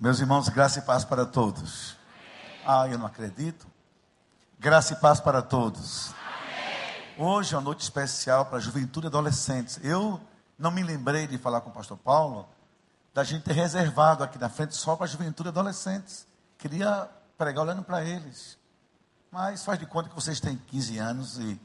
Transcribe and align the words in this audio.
Meus 0.00 0.20
irmãos, 0.20 0.48
graça 0.48 0.78
e 0.78 0.82
paz 0.82 1.04
para 1.04 1.26
todos. 1.26 1.96
Ah, 2.64 2.86
eu 2.86 2.96
não 2.96 3.06
acredito. 3.06 3.66
Graça 4.56 4.92
e 4.92 4.96
paz 4.96 5.18
para 5.18 5.42
todos. 5.42 6.14
Hoje 7.18 7.52
é 7.52 7.58
uma 7.58 7.64
noite 7.64 7.80
especial 7.80 8.46
para 8.46 8.58
a 8.58 8.60
juventude 8.60 9.06
e 9.06 9.08
adolescentes. 9.08 9.80
Eu 9.82 10.20
não 10.56 10.70
me 10.70 10.84
lembrei 10.84 11.26
de 11.26 11.36
falar 11.36 11.62
com 11.62 11.70
o 11.70 11.72
pastor 11.72 11.98
Paulo, 11.98 12.48
da 13.12 13.24
gente 13.24 13.42
ter 13.42 13.54
reservado 13.54 14.22
aqui 14.22 14.38
na 14.38 14.48
frente 14.48 14.76
só 14.76 14.94
para 14.94 15.04
a 15.04 15.08
juventude 15.08 15.48
e 15.48 15.50
adolescentes. 15.50 16.28
Queria 16.58 17.10
pregar 17.36 17.64
olhando 17.64 17.82
para 17.82 18.04
eles. 18.04 18.56
Mas 19.32 19.64
faz 19.64 19.80
de 19.80 19.86
conta 19.86 20.08
que 20.08 20.14
vocês 20.14 20.38
têm 20.38 20.56
15 20.56 20.96
anos 20.98 21.38
e 21.38 21.60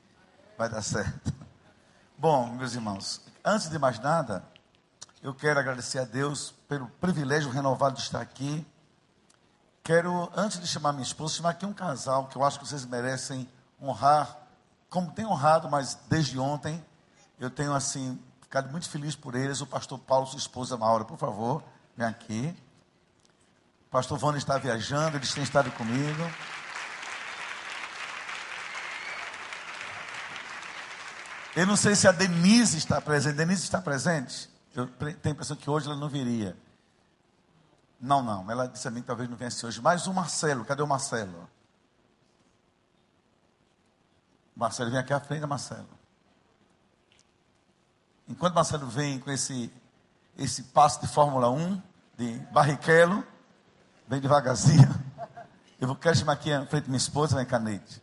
vai 0.57 0.67
dar 0.67 0.81
certo. 0.81 1.31
Bom, 2.17 2.47
meus 2.47 2.73
irmãos, 2.73 3.21
antes 3.45 3.69
de 3.69 3.77
mais 3.77 3.99
nada, 3.99 4.43
eu 5.23 5.33
quero 5.33 5.57
agradecer 5.57 5.99
a 5.99 6.03
Deus 6.03 6.53
pelo 6.67 6.85
privilégio 6.99 7.49
renovado 7.49 7.95
de 7.95 8.01
estar 8.01 8.19
aqui. 8.19 8.67
Quero, 9.81 10.29
antes 10.35 10.59
de 10.59 10.67
chamar 10.67 10.91
minha 10.91 11.03
esposa, 11.03 11.35
chamar 11.35 11.51
aqui 11.51 11.65
um 11.65 11.71
casal 11.71 12.27
que 12.27 12.35
eu 12.35 12.43
acho 12.43 12.59
que 12.59 12.67
vocês 12.67 12.85
merecem 12.85 13.49
honrar, 13.81 14.37
como 14.89 15.11
tem 15.13 15.25
honrado, 15.25 15.69
mas 15.69 15.97
desde 16.09 16.37
ontem 16.37 16.83
eu 17.39 17.49
tenho 17.49 17.73
assim 17.73 18.19
ficado 18.41 18.69
muito 18.69 18.89
feliz 18.89 19.15
por 19.15 19.33
eles. 19.33 19.61
O 19.61 19.65
pastor 19.65 19.97
Paulo, 19.97 20.27
sua 20.27 20.39
esposa 20.39 20.75
Maura, 20.75 21.05
por 21.05 21.17
favor, 21.17 21.63
vem 21.95 22.05
aqui. 22.05 22.53
O 23.87 23.91
pastor 23.91 24.17
Vano 24.17 24.37
está 24.37 24.57
viajando, 24.57 25.15
eles 25.15 25.33
têm 25.33 25.43
estado 25.43 25.71
comigo. 25.71 26.21
Eu 31.55 31.65
não 31.65 31.77
sei 31.77 31.95
se 31.95 32.09
a 32.09 32.11
Denise 32.11 32.77
está 32.77 32.99
presente. 32.99 33.35
Denise 33.35 33.63
está 33.63 33.79
presente? 33.81 34.52
Eu 34.75 34.87
tenho 34.87 35.17
a 35.23 35.29
impressão 35.29 35.55
que 35.55 35.69
hoje 35.69 35.87
ela 35.87 35.95
não 35.95 36.09
viria. 36.09 36.57
Não, 37.99 38.21
não. 38.21 38.49
Ela 38.49 38.67
disse 38.67 38.87
a 38.87 38.91
mim 38.91 39.01
que 39.01 39.07
talvez 39.07 39.29
não 39.29 39.37
viesse 39.37 39.65
hoje. 39.65 39.81
Mas 39.81 40.07
o 40.07 40.13
Marcelo, 40.13 40.65
cadê 40.65 40.81
o 40.81 40.87
Marcelo? 40.87 41.47
Marcelo, 44.55 44.91
vem 44.91 44.99
aqui 44.99 45.13
à 45.13 45.19
frente, 45.19 45.45
Marcelo. 45.45 45.87
Enquanto 48.27 48.53
Marcelo 48.53 48.87
vem 48.87 49.19
com 49.19 49.31
esse, 49.31 49.71
esse 50.37 50.63
passo 50.63 51.01
de 51.01 51.07
Fórmula 51.07 51.49
1, 51.49 51.81
de 52.17 52.39
Barrichello, 52.51 53.25
vem 54.07 54.19
devagarzinho. 54.19 54.89
Eu 55.79 55.87
vou, 55.87 55.95
quero 55.95 56.15
chamar 56.15 56.33
aqui 56.33 56.51
à 56.51 56.65
frente 56.65 56.85
minha 56.87 56.97
esposa, 56.97 57.37
vem 57.37 57.45
cá, 57.45 57.59
Neide. 57.59 58.02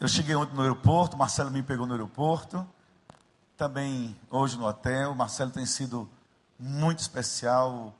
Eu 0.00 0.06
cheguei 0.06 0.36
ontem 0.36 0.54
no 0.54 0.62
aeroporto, 0.62 1.16
Marcelo 1.16 1.50
me 1.50 1.60
pegou 1.60 1.84
no 1.84 1.92
aeroporto, 1.92 2.64
também 3.56 4.16
hoje 4.30 4.56
no 4.56 4.64
hotel. 4.64 5.12
Marcelo 5.12 5.50
tem 5.50 5.66
sido 5.66 6.08
muito 6.56 7.00
especial, 7.00 7.92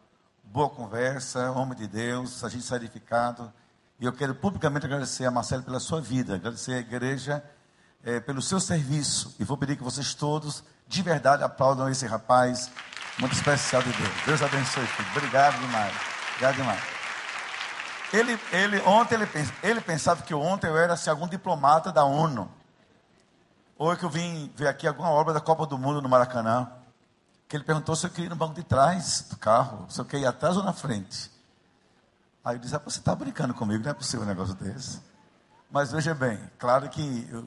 boa 0.45 0.71
conversa, 0.71 1.51
homem 1.51 1.77
de 1.77 1.89
Deus, 1.89 2.45
a 2.45 2.49
gente 2.49 2.63
sai 2.63 2.79
edificado. 2.79 3.53
E 3.99 4.05
eu 4.05 4.13
quero 4.13 4.33
publicamente 4.33 4.87
agradecer 4.87 5.25
a 5.25 5.31
Marcelo 5.33 5.65
pela 5.65 5.81
sua 5.81 6.01
vida, 6.01 6.37
agradecer 6.37 6.75
à 6.75 6.79
igreja 6.79 7.43
é, 8.05 8.21
pelo 8.21 8.41
seu 8.41 8.61
serviço. 8.61 9.35
E 9.37 9.43
vou 9.43 9.57
pedir 9.57 9.75
que 9.75 9.83
vocês 9.83 10.15
todos, 10.15 10.63
de 10.87 11.03
verdade, 11.03 11.43
aplaudam 11.43 11.89
esse 11.89 12.07
rapaz 12.07 12.71
muito 13.19 13.35
especial 13.35 13.83
de 13.83 13.91
Deus. 13.91 14.25
Deus 14.25 14.43
abençoe, 14.43 14.87
filho. 14.87 15.09
Obrigado 15.17 15.59
demais. 15.59 15.97
Obrigado 16.31 16.55
demais. 16.55 16.98
Ele, 18.13 18.39
ele, 18.53 18.81
ontem 18.83 19.17
ele, 19.17 19.29
ele 19.63 19.81
pensava 19.81 20.23
que 20.23 20.35
ontem 20.35 20.67
eu 20.67 20.77
era 20.77 20.95
assim, 20.95 21.11
algum 21.11 21.29
diplomata 21.29 21.93
da 21.93 22.05
ONU. 22.05 22.51
Ou 23.77 23.95
que 23.97 24.05
eu 24.05 24.11
vim 24.11 24.51
ver 24.57 24.69
aqui 24.69 24.87
alguma 24.87 25.11
obra 25.11 25.35
da 25.35 25.41
Copa 25.41 25.67
do 25.67 25.79
Mundo 25.79 26.01
no 26.01 26.09
Maracanã. 26.09 26.71
Que 27.47 27.57
ele 27.57 27.65
perguntou 27.65 27.95
se 27.95 28.07
eu 28.07 28.11
queria 28.11 28.27
ir 28.27 28.31
no 28.31 28.37
banco 28.37 28.55
de 28.55 28.63
trás 28.63 29.27
do 29.29 29.37
carro, 29.37 29.87
se 29.89 30.01
eu 30.01 30.05
queria 30.05 30.27
ir 30.27 30.29
atrás 30.29 30.57
ou 30.57 30.63
na 30.63 30.73
frente. 30.73 31.31
Aí 32.45 32.57
eu 32.57 32.59
disse, 32.59 32.75
ah, 32.75 32.81
você 32.83 32.99
está 32.99 33.15
brincando 33.15 33.53
comigo, 33.53 33.85
não 33.85 33.91
é 33.91 33.95
possível 33.95 34.25
um 34.25 34.29
negócio 34.29 34.55
desse. 34.55 35.01
Mas 35.71 35.93
veja 35.93 36.15
bem, 36.15 36.39
claro 36.59 36.89
que 36.89 37.29
eu, 37.31 37.47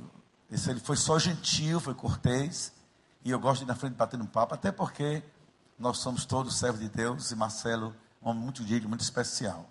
esse, 0.51 0.69
ele 0.69 0.79
foi 0.79 0.95
só 0.95 1.17
gentil, 1.17 1.79
foi 1.79 1.95
cortês. 1.95 2.71
E 3.23 3.31
eu 3.31 3.39
gosto 3.39 3.59
de 3.59 3.65
ir 3.65 3.67
na 3.67 3.75
frente 3.75 3.93
batendo 3.93 4.23
um 4.23 4.27
papo, 4.27 4.53
até 4.53 4.71
porque 4.71 5.23
nós 5.77 5.97
somos 5.97 6.25
todos 6.25 6.57
servos 6.57 6.79
de 6.79 6.89
Deus 6.89 7.31
e 7.31 7.35
Marcelo, 7.35 7.95
um 8.21 8.29
homem 8.29 8.43
muito 8.43 8.63
digno, 8.63 8.89
muito 8.89 9.01
especial. 9.01 9.67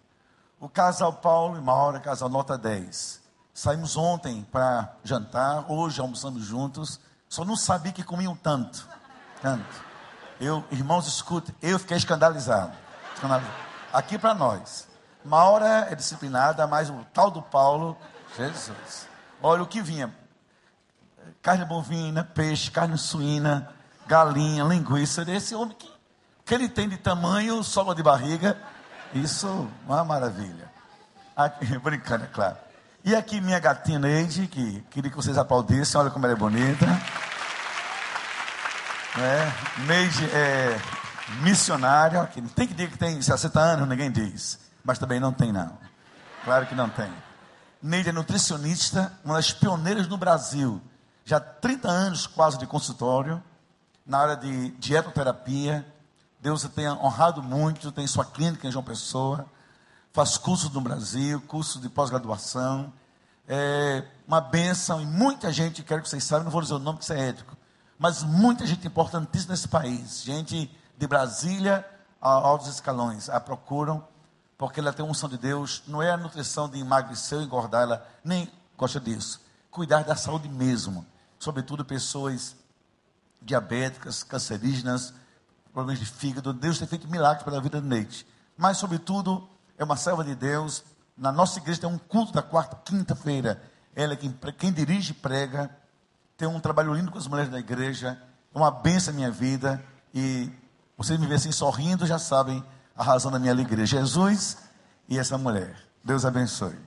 O 0.61 0.69
casal 0.69 1.15
Paulo 1.15 1.57
e 1.57 1.61
Maura, 1.63 1.99
casal 2.01 2.29
nota 2.29 2.59
10. 2.59 3.19
Saímos 3.55 3.97
ontem 3.97 4.47
para 4.53 4.95
jantar, 5.03 5.65
hoje 5.71 6.03
almoçamos 6.03 6.45
juntos. 6.45 7.01
Só 7.31 7.47
não 7.47 7.57
sabia 7.57 7.93
que 7.93 8.05
comiam 8.05 8.37
tanto. 8.37 8.87
Tanto. 9.41 9.65
Eu, 10.39 10.63
irmãos, 10.71 11.07
escute, 11.07 11.55
eu 11.63 11.79
fiquei 11.79 11.97
escandalizado. 11.97 12.77
escandalizado. 13.15 13.55
Aqui 13.91 14.19
para 14.19 14.35
nós. 14.35 14.87
Maura 15.25 15.89
é 15.91 15.95
disciplinada, 15.95 16.67
mas 16.67 16.91
o 16.91 17.07
tal 17.15 17.31
do 17.31 17.41
Paulo, 17.41 17.97
Jesus. 18.37 19.09
Olha 19.43 19.63
o 19.63 19.67
que 19.67 19.81
vinha: 19.81 20.15
carne 21.41 21.65
bovina, 21.65 22.23
peixe, 22.23 22.71
carne 22.71 22.99
suína, 22.99 23.73
galinha, 24.07 24.65
linguiça. 24.65 25.23
Esse 25.23 25.55
homem 25.55 25.75
que, 25.75 25.91
que 26.45 26.55
ele 26.55 26.69
tem 26.69 26.87
de 26.87 26.99
tamanho, 26.99 27.65
sola 27.65 27.95
de 27.95 28.03
barriga 28.03 28.59
isso, 29.15 29.69
uma 29.87 30.05
maravilha. 30.05 30.71
Aqui, 31.37 31.67
brincando, 31.79 32.25
é 32.25 32.29
claro. 32.29 32.57
E 33.05 33.15
aqui 33.15 33.41
minha 33.41 33.59
gatinha 33.59 33.99
Neide, 33.99 34.47
que 34.47 34.83
queria 34.91 35.11
que 35.11 35.17
vocês 35.17 35.39
aplaudissem, 35.39 35.99
olha 36.01 36.11
como 36.11 36.27
ela 36.27 36.35
é 36.35 36.39
bonita. 36.39 36.87
É, 39.19 39.81
Neide 39.87 40.25
é 40.27 40.81
missionária, 41.43 42.27
que 42.27 42.43
tem 42.43 42.67
que 42.67 42.75
dizer 42.75 42.91
que 42.91 42.99
tem 42.99 43.21
60 43.21 43.59
anos, 43.59 43.89
ninguém 43.89 44.11
diz. 44.11 44.59
Mas 44.85 44.99
também 44.99 45.19
não 45.19 45.33
tem, 45.33 45.53
não. 45.53 45.79
Claro 46.45 46.67
que 46.67 46.75
não 46.75 46.89
tem. 46.89 47.11
Neide 47.83 48.11
é 48.11 48.13
nutricionista, 48.13 49.13
uma 49.25 49.37
das 49.37 49.53
pioneiras 49.53 50.07
no 50.07 50.19
Brasil. 50.19 50.81
Já 51.25 51.41
30 51.41 51.89
anos 51.89 52.27
quase 52.27 52.59
de 52.59 52.67
consultório, 52.67 53.43
na 54.07 54.19
área 54.19 54.37
de 54.37 54.71
dietoterapia, 54.73 55.87
Deus 56.41 56.63
tem 56.75 56.89
honrado 56.89 57.43
muito, 57.43 57.93
tem 57.93 58.07
sua 58.07 58.25
clínica 58.25 58.67
em 58.67 58.71
João 58.71 58.85
Pessoa, 58.85 59.45
faz 60.13 60.39
cursos 60.39 60.71
no 60.71 60.81
Brasil, 60.81 61.41
cursos 61.43 61.81
de 61.81 61.89
pós-graduação, 61.89 62.93
é 63.47 64.05
uma 64.27 64.41
benção 64.41 65.03
e 65.03 65.07
muita 65.07 65.53
gente, 65.53 65.83
quero 65.83 66.03
que 66.03 66.09
vocês 66.09 66.25
saibam, 66.25 66.45
não 66.45 66.51
vou 66.51 66.63
dizer 66.63 66.75
o 66.75 66.79
nome 66.79 66.99
que 66.99 67.05
isso 67.05 67.13
é 67.13 67.29
ético, 67.29 67.55
mas 67.99 68.23
muita 68.23 68.67
gente 68.67 68.87
importantíssima 68.87 69.53
nesse 69.53 69.69
país, 69.69 70.23
gente 70.23 70.75
de 70.97 71.07
Brasília 71.07 71.87
a 72.21 72.31
altos 72.31 72.69
escalões, 72.69 73.29
a 73.29 73.39
procuram, 73.39 74.03
porque 74.57 74.81
ela 74.81 74.93
tem 74.93 75.05
unção 75.05 75.29
de 75.29 75.37
Deus, 75.37 75.83
não 75.87 76.03
é 76.03 76.11
a 76.11 76.17
nutrição 76.17 76.69
de 76.69 76.79
emagrecer 76.79 77.39
ou 77.39 77.45
engordar, 77.45 77.83
ela 77.83 78.07
nem 78.25 78.51
gosta 78.79 78.99
disso, 78.99 79.43
cuidar 79.71 80.05
da 80.05 80.17
saúde 80.17 80.49
mesmo, 80.49 81.05
sobretudo 81.39 81.85
pessoas 81.85 82.57
diabéticas, 83.43 84.23
cancerígenas, 84.23 85.13
problemas 85.73 85.99
de 85.99 86.07
fígado. 86.07 86.53
Deus 86.53 86.79
tem 86.79 86.87
feito 86.87 87.09
milagres 87.09 87.43
pela 87.43 87.61
vida 87.61 87.81
de 87.81 87.87
Neide. 87.87 88.27
Mas, 88.57 88.77
sobretudo, 88.79 89.49
é 89.79 89.85
uma 89.85 89.97
serva 89.97 90.23
de 90.25 90.35
Deus. 90.35 90.85
Na 91.17 91.33
nossa 91.33 91.59
igreja 91.59 91.81
tem 91.81 91.91
um 91.91 91.99
culto 91.99 92.33
da 92.33 92.43
quarta, 92.43 92.77
quinta-feira. 92.85 93.63
Ela 93.95 94.15
é 94.15 94.17
quem, 94.17 94.33
quem 94.59 94.73
dirige 94.73 95.13
e 95.13 95.15
prega. 95.15 95.71
Tem 96.37 96.49
um 96.49 96.61
trabalho 96.61 96.95
lindo 96.95 97.11
com 97.11 97.19
as 97.19 97.27
mulheres 97.27 97.51
da 97.51 97.59
igreja. 97.59 98.21
É 98.55 98.59
uma 98.59 98.71
benção 98.71 99.13
na 99.13 99.19
minha 99.19 99.31
vida. 99.31 99.83
E 100.15 100.51
vocês 100.97 101.19
me 101.19 101.27
veem 101.27 101.37
assim 101.37 101.53
sorrindo, 101.53 102.07
já 102.07 102.19
sabem 102.19 102.65
a 102.97 103.03
razão 103.03 103.31
da 103.31 103.39
minha 103.39 103.53
alegria. 103.53 103.87
Jesus 103.87 104.59
e 105.09 105.19
essa 105.19 105.39
mulher. 105.39 105.77
Deus 106.05 106.25
abençoe. 106.25 106.79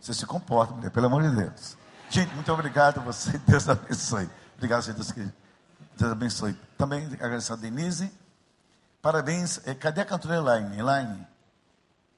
Você 0.00 0.14
se 0.14 0.26
comporta, 0.26 0.74
mulher, 0.74 0.90
pelo 0.90 1.06
amor 1.06 1.22
de 1.22 1.34
Deus. 1.34 1.76
Gente, 2.08 2.32
muito 2.34 2.52
obrigado 2.52 3.00
a 3.00 3.02
você. 3.02 3.38
Deus 3.46 3.68
abençoe. 3.68 4.30
Obrigado, 4.56 4.82
Jesus. 4.84 5.12
Deus 5.96 6.12
abençoe. 6.12 6.52
Também 6.76 7.06
agradecer 7.06 7.52
a 7.54 7.56
Denise. 7.56 8.12
Parabéns. 9.00 9.66
É, 9.66 9.74
cadê 9.74 10.02
a 10.02 10.04
cantora 10.04 10.36
Elaine? 10.36 10.78
Elaine, 10.78 11.26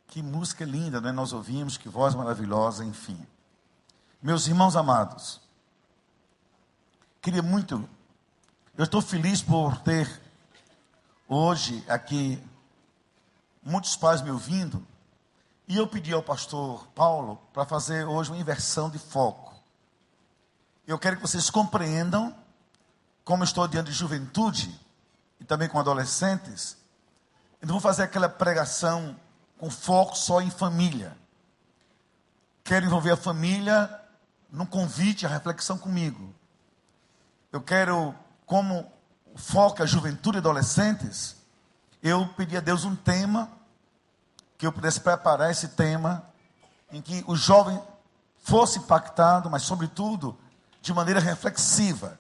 que 0.09 0.23
música 0.23 0.65
linda, 0.65 1.01
né? 1.01 1.13
Nós 1.13 1.33
ouvimos, 1.33 1.77
que 1.77 1.89
voz 1.89 2.15
maravilhosa, 2.15 2.85
enfim. 2.85 3.25
Meus 4.21 4.49
irmãos 4.49 4.75
amados, 4.75 5.41
queria 7.23 7.41
muito, 7.43 7.89
eu 8.77 8.83
estou 8.83 9.01
feliz 9.01 9.41
por 9.41 9.79
ter 9.83 10.11
hoje 11.29 11.85
aqui 11.89 12.43
muitos 13.63 13.95
pais 13.95 14.21
me 14.21 14.33
ouvindo, 14.33 14.85
e 15.69 15.77
eu 15.77 15.87
pedi 15.87 16.13
ao 16.13 16.23
pastor 16.23 16.89
Paulo 16.97 17.41
para 17.53 17.65
fazer 17.65 18.09
hoje 18.09 18.31
uma 18.33 18.41
inversão 18.41 18.91
de 18.91 18.99
foco. 18.99 19.55
Eu 20.85 20.99
quero 20.99 21.15
que 21.15 21.23
vocês 21.23 21.49
compreendam 21.49 22.35
como 23.29 23.45
estou 23.45 23.69
diante 23.69 23.89
de 23.89 23.93
juventude 23.93 24.75
e 25.39 25.45
também 25.45 25.69
com 25.69 25.79
adolescentes, 25.79 26.79
eu 27.61 27.69
não 27.69 27.75
vou 27.75 27.81
fazer 27.83 28.05
aquela 28.05 28.27
pregação 28.27 29.15
com 29.59 29.69
foco 29.69 30.17
só 30.17 30.41
em 30.41 30.49
família. 30.49 31.15
quero 32.65 32.87
envolver 32.87 33.11
a 33.11 33.19
família 33.19 34.03
num 34.51 34.65
convite 34.65 35.27
à 35.27 35.29
reflexão 35.29 35.77
comigo. 35.77 36.35
Eu 37.53 37.61
quero, 37.61 38.15
como 38.47 38.91
foca 39.37 39.83
a 39.83 39.87
juventude 39.87 40.39
e 40.39 40.41
adolescentes, 40.41 41.37
eu 42.03 42.27
pedi 42.29 42.57
a 42.57 42.61
Deus 42.61 42.87
um 42.87 42.97
tema, 42.97 43.51
que 44.57 44.67
eu 44.67 44.73
pudesse 44.73 45.03
preparar 45.03 45.51
esse 45.51 45.69
tema, 45.69 46.25
em 46.91 47.03
que 47.03 47.23
o 47.27 47.37
jovem 47.37 47.79
fosse 48.39 48.79
impactado, 48.79 49.51
mas, 49.51 49.65
sobretudo, 49.65 50.35
de 50.81 50.95
maneira 50.95 51.21
reflexiva. 51.21 52.19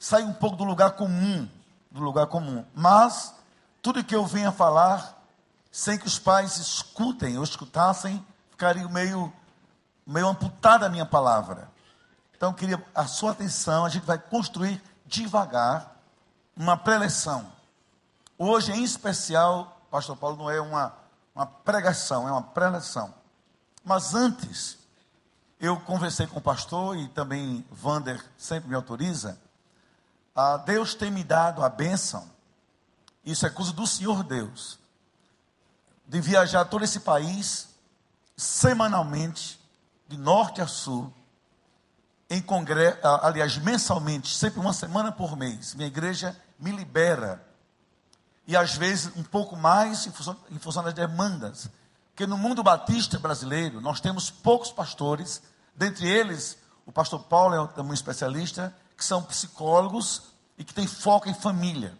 Sair 0.00 0.24
um 0.24 0.32
pouco 0.32 0.56
do 0.56 0.64
lugar 0.64 0.92
comum, 0.92 1.46
do 1.90 2.00
lugar 2.00 2.26
comum. 2.26 2.64
Mas, 2.74 3.34
tudo 3.82 4.02
que 4.02 4.16
eu 4.16 4.24
venha 4.24 4.50
falar, 4.50 5.22
sem 5.70 5.98
que 5.98 6.06
os 6.06 6.18
pais 6.18 6.56
escutem 6.56 7.36
ou 7.36 7.44
escutassem, 7.44 8.26
ficaria 8.50 8.88
meio, 8.88 9.30
meio 10.06 10.26
amputada 10.26 10.86
a 10.86 10.88
minha 10.88 11.04
palavra. 11.04 11.70
Então, 12.34 12.48
eu 12.48 12.54
queria 12.54 12.82
a 12.94 13.06
sua 13.06 13.32
atenção, 13.32 13.84
a 13.84 13.90
gente 13.90 14.06
vai 14.06 14.18
construir 14.18 14.82
devagar 15.04 15.94
uma 16.56 16.78
preleção. 16.78 17.52
Hoje, 18.38 18.72
em 18.72 18.82
especial, 18.82 19.82
Pastor 19.90 20.16
Paulo, 20.16 20.38
não 20.38 20.50
é 20.50 20.62
uma, 20.62 20.94
uma 21.34 21.44
pregação, 21.44 22.26
é 22.26 22.32
uma 22.32 22.42
preleção. 22.42 23.12
Mas 23.84 24.14
antes, 24.14 24.78
eu 25.60 25.78
conversei 25.78 26.26
com 26.26 26.38
o 26.38 26.42
pastor 26.42 26.96
e 26.96 27.06
também 27.08 27.62
Vander 27.70 28.24
sempre 28.38 28.70
me 28.70 28.74
autoriza. 28.74 29.38
Ah, 30.34 30.56
Deus 30.56 30.94
tem 30.94 31.10
me 31.10 31.24
dado 31.24 31.62
a 31.62 31.68
bênção, 31.68 32.30
isso 33.24 33.46
é 33.46 33.50
coisa 33.50 33.72
do 33.72 33.86
Senhor 33.86 34.22
Deus, 34.22 34.78
de 36.06 36.20
viajar 36.20 36.64
todo 36.64 36.84
esse 36.84 37.00
país 37.00 37.68
semanalmente, 38.36 39.60
de 40.08 40.16
norte 40.16 40.60
a 40.60 40.66
sul, 40.66 41.12
em 42.28 42.40
congresso, 42.40 42.98
ah, 43.02 43.26
aliás, 43.26 43.58
mensalmente, 43.58 44.34
sempre 44.34 44.60
uma 44.60 44.72
semana 44.72 45.10
por 45.10 45.36
mês. 45.36 45.74
Minha 45.74 45.88
igreja 45.88 46.36
me 46.58 46.70
libera. 46.70 47.44
E 48.46 48.56
às 48.56 48.76
vezes 48.76 49.12
um 49.16 49.22
pouco 49.22 49.56
mais 49.56 50.06
em 50.06 50.12
função, 50.12 50.36
em 50.50 50.58
função 50.58 50.82
das 50.82 50.94
demandas. 50.94 51.68
Porque 52.10 52.26
no 52.26 52.38
mundo 52.38 52.62
batista 52.62 53.18
brasileiro, 53.18 53.80
nós 53.80 54.00
temos 54.00 54.30
poucos 54.30 54.70
pastores, 54.70 55.42
dentre 55.74 56.08
eles, 56.08 56.56
o 56.86 56.92
pastor 56.92 57.24
Paulo 57.24 57.54
é 57.54 57.66
também 57.68 57.90
um 57.90 57.94
especialista, 57.94 58.74
que 59.00 59.04
são 59.06 59.22
psicólogos 59.22 60.24
e 60.58 60.62
que 60.62 60.74
têm 60.74 60.86
foco 60.86 61.26
em 61.26 61.32
família. 61.32 61.96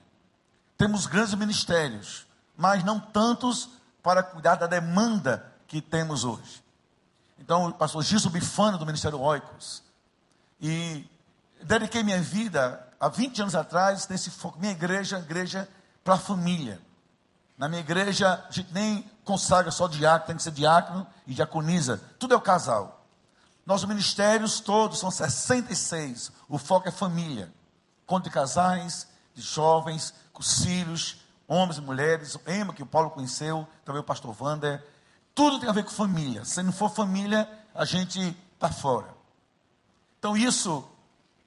Temos 0.76 1.06
grandes 1.06 1.32
ministérios, 1.32 2.26
mas 2.54 2.84
não 2.84 3.00
tantos 3.00 3.70
para 4.02 4.22
cuidar 4.22 4.56
da 4.56 4.66
demanda 4.66 5.50
que 5.66 5.80
temos 5.80 6.24
hoje. 6.24 6.62
Então, 7.38 7.68
o 7.68 7.72
pastor 7.72 8.02
Gilson 8.02 8.28
Bifano, 8.28 8.76
do 8.76 8.84
Ministério 8.84 9.18
Oicos, 9.18 9.82
e 10.60 11.08
dediquei 11.62 12.02
minha 12.02 12.20
vida, 12.20 12.86
há 13.00 13.08
20 13.08 13.40
anos 13.40 13.54
atrás, 13.54 14.06
nesse 14.06 14.30
foco. 14.30 14.58
Minha 14.58 14.72
igreja, 14.72 15.18
igreja 15.20 15.66
para 16.04 16.14
a 16.14 16.18
família. 16.18 16.82
Na 17.56 17.66
minha 17.66 17.80
igreja, 17.80 18.44
a 18.46 18.52
gente 18.52 18.70
nem 18.74 19.10
consagra 19.24 19.70
só 19.70 19.88
diácono, 19.88 20.26
tem 20.26 20.36
que 20.36 20.42
ser 20.42 20.50
diácono 20.50 21.06
e 21.26 21.32
diaconiza. 21.32 21.98
Tudo 22.18 22.34
é 22.34 22.36
o 22.36 22.42
casal. 22.42 22.99
Nossos 23.70 23.88
ministérios 23.88 24.58
todos 24.58 24.98
são 24.98 25.12
66. 25.12 26.32
O 26.48 26.58
foco 26.58 26.88
é 26.88 26.90
família. 26.90 27.52
Conto 28.04 28.24
de 28.24 28.30
casais, 28.30 29.06
de 29.32 29.40
jovens, 29.40 30.12
com 30.32 30.42
filhos, 30.42 31.24
homens 31.46 31.78
e 31.78 31.80
mulheres. 31.80 32.34
O 32.34 32.40
Ema, 32.46 32.74
que 32.74 32.82
o 32.82 32.86
Paulo 32.86 33.10
conheceu, 33.10 33.64
também 33.84 34.00
o 34.00 34.04
pastor 34.04 34.34
Wander. 34.42 34.84
Tudo 35.36 35.60
tem 35.60 35.68
a 35.68 35.72
ver 35.72 35.84
com 35.84 35.90
família. 35.90 36.44
Se 36.44 36.60
não 36.64 36.72
for 36.72 36.90
família, 36.90 37.48
a 37.72 37.84
gente 37.84 38.36
está 38.54 38.72
fora. 38.72 39.06
Então 40.18 40.36
isso 40.36 40.84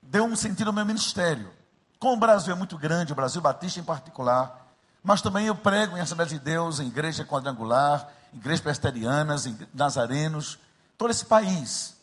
deu 0.02 0.24
um 0.24 0.38
sentido 0.38 0.70
ao 0.70 0.74
meu 0.74 0.86
ministério. 0.86 1.52
Como 2.00 2.14
o 2.14 2.20
Brasil 2.20 2.54
é 2.54 2.58
muito 2.58 2.78
grande, 2.78 3.12
o 3.12 3.16
Brasil 3.18 3.42
Batista 3.42 3.82
em 3.82 3.84
particular, 3.84 4.66
mas 5.04 5.22
também 5.22 5.48
eu 5.48 5.56
prego 5.56 5.98
em 5.98 6.00
Assembleia 6.00 6.30
de 6.30 6.40
Deus, 6.40 6.80
em 6.80 6.88
igreja 6.88 7.26
quadrangular, 7.26 8.08
igrejas 8.32 8.62
presbiterianas, 8.62 9.46
em 9.46 9.58
nazarenos, 9.74 10.58
todo 10.98 11.12
esse 11.12 11.26
país. 11.26 12.02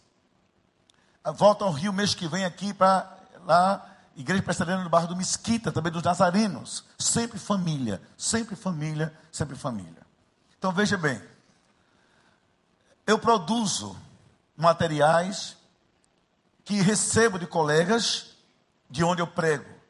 Volto 1.25 1.65
ao 1.65 1.73
Rio 1.73 1.93
mês 1.93 2.15
que 2.15 2.27
vem 2.27 2.45
aqui 2.45 2.73
para 2.73 3.19
lá, 3.45 3.87
igreja 4.17 4.43
presbiteriana 4.43 4.85
do 4.85 4.91
bairro 4.91 5.09
do 5.09 5.17
Mesquita, 5.17 5.71
também 5.71 5.93
dos 5.93 6.03
nazarenos. 6.03 6.85
Sempre 6.99 7.39
família, 7.39 8.01
sempre 8.17 8.57
família, 8.57 9.13
sempre 9.31 9.57
família. 9.57 10.07
Então 10.59 10.73
veja 10.73 10.97
bem, 10.97 11.21
eu 13.07 13.19
produzo 13.19 13.97
materiais 14.57 15.57
que 16.65 16.81
recebo 16.81 17.39
de 17.39 17.47
colegas 17.47 18.37
de 18.89 19.03
onde 19.03 19.21
eu 19.23 19.27
prego. 19.27 19.81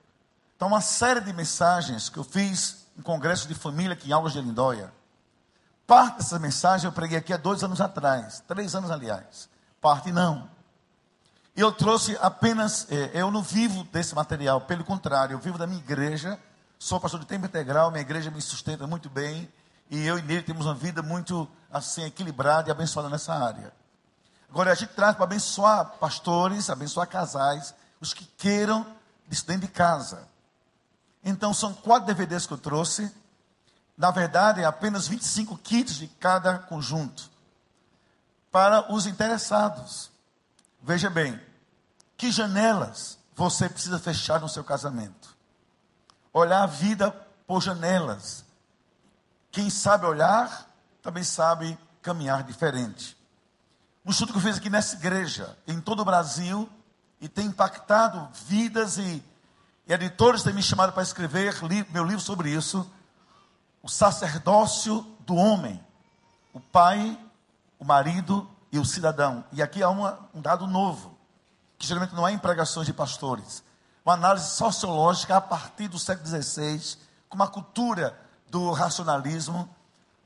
Então, 0.57 0.69
uma 0.69 0.81
série 0.81 1.21
de 1.21 1.33
mensagens 1.33 2.09
que 2.09 2.19
eu 2.19 2.25
fiz 2.25 2.87
em 2.97 3.03
congresso 3.03 3.49
de 3.49 3.55
família 3.55 3.95
aqui 3.95 4.11
em 4.11 4.13
Algas 4.13 4.35
de 4.35 4.41
Lindóia. 4.41 4.93
Parte 5.87 6.19
dessa 6.19 6.39
mensagem 6.39 6.87
eu 6.87 6.93
preguei 6.93 7.19
aqui 7.19 7.33
há 7.33 7.37
dois 7.37 7.65
anos 7.65 7.81
atrás, 7.81 8.43
três 8.47 8.75
anos 8.75 8.91
aliás. 8.91 9.49
Parte 9.81 10.13
não. 10.13 10.49
E 11.57 11.61
eu 11.61 11.73
trouxe 11.73 12.17
apenas, 12.21 12.87
é, 12.91 13.11
eu 13.15 13.31
não 13.31 13.43
vivo 13.43 13.85
desse 13.85 14.15
material, 14.15 14.61
pelo 14.63 14.85
contrário, 14.85 15.35
eu 15.35 15.39
vivo 15.39 15.59
da 15.59 15.67
minha 15.67 15.81
igreja, 15.81 16.39
sou 16.79 17.01
pastor 17.01 17.21
de 17.21 17.27
tempo 17.27 17.47
integral, 17.47 17.91
minha 17.91 18.01
igreja 18.01 18.31
me 18.31 18.41
sustenta 18.41 18.87
muito 18.87 19.11
bem, 19.11 19.51
e 19.91 20.07
eu 20.07 20.19
e 20.19 20.23
nele 20.23 20.43
temos 20.43 20.67
uma 20.67 20.75
vida 20.75 21.03
muito 21.03 21.49
assim 21.71 22.05
equilibrada 22.05 22.69
e 22.69 22.73
abençoada 22.73 23.09
nessa 23.09 23.35
área. 23.35 23.73
Agora 24.49 24.73
a 24.73 24.75
gente 24.75 24.95
traz 24.95 25.15
para 25.15 25.25
abençoar 25.25 25.85
pastores, 25.99 26.71
abençoar 26.71 27.09
casais, 27.09 27.75
os 28.01 28.15
que 28.15 28.25
queiram 28.25 28.87
isso 29.31 29.47
dentro 29.47 29.63
de 29.63 29.73
casa. 29.73 30.29
Então 31.23 31.53
são 31.53 31.73
quatro 31.73 32.07
DVDs 32.07 32.47
que 32.47 32.53
eu 32.53 32.59
trouxe. 32.59 33.13
Na 33.97 34.11
verdade, 34.11 34.63
é 34.63 34.65
apenas 34.65 35.07
25 35.07 35.57
kits 35.59 35.97
de 35.97 36.09
cada 36.09 36.59
conjunto. 36.59 37.31
Para 38.51 38.93
os 38.93 39.07
interessados. 39.07 40.10
Veja 40.83 41.11
bem, 41.11 41.41
que 42.17 42.31
janelas 42.31 43.19
você 43.35 43.69
precisa 43.69 43.99
fechar 43.99 44.41
no 44.41 44.49
seu 44.49 44.65
casamento? 44.65 45.37
Olhar 46.33 46.63
a 46.63 46.67
vida 46.67 47.11
por 47.47 47.63
janelas. 47.63 48.45
Quem 49.51 49.69
sabe 49.69 50.07
olhar, 50.07 50.69
também 51.03 51.25
sabe 51.25 51.79
caminhar 52.03 52.43
diferente 52.45 53.21
um 54.05 54.11
estudo 54.11 54.33
que 54.33 54.39
eu 54.39 54.43
fiz 54.43 54.57
aqui 54.57 54.71
nessa 54.71 54.97
igreja, 54.97 55.57
em 55.67 55.81
todo 55.81 56.01
o 56.01 56.05
Brasil, 56.05 56.69
e 57.21 57.29
tem 57.29 57.47
impactado 57.47 58.29
vidas 58.47 58.97
e, 58.97 59.23
e 59.87 59.93
editores 59.93 60.43
têm 60.43 60.55
me 60.55 60.63
chamado 60.63 60.93
para 60.93 61.03
escrever 61.03 61.63
li, 61.65 61.87
meu 61.91 62.05
livro 62.05 62.21
sobre 62.21 62.51
isso. 62.51 62.91
O 63.83 63.89
sacerdócio 63.89 65.03
do 65.21 65.35
homem, 65.35 65.85
o 66.53 66.61
pai, 66.61 67.19
o 67.79 67.85
marido 67.85 68.49
e 68.73 68.79
o 68.79 68.85
cidadão. 68.85 69.45
E 69.53 69.63
aqui 69.63 69.83
há 69.83 69.89
uma, 69.89 70.19
um 70.35 70.41
dado 70.41 70.67
novo, 70.67 71.17
que 71.79 71.87
geralmente 71.87 72.15
não 72.15 72.27
é 72.27 72.33
em 72.33 72.39
pregações 72.39 72.87
de 72.87 72.93
pastores. 72.93 73.63
Uma 74.05 74.15
análise 74.15 74.51
sociológica 74.51 75.37
a 75.37 75.41
partir 75.41 75.89
do 75.89 75.99
século 75.99 76.27
XVI, 76.29 76.99
com 77.29 77.37
uma 77.37 77.49
cultura 77.49 78.19
do 78.49 78.73
racionalismo, 78.73 79.69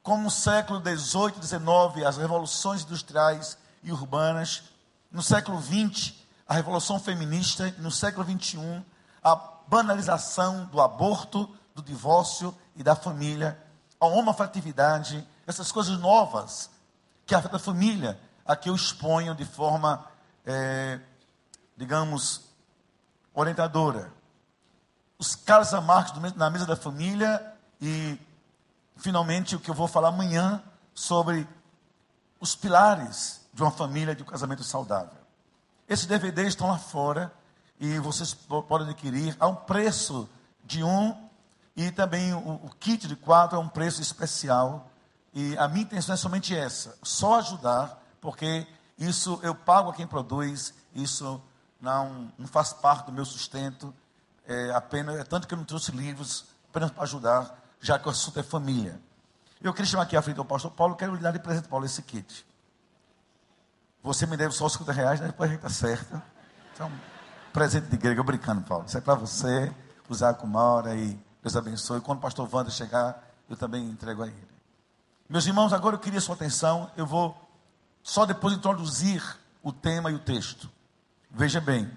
como 0.03 0.25
no 0.25 0.31
século 0.31 0.81
XVIII, 0.81 1.43
XIX, 1.43 2.07
as 2.07 2.17
revoluções 2.17 2.83
industriais 2.83 3.57
e 3.83 3.91
urbanas. 3.91 4.65
No 5.11 5.23
século 5.23 5.61
XX, 5.63 6.15
a 6.47 6.55
revolução 6.55 7.01
feminista. 7.01 7.75
No 7.79 7.91
século 7.91 8.27
XXI, 8.27 8.85
a 9.23 9.35
banalização 9.67 10.67
do 10.67 10.81
aborto, 10.81 11.49
do 11.75 11.83
divórcio 11.83 12.55
e 12.77 12.83
da 12.83 12.95
família, 12.95 13.59
a 13.99 14.07
homoafetividade, 14.07 15.27
essas 15.47 15.73
coisas 15.73 15.99
novas 15.99 16.71
que 17.27 17.35
afetam 17.35 17.57
a 17.57 17.61
família, 17.61 18.21
a 18.45 18.55
que 18.55 18.69
eu 18.69 18.75
exponho 18.75 19.35
de 19.35 19.45
forma, 19.45 20.05
é, 20.45 21.01
digamos, 21.77 22.43
orientadora. 23.33 24.13
Os 25.19 25.35
caras 25.35 25.73
amargos 25.73 26.35
na 26.35 26.51
mesa 26.51 26.67
da 26.67 26.77
família 26.77 27.55
e, 27.81 28.19
finalmente, 28.97 29.57
o 29.57 29.61
que 29.61 29.71
eu 29.71 29.75
vou 29.75 29.89
falar 29.89 30.09
amanhã 30.09 30.63
sobre 30.93 31.49
os 32.39 32.55
pilares 32.55 33.41
de 33.53 33.63
uma 33.63 33.71
família 33.71 34.15
de 34.15 34.23
um 34.23 34.27
casamento 34.27 34.63
saudável. 34.63 35.19
Esses 35.89 36.07
DVDs 36.07 36.49
estão 36.49 36.69
lá 36.69 36.79
fora 36.79 37.33
e 37.79 37.99
vocês 37.99 38.35
podem 38.35 38.89
adquirir 38.89 39.37
a 39.39 39.47
um 39.47 39.55
preço 39.55 40.29
de 40.65 40.83
um 40.83 41.25
e 41.77 41.91
também 41.91 42.33
o, 42.33 42.61
o 42.63 42.71
kit 42.79 43.09
de 43.09 43.17
quatro 43.17 43.57
é 43.57 43.61
um 43.61 43.69
preço 43.69 44.01
especial. 44.01 44.89
E 45.33 45.57
a 45.59 45.67
minha 45.69 45.83
intenção 45.83 46.15
é 46.15 46.17
somente 46.17 46.55
essa: 46.55 46.97
só 47.03 47.39
ajudar, 47.39 48.01
porque 48.25 48.67
isso 48.97 49.39
eu 49.43 49.55
pago 49.55 49.91
a 49.91 49.93
quem 49.93 50.07
produz, 50.07 50.73
isso 50.95 51.43
não, 51.79 52.33
não 52.39 52.47
faz 52.47 52.73
parte 52.73 53.05
do 53.05 53.13
meu 53.13 53.27
sustento. 53.27 53.95
É 54.47 54.71
apenas, 54.71 55.17
é 55.17 55.25
tanto 55.25 55.47
que 55.47 55.53
eu 55.53 55.59
não 55.59 55.65
trouxe 55.67 55.93
livros 55.93 56.47
apenas 56.71 56.91
para 56.91 57.03
ajudar, 57.03 57.63
já 57.83 57.99
que 57.99 58.09
o 58.09 58.11
assunto 58.11 58.41
é 58.41 58.43
família. 58.43 58.99
Eu 59.61 59.75
queria 59.75 59.91
chamar 59.91 60.05
aqui 60.05 60.17
à 60.17 60.23
frente 60.23 60.41
o 60.41 60.45
pastor 60.45 60.71
Paulo, 60.71 60.97
quero 60.97 61.15
lhe 61.15 61.21
dar 61.21 61.33
de 61.33 61.39
presente, 61.39 61.69
Paulo, 61.69 61.85
esse 61.85 62.01
kit. 62.01 62.47
Você 64.03 64.25
me 64.25 64.39
deve 64.39 64.55
só 64.55 64.71
50 64.71 64.91
reais, 64.91 65.21
né? 65.21 65.27
depois 65.27 65.51
a 65.51 65.53
gente 65.53 65.67
acerta. 65.67 66.23
Então, 66.73 66.91
presente 67.53 67.89
de 67.89 67.95
igreja, 67.95 68.19
eu 68.19 68.25
brincando, 68.25 68.63
Paulo. 68.63 68.87
Isso 68.87 68.97
é 68.97 69.03
para 69.03 69.17
você 69.17 69.71
usar 70.09 70.33
com 70.33 70.51
hora 70.57 70.97
e 70.97 71.23
Deus 71.43 71.57
abençoe. 71.57 72.01
Quando 72.01 72.19
o 72.19 72.23
pastor 72.23 72.49
Wander 72.51 72.73
chegar, 72.73 73.23
eu 73.51 73.57
também 73.57 73.85
entrego 73.85 74.23
a 74.23 74.29
ele. 74.29 74.49
Meus 75.29 75.47
irmãos, 75.47 75.75
agora 75.75 75.97
eu 75.97 76.01
queria 76.01 76.23
sua 76.23 76.35
atenção. 76.35 76.91
Eu 76.97 77.07
vou 77.07 77.44
só 78.05 78.27
depois 78.27 78.55
introduzir 78.55 79.25
o 79.63 79.73
tema 79.73 80.11
e 80.11 80.15
o 80.15 80.19
texto. 80.19 80.71
Veja 81.31 81.59
bem. 81.59 81.91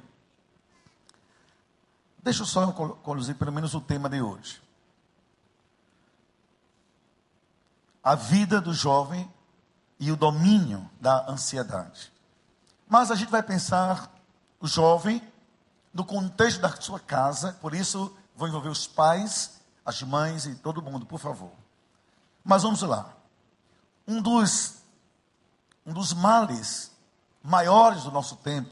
Deixa 2.23 2.41
eu 2.41 2.45
só 2.45 2.71
conduzir 2.71 3.35
pelo 3.35 3.51
menos 3.51 3.75
o 3.75 3.81
tema 3.81 4.09
de 4.09 4.21
hoje. 4.21 4.61
A 8.01 8.15
vida 8.15 8.61
do 8.61 8.73
jovem 8.73 9.29
e 9.99 10.09
o 10.09 10.15
domínio 10.15 10.89
da 10.99 11.29
ansiedade. 11.29 12.11
Mas 12.87 13.11
a 13.11 13.15
gente 13.15 13.29
vai 13.29 13.43
pensar 13.43 14.09
o 14.61 14.67
jovem 14.67 15.21
no 15.93 16.05
contexto 16.05 16.61
da 16.61 16.71
sua 16.79 17.01
casa, 17.01 17.53
por 17.61 17.73
isso 17.73 18.15
vou 18.33 18.47
envolver 18.47 18.69
os 18.69 18.87
pais, 18.87 19.59
as 19.85 20.01
mães 20.03 20.45
e 20.45 20.55
todo 20.55 20.81
mundo, 20.81 21.05
por 21.05 21.19
favor. 21.19 21.51
Mas 22.45 22.63
vamos 22.63 22.81
lá. 22.81 23.13
Um 24.07 24.21
dos, 24.21 24.77
um 25.87 25.93
dos 25.93 26.13
males 26.13 26.91
maiores 27.41 28.03
do 28.03 28.11
nosso 28.11 28.35
tempo 28.35 28.69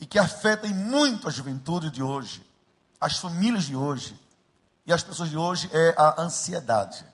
e 0.00 0.04
que 0.04 0.18
afetam 0.18 0.68
muito 0.70 1.28
a 1.28 1.30
juventude 1.30 1.90
de 1.90 2.02
hoje, 2.02 2.44
as 3.00 3.18
famílias 3.18 3.64
de 3.64 3.76
hoje 3.76 4.18
e 4.84 4.92
as 4.92 5.04
pessoas 5.04 5.30
de 5.30 5.36
hoje 5.36 5.70
é 5.72 5.94
a 5.96 6.20
ansiedade. 6.20 7.06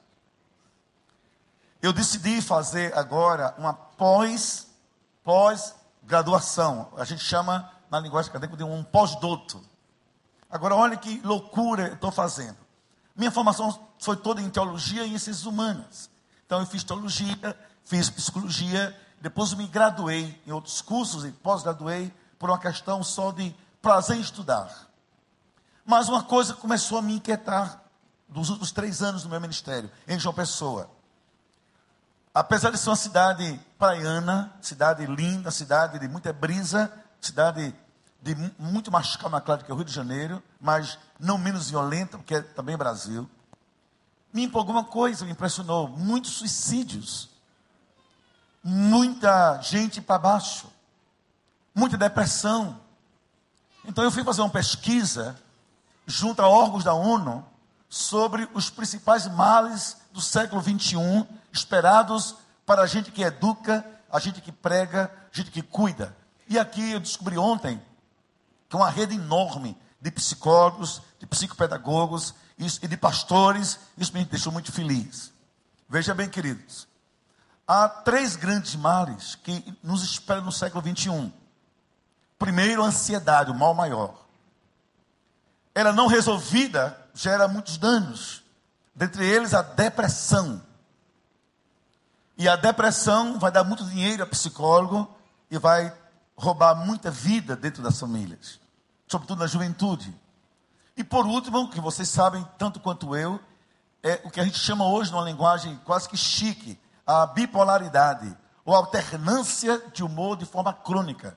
Eu 1.83 1.93
decidi 1.93 2.41
fazer 2.41 2.97
agora 2.97 3.55
uma 3.59 3.75
pós 3.75 4.67
pós 5.23 5.75
graduação. 6.05 6.93
A 6.97 7.05
gente 7.05 7.23
chama 7.23 7.71
na 7.91 8.01
linguagem 8.01 8.31
acadêmica 8.31 8.57
de 8.57 8.65
um 8.65 8.83
pós-douto. 8.83 9.63
Agora 10.49 10.75
olha 10.75 10.97
que 10.97 11.21
loucura 11.21 11.89
eu 11.89 11.95
estou 11.95 12.11
fazendo. 12.11 12.57
Minha 13.15 13.31
formação 13.31 13.87
foi 13.99 14.17
toda 14.17 14.41
em 14.41 14.49
teologia 14.49 15.05
e 15.05 15.15
em 15.15 15.19
ciências 15.19 15.45
humanas. 15.45 16.09
Então 16.47 16.61
eu 16.61 16.67
fiz 16.67 16.85
teologia, 16.85 17.37
fiz 17.87 18.11
psicologia, 18.11 18.95
depois 19.21 19.55
me 19.55 19.67
graduei 19.67 20.39
em 20.47 20.53
outros 20.53 20.83
cursos 20.83 21.25
e 21.25 21.33
pós-graduei 21.33 22.13
por 22.39 22.51
uma 22.51 22.59
questão 22.59 23.03
só 23.03 23.33
de 23.33 23.55
prazer 23.81 24.19
em 24.19 24.21
estudar. 24.21 24.89
Mas 25.85 26.09
uma 26.09 26.23
coisa 26.25 26.53
começou 26.53 26.99
a 26.99 27.03
me 27.03 27.15
inquietar 27.15 27.81
dos 28.29 28.51
últimos 28.51 28.73
três 28.73 29.03
anos 29.03 29.23
do 29.23 29.29
meu 29.29 29.41
ministério, 29.41 29.91
em 30.07 30.19
João 30.19 30.35
Pessoa. 30.35 30.91
Apesar 32.35 32.71
de 32.71 32.77
ser 32.77 32.91
uma 32.91 32.97
cidade 32.97 33.59
praiana, 33.79 34.53
cidade 34.61 35.07
linda, 35.07 35.51
cidade 35.51 35.99
de 35.99 36.09
muita 36.09 36.33
brisa, 36.33 36.93
cidade 37.21 37.75
de 38.21 38.35
muito 38.59 38.91
mais 38.91 39.15
calma, 39.17 39.41
claro, 39.41 39.65
que 39.65 39.73
o 39.73 39.77
Rio 39.77 39.85
de 39.85 39.93
Janeiro, 39.93 40.43
mas 40.61 40.99
não 41.19 41.39
menos 41.39 41.71
violenta, 41.71 42.19
porque 42.19 42.35
é 42.35 42.43
também 42.43 42.77
Brasil. 42.77 43.31
Me 44.33 44.43
empolgou 44.43 44.75
uma 44.75 44.85
coisa, 44.85 45.25
me 45.25 45.31
impressionou: 45.31 45.89
muitos 45.89 46.33
suicídios, 46.33 47.31
muita 48.67 49.61
gente 49.63 50.01
para 50.01 50.19
baixo 50.19 50.77
muita 51.77 51.99
depressão. 51.99 52.81
Então 53.85 54.03
eu 54.03 54.11
fui 54.11 54.25
fazer 54.25 54.41
uma 54.41 54.49
pesquisa 54.49 55.39
junto 56.07 56.41
a 56.41 56.49
órgãos 56.49 56.83
da 56.83 56.95
ONU 56.95 57.45
sobre 57.87 58.49
os 58.55 58.71
principais 58.71 59.27
males 59.27 59.99
do 60.11 60.21
século 60.23 60.63
21 60.63 61.27
esperados 61.53 62.35
para 62.65 62.83
a 62.83 62.87
gente 62.87 63.13
que 63.13 63.23
educa, 63.23 63.85
a 64.11 64.19
gente 64.19 64.41
que 64.41 64.51
prega, 64.51 65.13
a 65.33 65.37
gente 65.37 65.51
que 65.51 65.61
cuida. 65.61 66.17
E 66.49 66.59
aqui 66.59 66.93
eu 66.93 66.99
descobri 66.99 67.37
ontem 67.37 67.81
que 68.69 68.75
uma 68.75 68.89
rede 68.89 69.15
enorme 69.15 69.77
de 70.01 70.11
psicólogos, 70.11 71.03
de 71.19 71.27
psicopedagogos 71.27 72.35
e 72.59 72.89
de 72.89 72.97
pastores, 72.97 73.79
isso 73.99 74.15
me 74.15 74.25
deixou 74.25 74.53
muito 74.53 74.73
feliz. 74.73 75.31
Veja 75.89 76.15
bem, 76.15 76.29
queridos, 76.29 76.89
há 77.67 77.89
três 77.89 78.37
grandes 78.37 78.77
males 78.77 79.35
que 79.35 79.77
nos 79.83 80.03
esperam 80.03 80.45
no 80.45 80.53
século 80.53 80.83
21 80.83 81.33
Primeiro, 82.39 82.83
a 82.83 82.87
ansiedade, 82.87 83.51
o 83.51 83.55
mal 83.55 83.75
maior. 83.75 84.15
Ela 85.75 85.93
não 85.93 86.07
resolvida 86.07 86.97
gera 87.15 87.49
muitos 87.49 87.79
danos, 87.79 88.43
dentre 88.95 89.25
eles 89.27 89.55
a 89.55 89.63
depressão. 89.63 90.63
E 92.37 92.49
a 92.49 92.57
depressão 92.57 93.39
vai 93.39 93.51
dar 93.51 93.65
muito 93.65 93.85
dinheiro 93.87 94.23
a 94.23 94.27
psicólogo 94.27 95.09
e 95.51 95.59
vai 95.59 95.93
roubar 96.37 96.75
muita 96.75 97.11
vida 97.11 97.57
dentro 97.57 97.83
das 97.83 97.99
famílias, 97.99 98.61
sobretudo 99.09 99.39
na 99.39 99.47
juventude. 99.47 100.15
E 100.95 101.03
por 101.03 101.27
último, 101.27 101.71
que 101.71 101.81
vocês 101.81 102.09
sabem 102.09 102.47
tanto 102.59 102.81
quanto 102.81 103.17
eu, 103.17 103.41
é 104.03 104.21
o 104.25 104.31
que 104.31 104.41
a 104.41 104.45
gente 104.45 104.59
chama 104.59 104.87
hoje, 104.87 105.11
numa 105.11 105.25
linguagem 105.25 105.81
quase 105.85 106.09
que 106.09 106.17
chique, 106.17 106.79
a 107.07 107.27
bipolaridade, 107.27 108.37
ou 108.65 108.75
alternância 108.75 109.81
de 109.93 110.03
humor 110.03 110.37
de 110.37 110.45
forma 110.45 110.73
crônica 110.73 111.37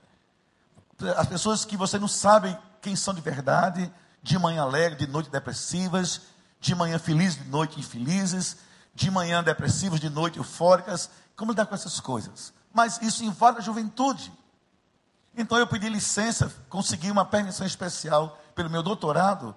as 1.15 1.27
pessoas 1.27 1.63
que 1.63 1.77
você 1.77 1.97
não 1.97 2.07
sabe 2.07 2.57
quem 2.81 2.95
são 2.95 3.13
de 3.13 3.21
verdade, 3.21 3.91
de 4.21 4.37
manhã 4.37 4.63
alegre, 4.63 4.97
de 4.97 5.07
noite 5.07 5.29
depressivas, 5.29 6.21
de 6.59 6.75
manhã 6.75 6.99
felizes, 6.99 7.41
de 7.41 7.49
noite 7.49 7.79
infelizes, 7.79 8.57
de 8.93 9.09
manhã 9.09 9.43
depressivas, 9.43 9.99
de 9.99 10.09
noite 10.09 10.37
eufóricas. 10.37 11.09
Como 11.35 11.51
lidar 11.51 11.65
com 11.65 11.75
essas 11.75 11.99
coisas? 11.99 12.53
Mas 12.73 13.01
isso 13.01 13.23
invade 13.23 13.59
a 13.59 13.61
juventude. 13.61 14.31
Então 15.35 15.57
eu 15.57 15.67
pedi 15.67 15.87
licença, 15.87 16.51
consegui 16.67 17.09
uma 17.09 17.23
permissão 17.23 17.65
especial 17.65 18.37
pelo 18.53 18.69
meu 18.69 18.83
doutorado 18.83 19.55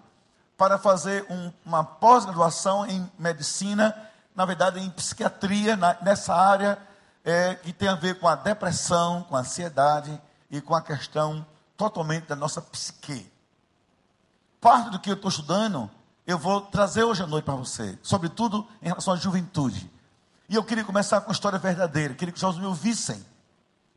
para 0.57 0.79
fazer 0.79 1.27
um, 1.29 1.53
uma 1.67 1.83
pós-graduação 1.83 2.87
em 2.87 3.11
medicina, 3.19 3.97
na 4.35 4.45
verdade 4.45 4.81
em 4.81 4.91
psiquiatria, 4.91 5.77
na, 5.77 5.97
nessa 6.03 6.35
área 6.35 6.79
é, 7.25 7.55
que 7.55 7.73
tem 7.73 7.89
a 7.89 7.95
ver 7.95 8.19
com 8.19 8.27
a 8.27 8.35
depressão, 8.35 9.23
com 9.25 9.37
a 9.37 9.41
ansiedade 9.41 10.21
e 10.51 10.61
com 10.61 10.75
a 10.75 10.83
questão 10.83 11.47
totalmente 11.77 12.27
da 12.27 12.37
nossa 12.37 12.61
psique. 12.61 13.31
Parte 14.61 14.91
do 14.91 14.99
que 14.99 15.11
eu 15.11 15.15
estou 15.15 15.29
estudando, 15.29 15.91
eu 16.27 16.39
vou 16.39 16.61
trazer 16.61 17.05
hoje 17.05 17.23
à 17.23 17.27
noite 17.27 17.45
para 17.45 17.55
você, 17.55 17.99
sobretudo 18.03 18.67
em 18.81 18.87
relação 18.87 19.15
à 19.15 19.17
juventude. 19.17 19.91
E 20.49 20.55
eu 20.55 20.63
queria 20.63 20.85
começar 20.85 21.21
com 21.21 21.29
uma 21.29 21.33
história 21.33 21.59
verdadeira, 21.59 22.15
queria 22.15 22.33
que 22.33 22.37
os 22.37 22.41
jovens 22.41 22.61
me 22.61 22.67
ouvissem. 22.67 23.25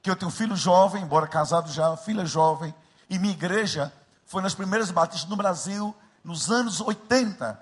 Que 0.01 0.09
eu 0.09 0.15
tenho 0.15 0.29
um 0.29 0.33
filho 0.33 0.55
jovem, 0.55 1.03
embora 1.03 1.27
casado 1.27 1.71
já, 1.71 1.95
filha 1.97 2.25
jovem, 2.25 2.73
e 3.09 3.19
minha 3.19 3.33
igreja 3.33 3.91
foi 4.25 4.41
nas 4.41 4.55
primeiras 4.55 4.89
batistas 4.91 5.29
no 5.29 5.35
Brasil, 5.35 5.95
nos 6.23 6.51
anos 6.51 6.81
80, 6.81 7.59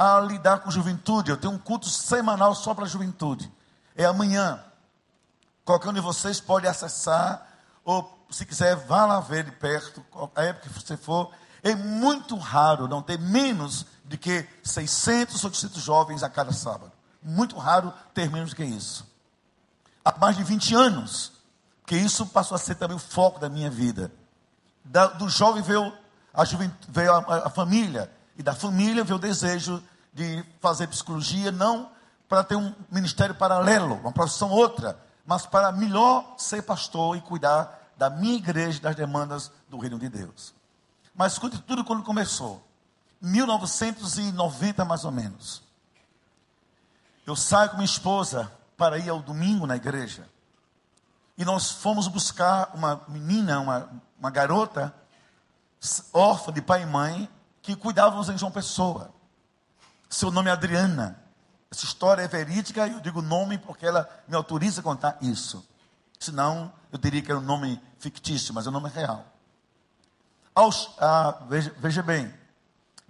a 0.00 0.18
lidar 0.18 0.60
com 0.60 0.70
juventude. 0.70 1.30
Eu 1.30 1.36
tenho 1.36 1.52
um 1.52 1.58
culto 1.58 1.86
semanal 1.86 2.54
só 2.54 2.72
para 2.72 2.86
a 2.86 2.88
juventude. 2.88 3.52
É 3.94 4.06
amanhã. 4.06 4.64
Qualquer 5.62 5.90
um 5.90 5.92
de 5.92 6.00
vocês 6.00 6.40
pode 6.40 6.66
acessar 6.66 7.46
ou 7.84 8.18
se 8.30 8.46
quiser, 8.46 8.76
vá 8.76 9.04
lá 9.04 9.20
ver 9.20 9.44
de 9.44 9.50
perto, 9.50 10.02
a 10.34 10.42
época 10.42 10.70
que 10.70 10.80
você 10.80 10.96
for. 10.96 11.30
É 11.62 11.74
muito 11.74 12.34
raro 12.38 12.88
não 12.88 13.02
ter 13.02 13.18
menos 13.18 13.84
de 14.06 14.16
que 14.16 14.48
600, 14.62 15.44
800 15.44 15.82
jovens 15.82 16.22
a 16.22 16.30
cada 16.30 16.50
sábado. 16.50 16.92
Muito 17.22 17.58
raro 17.58 17.92
ter 18.14 18.30
menos 18.30 18.50
do 18.50 18.56
que 18.56 18.64
isso. 18.64 19.06
Há 20.02 20.16
mais 20.16 20.34
de 20.34 20.42
20 20.42 20.74
anos, 20.74 21.32
que 21.84 21.94
isso 21.94 22.24
passou 22.24 22.54
a 22.54 22.58
ser 22.58 22.76
também 22.76 22.96
o 22.96 23.00
foco 23.00 23.38
da 23.38 23.50
minha 23.50 23.68
vida. 23.68 24.10
Da, 24.82 25.08
do 25.08 25.28
jovem 25.28 25.62
veio, 25.62 25.92
a, 26.32 26.44
veio 26.88 27.12
a, 27.12 27.48
a 27.48 27.50
família, 27.50 28.10
e 28.40 28.42
da 28.42 28.54
família 28.54 29.04
veio 29.04 29.18
o 29.18 29.20
desejo 29.20 29.82
de 30.14 30.42
fazer 30.62 30.86
psicologia, 30.86 31.52
não 31.52 31.90
para 32.26 32.42
ter 32.42 32.56
um 32.56 32.74
ministério 32.90 33.34
paralelo, 33.34 33.96
uma 33.96 34.12
profissão 34.12 34.48
outra, 34.48 34.98
mas 35.26 35.44
para 35.44 35.70
melhor 35.70 36.36
ser 36.38 36.62
pastor 36.62 37.18
e 37.18 37.20
cuidar 37.20 37.92
da 37.98 38.08
minha 38.08 38.36
igreja 38.36 38.78
e 38.78 38.80
das 38.80 38.96
demandas 38.96 39.52
do 39.68 39.76
reino 39.76 39.98
de 39.98 40.08
Deus. 40.08 40.54
Mas 41.14 41.34
escute 41.34 41.60
tudo 41.60 41.84
quando 41.84 42.02
começou. 42.02 42.66
1990 43.20 44.86
mais 44.86 45.04
ou 45.04 45.10
menos. 45.10 45.62
Eu 47.26 47.36
saio 47.36 47.68
com 47.68 47.76
minha 47.76 47.84
esposa 47.84 48.50
para 48.74 48.96
ir 48.96 49.10
ao 49.10 49.20
domingo 49.20 49.66
na 49.66 49.76
igreja. 49.76 50.26
E 51.36 51.44
nós 51.44 51.70
fomos 51.70 52.08
buscar 52.08 52.70
uma 52.72 53.02
menina, 53.06 53.60
uma, 53.60 53.90
uma 54.18 54.30
garota, 54.30 54.94
órfã 56.10 56.50
de 56.50 56.62
pai 56.62 56.84
e 56.84 56.86
mãe, 56.86 57.28
que 57.62 57.76
cuidávamos 57.76 58.28
em 58.28 58.38
João 58.38 58.52
Pessoa. 58.52 59.12
Seu 60.08 60.30
nome 60.30 60.48
é 60.48 60.52
Adriana. 60.52 61.18
Essa 61.70 61.84
história 61.84 62.22
é 62.22 62.28
verídica 62.28 62.86
e 62.86 62.92
eu 62.92 63.00
digo 63.00 63.22
nome 63.22 63.58
porque 63.58 63.86
ela 63.86 64.08
me 64.26 64.34
autoriza 64.34 64.80
a 64.80 64.84
contar 64.84 65.16
isso. 65.20 65.64
Senão, 66.18 66.72
eu 66.90 66.98
diria 66.98 67.22
que 67.22 67.30
era 67.30 67.40
um 67.40 67.44
nome 67.44 67.80
fictício, 67.98 68.52
mas 68.52 68.66
é 68.66 68.70
um 68.70 68.72
nome 68.72 68.90
real. 68.90 69.24
Aos, 70.54 70.90
ah, 70.98 71.38
veja, 71.48 71.74
veja 71.78 72.02
bem, 72.02 72.32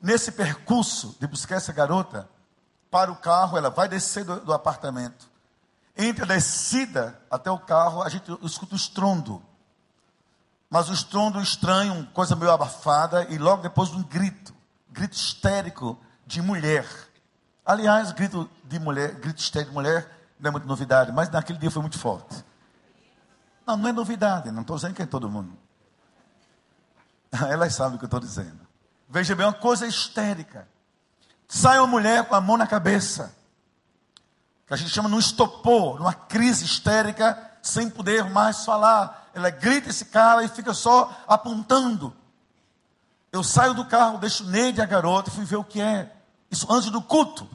nesse 0.01 0.31
percurso 0.31 1.17
de 1.19 1.27
buscar 1.27 1.57
essa 1.57 1.73
garota, 1.73 2.29
para 2.91 3.11
o 3.13 3.17
carro, 3.17 3.57
ela 3.57 3.71
vai 3.71 3.89
descer 3.89 4.25
do, 4.25 4.41
do 4.41 4.53
apartamento. 4.53 5.31
Entre 5.97 6.25
a 6.25 6.27
descida 6.27 7.21
até 7.31 7.51
o 7.51 7.59
carro, 7.59 8.03
a 8.03 8.09
gente 8.09 8.31
escuta 8.43 8.75
o 8.75 8.77
estrondo. 8.77 9.43
Mas 10.71 10.89
o 10.89 10.93
estrondo 10.93 11.43
estranho, 11.43 12.07
coisa 12.15 12.37
meio 12.37 12.53
abafada, 12.53 13.27
e 13.29 13.37
logo 13.37 13.63
depois 13.63 13.91
um 13.91 14.05
grito, 14.05 14.55
grito 14.89 15.17
histérico 15.17 15.99
de 16.25 16.41
mulher. 16.41 16.87
Aliás, 17.67 18.13
grito 18.13 18.49
de 18.65 18.79
mulher, 18.79 19.17
grito 19.17 19.41
histérico 19.41 19.73
de 19.73 19.75
mulher 19.75 20.09
não 20.39 20.49
é 20.49 20.51
muita 20.53 20.67
novidade, 20.69 21.11
mas 21.11 21.29
naquele 21.29 21.59
dia 21.59 21.73
foi 21.73 21.83
muito 21.83 21.99
forte. 21.99 22.45
Não, 23.67 23.77
não 23.77 23.89
é 23.89 23.93
novidade, 23.93 24.53
não 24.53 24.63
estou 24.63 24.77
dizendo 24.77 24.95
que 24.95 25.03
é 25.03 25.07
todo 25.07 25.29
mundo. 25.29 25.53
Elas 27.51 27.75
sabem 27.75 27.97
o 27.97 27.99
que 27.99 28.05
eu 28.05 28.07
estou 28.07 28.21
dizendo. 28.21 28.61
Veja 29.09 29.35
bem, 29.35 29.47
uma 29.47 29.53
coisa 29.53 29.87
histérica. 29.89 30.69
Sai 31.49 31.79
uma 31.79 31.87
mulher 31.89 32.25
com 32.27 32.35
a 32.37 32.41
mão 32.41 32.57
na 32.57 32.67
cabeça, 32.67 33.35
que 34.69 34.73
a 34.73 34.77
gente 34.77 34.91
chama 34.91 35.09
de 35.09 35.17
um 35.17 35.19
estopor, 35.19 35.99
numa 35.99 36.15
crise 36.15 36.65
histérica, 36.65 37.37
sem 37.61 37.91
poder 37.91 38.31
mais 38.31 38.65
falar. 38.65 39.20
Ela 39.35 39.51
grita 39.51 39.91
esse 39.91 40.07
cara 40.07 40.43
e 40.45 40.49
fica 40.49 40.75
só 40.75 41.25
apontando. 41.27 42.15
Eu 43.33 43.45
saio 43.45 43.75
do 43.75 43.85
carro, 43.85 44.19
deixo 44.19 44.45
Neide 44.45 44.81
a 44.81 44.87
garota 44.87 45.31
e 45.31 45.33
fui 45.33 45.45
ver 45.45 45.57
o 45.57 45.65
que 45.65 45.81
é. 45.81 46.15
Isso 46.51 46.67
antes 46.71 46.91
do 46.91 47.01
culto. 47.01 47.49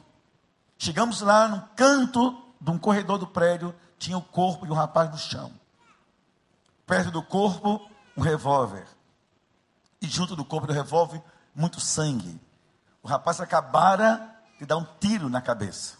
Chegamos 0.78 1.20
lá 1.20 1.48
no 1.48 1.60
canto 1.74 2.42
de 2.60 2.70
um 2.70 2.78
corredor 2.78 3.18
do 3.18 3.26
prédio, 3.26 3.74
tinha 3.98 4.16
o 4.16 4.22
corpo 4.22 4.66
de 4.66 4.72
um 4.72 4.74
rapaz 4.74 5.10
no 5.10 5.18
chão. 5.18 5.52
Perto 6.86 7.10
do 7.10 7.22
corpo, 7.22 7.80
um 8.16 8.22
revólver. 8.22 8.86
E 10.00 10.06
junto 10.06 10.36
do 10.36 10.44
corpo 10.44 10.66
do 10.66 10.72
revólver, 10.72 11.22
muito 11.54 11.80
sangue. 11.80 12.40
O 13.02 13.08
rapaz 13.08 13.40
acabara 13.40 14.34
de 14.58 14.66
dar 14.66 14.76
um 14.76 14.86
tiro 14.98 15.28
na 15.28 15.40
cabeça. 15.40 15.96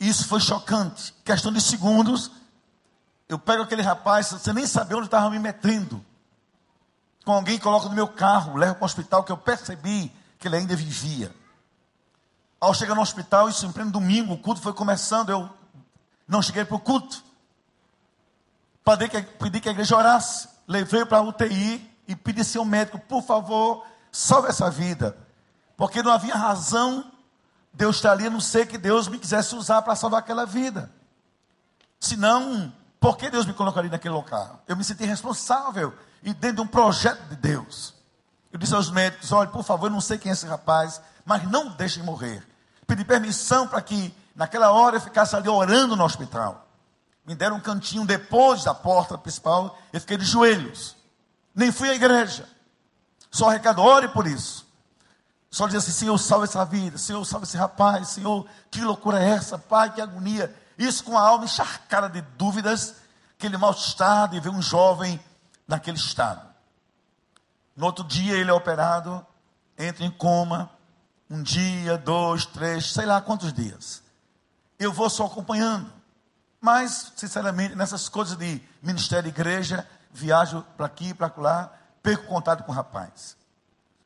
Isso 0.00 0.26
foi 0.26 0.40
chocante. 0.40 1.12
Questão 1.24 1.52
de 1.52 1.60
segundos, 1.60 2.30
eu 3.28 3.38
pego 3.38 3.62
aquele 3.62 3.82
rapaz, 3.82 4.28
você 4.28 4.52
nem 4.52 4.66
sabia 4.66 4.96
onde 4.96 5.06
estava 5.06 5.28
me 5.28 5.38
metendo. 5.38 6.04
Com 7.24 7.32
alguém 7.32 7.58
coloca 7.58 7.88
no 7.88 7.94
meu 7.94 8.08
carro, 8.08 8.56
levo 8.56 8.76
para 8.76 8.82
o 8.82 8.86
hospital, 8.86 9.22
que 9.22 9.30
eu 9.30 9.36
percebi 9.36 10.10
que 10.38 10.48
ele 10.48 10.56
ainda 10.56 10.74
vivia. 10.74 11.34
Ao 12.58 12.72
chegar 12.72 12.94
no 12.94 13.02
hospital, 13.02 13.48
isso 13.48 13.66
em 13.66 13.72
pleno 13.72 13.90
domingo, 13.90 14.32
o 14.32 14.38
culto 14.38 14.62
foi 14.62 14.72
começando, 14.72 15.28
eu 15.28 15.48
não 16.26 16.40
cheguei 16.40 16.64
para 16.64 16.76
o 16.76 16.80
culto. 16.80 17.22
Pedi 18.82 19.60
que, 19.60 19.68
a 19.68 19.72
igreja 19.72 19.94
orasse, 19.94 20.48
levei 20.66 21.04
para 21.04 21.18
a 21.18 21.22
UTI 21.22 21.86
e 22.08 22.16
pedi 22.16 22.42
ao 22.56 22.64
médico, 22.64 22.98
por 22.98 23.22
favor, 23.22 23.84
salve 24.10 24.48
essa 24.48 24.70
vida. 24.70 25.16
Porque 25.76 26.02
não 26.02 26.10
havia 26.10 26.34
razão 26.34 27.12
de 27.74 27.84
eu 27.84 27.90
estar 27.90 28.12
ali, 28.12 28.26
a 28.26 28.30
não 28.30 28.40
ser 28.40 28.66
que 28.66 28.78
Deus 28.78 29.06
me 29.06 29.18
quisesse 29.18 29.54
usar 29.54 29.82
para 29.82 29.94
salvar 29.94 30.20
aquela 30.20 30.46
vida. 30.46 30.90
Senão, 32.00 32.72
por 33.00 33.16
que 33.16 33.30
Deus 33.30 33.46
me 33.46 33.52
colocaria 33.52 33.90
naquele 33.90 34.14
local? 34.14 34.62
Eu 34.66 34.76
me 34.76 34.84
senti 34.84 35.04
responsável 35.04 35.94
e 36.22 36.34
dentro 36.34 36.56
de 36.56 36.62
um 36.62 36.66
projeto 36.66 37.20
de 37.28 37.36
Deus. 37.36 37.94
Eu 38.52 38.58
disse 38.58 38.74
aos 38.74 38.90
médicos: 38.90 39.30
olha, 39.32 39.48
por 39.48 39.62
favor, 39.62 39.86
eu 39.86 39.92
não 39.92 40.00
sei 40.00 40.18
quem 40.18 40.30
é 40.30 40.32
esse 40.32 40.46
rapaz, 40.46 41.00
mas 41.24 41.48
não 41.50 41.70
deixem 41.70 42.02
morrer. 42.02 42.46
Pedi 42.86 43.04
permissão 43.04 43.68
para 43.68 43.80
que 43.82 44.14
naquela 44.34 44.72
hora 44.72 44.96
eu 44.96 45.00
ficasse 45.00 45.36
ali 45.36 45.48
orando 45.48 45.94
no 45.94 46.04
hospital. 46.04 46.66
Me 47.26 47.34
deram 47.34 47.56
um 47.56 47.60
cantinho 47.60 48.06
depois 48.06 48.64
da 48.64 48.74
porta 48.74 49.18
principal, 49.18 49.78
eu 49.92 50.00
fiquei 50.00 50.16
de 50.16 50.24
joelhos. 50.24 50.96
Nem 51.54 51.70
fui 51.70 51.90
à 51.90 51.94
igreja. 51.94 52.48
Só 53.30 53.48
recado, 53.48 53.82
ore 53.82 54.08
por 54.08 54.26
isso. 54.26 54.66
Só 55.50 55.66
dizia 55.66 55.78
assim, 55.78 55.92
Senhor, 55.92 56.16
salve 56.18 56.44
essa 56.44 56.64
vida, 56.64 56.98
Senhor, 56.98 57.24
salve 57.24 57.44
esse 57.46 57.56
rapaz, 57.56 58.08
Senhor, 58.08 58.46
que 58.70 58.80
loucura 58.80 59.22
é 59.22 59.30
essa, 59.30 59.58
Pai, 59.58 59.92
que 59.92 60.00
agonia. 60.00 60.54
Isso 60.78 61.02
com 61.02 61.18
a 61.18 61.20
alma 61.20 61.44
encharcada 61.44 62.08
de 62.08 62.20
dúvidas, 62.38 62.94
aquele 63.36 63.56
mal-estar 63.56 64.28
de 64.28 64.38
ver 64.38 64.50
um 64.50 64.62
jovem 64.62 65.20
naquele 65.66 65.96
estado. 65.96 66.46
No 67.76 67.86
outro 67.86 68.04
dia 68.04 68.36
ele 68.36 68.50
é 68.50 68.54
operado, 68.54 69.26
entra 69.76 70.04
em 70.04 70.10
coma, 70.10 70.70
um 71.28 71.42
dia, 71.42 71.98
dois, 71.98 72.46
três, 72.46 72.92
sei 72.92 73.04
lá 73.04 73.20
quantos 73.20 73.52
dias. 73.52 74.02
Eu 74.78 74.92
vou 74.92 75.10
só 75.10 75.26
acompanhando. 75.26 75.92
Mas, 76.60 77.12
sinceramente, 77.16 77.74
nessas 77.74 78.08
coisas 78.08 78.36
de 78.36 78.60
ministério 78.82 79.28
e 79.28 79.30
igreja, 79.30 79.86
viajo 80.12 80.62
para 80.76 80.86
aqui, 80.86 81.12
para 81.12 81.32
lá, 81.36 81.72
perco 82.02 82.26
contato 82.26 82.64
com 82.64 82.72
o 82.72 82.74
rapaz. 82.74 83.36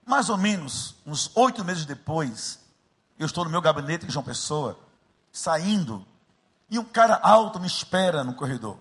Mais 0.05 0.29
ou 0.29 0.37
menos, 0.37 0.97
uns 1.07 1.31
oito 1.35 1.65
meses 1.65 1.87
depois, 1.87 2.59
eu 3.19 3.27
estou 3.27 3.45
no 3.45 3.51
meu 3.51 3.63
gabinete 3.63 4.05
em 4.05 4.11
João 4.11 4.25
Pessoa, 4.25 4.79
saindo, 5.33 6.05
e 6.73 6.79
um 6.79 6.85
cara 6.85 7.21
alto 7.23 7.61
me 7.61 7.67
espera 7.67 8.25
no 8.25 8.33
corredor. 8.33 8.79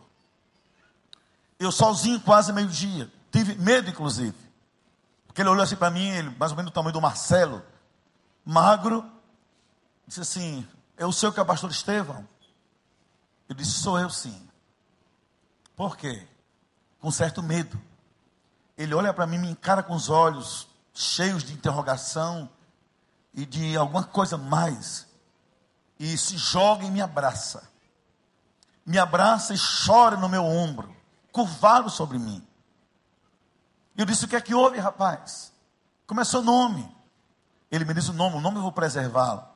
Eu 1.59 1.73
sozinho, 1.73 2.21
quase 2.21 2.53
meio-dia. 2.53 3.11
Tive 3.29 3.55
medo, 3.55 3.89
inclusive. 3.89 4.37
Porque 5.27 5.41
ele 5.41 5.49
olhou 5.49 5.61
assim 5.61 5.75
para 5.75 5.91
mim, 5.91 6.07
ele, 6.07 6.29
mais 6.39 6.53
ou 6.53 6.55
menos 6.55 6.71
do 6.71 6.73
tamanho 6.73 6.93
do 6.93 7.01
Marcelo, 7.01 7.61
magro, 8.45 9.05
disse 10.07 10.21
assim: 10.21 10.65
É 10.95 11.05
o 11.05 11.11
seu 11.11 11.33
que 11.33 11.39
é 11.41 11.43
o 11.43 11.45
pastor 11.45 11.69
Estevão? 11.69 12.25
Eu 13.49 13.55
disse: 13.55 13.71
Sou 13.71 13.99
eu 13.99 14.09
sim. 14.09 14.49
Por 15.75 15.97
quê? 15.97 16.25
Com 17.01 17.11
certo 17.11 17.43
medo. 17.43 17.77
Ele 18.77 18.95
olha 18.95 19.13
para 19.13 19.27
mim, 19.27 19.37
me 19.37 19.49
encara 19.49 19.83
com 19.83 19.95
os 19.95 20.09
olhos 20.09 20.65
cheios 20.93 21.43
de 21.43 21.51
interrogação 21.51 22.49
e 23.33 23.45
de 23.45 23.75
alguma 23.75 24.05
coisa 24.05 24.37
mais, 24.37 25.05
e 25.99 26.17
se 26.17 26.37
joga 26.37 26.85
e 26.85 26.89
me 26.89 27.01
abraça. 27.01 27.69
Me 28.91 28.99
abraça 28.99 29.53
e 29.53 29.57
chora 29.57 30.17
no 30.17 30.27
meu 30.27 30.43
ombro, 30.43 30.93
curvado 31.31 31.89
sobre 31.89 32.19
mim. 32.19 32.45
Eu 33.95 34.05
disse: 34.05 34.25
O 34.25 34.27
que 34.27 34.35
é 34.35 34.41
que 34.41 34.53
houve, 34.53 34.79
rapaz? 34.79 35.53
Como 36.05 36.19
é 36.19 36.25
seu 36.25 36.41
nome? 36.41 36.93
Ele 37.71 37.85
me 37.85 37.93
diz 37.93 38.09
o 38.09 38.13
nome, 38.13 38.35
o 38.35 38.41
nome 38.41 38.57
eu 38.57 38.61
vou 38.61 38.71
preservá-lo. 38.73 39.47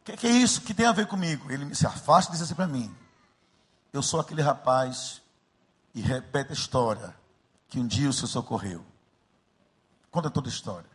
O 0.00 0.04
que, 0.04 0.18
que, 0.18 0.26
é 0.26 0.32
isso? 0.32 0.60
que 0.60 0.74
tem 0.74 0.84
a 0.84 0.92
ver 0.92 1.06
comigo? 1.06 1.50
Ele 1.50 1.74
se 1.74 1.86
afasta 1.86 2.30
e 2.30 2.34
diz 2.34 2.42
assim 2.42 2.54
para 2.54 2.66
mim: 2.66 2.94
Eu 3.90 4.02
sou 4.02 4.20
aquele 4.20 4.42
rapaz 4.42 5.22
e 5.94 6.02
repete 6.02 6.50
a 6.50 6.52
história 6.52 7.16
que 7.70 7.80
um 7.80 7.86
dia 7.86 8.10
o 8.10 8.12
senhor 8.12 8.28
socorreu. 8.28 8.84
Conta 10.10 10.28
toda 10.28 10.46
a 10.46 10.52
história. 10.52 10.90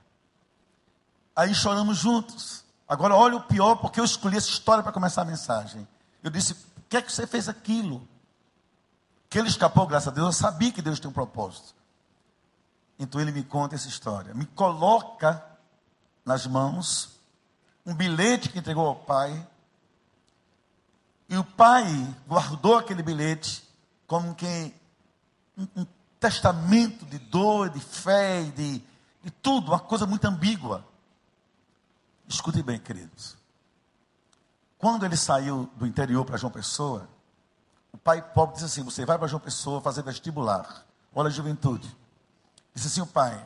Aí 1.35 1.55
choramos 1.55 1.97
juntos. 1.97 2.63
Agora 2.87 3.15
olha 3.15 3.37
o 3.37 3.41
pior, 3.41 3.77
porque 3.77 3.99
eu 3.99 4.05
escolhi 4.05 4.37
essa 4.37 4.49
história 4.49 4.83
para 4.83 4.91
começar 4.91 5.23
a 5.23 5.25
mensagem. 5.25 5.87
Eu 6.23 6.29
disse: 6.29 6.53
Por 6.53 6.83
que 6.89 6.97
é 6.97 7.01
que 7.01 7.11
você 7.11 7.25
fez 7.25 7.47
aquilo? 7.47 8.07
Que 9.29 9.37
ele 9.37 9.47
escapou, 9.47 9.85
graças 9.85 10.07
a 10.07 10.11
Deus. 10.11 10.27
Eu 10.27 10.33
sabia 10.33 10.71
que 10.71 10.81
Deus 10.81 10.99
tem 10.99 11.09
um 11.09 11.13
propósito. 11.13 11.75
Então 12.97 13.21
ele 13.21 13.31
me 13.31 13.43
conta 13.43 13.75
essa 13.75 13.87
história. 13.87 14.33
Me 14.33 14.45
coloca 14.45 15.43
nas 16.25 16.45
mãos 16.45 17.17
um 17.85 17.93
bilhete 17.93 18.49
que 18.49 18.59
entregou 18.59 18.85
ao 18.85 18.95
pai. 18.95 19.47
E 21.29 21.37
o 21.37 21.43
pai 21.43 21.85
guardou 22.27 22.77
aquele 22.77 23.01
bilhete 23.03 23.63
como 24.05 24.35
que 24.35 24.73
um, 25.57 25.67
um 25.77 25.85
testamento 26.19 27.05
de 27.05 27.17
dor, 27.17 27.69
de 27.69 27.79
fé, 27.79 28.43
de, 28.43 28.83
de 29.23 29.31
tudo, 29.41 29.71
uma 29.71 29.79
coisa 29.79 30.05
muito 30.05 30.25
ambígua. 30.25 30.85
Escute 32.27 32.61
bem, 32.61 32.79
queridos. 32.79 33.38
Quando 34.79 35.05
ele 35.05 35.17
saiu 35.17 35.69
do 35.75 35.85
interior 35.85 36.23
para 36.23 36.37
João 36.37 36.51
Pessoa, 36.51 37.07
o 37.91 37.97
pai 37.97 38.21
pobre 38.21 38.55
disse 38.55 38.65
assim: 38.65 38.81
Você 38.81 39.05
vai 39.05 39.17
para 39.19 39.27
João 39.27 39.41
Pessoa 39.41 39.81
fazer 39.81 40.01
vestibular. 40.01 40.85
Olha 41.13 41.27
a 41.27 41.31
juventude. 41.31 41.95
Disse 42.73 42.87
assim 42.87 43.01
o 43.01 43.05
pai: 43.05 43.45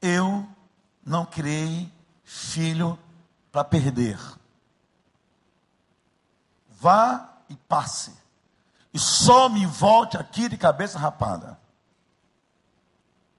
Eu 0.00 0.48
não 1.04 1.26
criei 1.26 1.92
filho 2.24 2.98
para 3.52 3.62
perder. 3.62 4.18
Vá 6.70 7.28
e 7.50 7.54
passe. 7.54 8.18
E 8.94 8.98
só 8.98 9.50
me 9.50 9.66
volte 9.66 10.16
aqui 10.16 10.48
de 10.48 10.56
cabeça 10.56 10.98
rapada. 10.98 11.60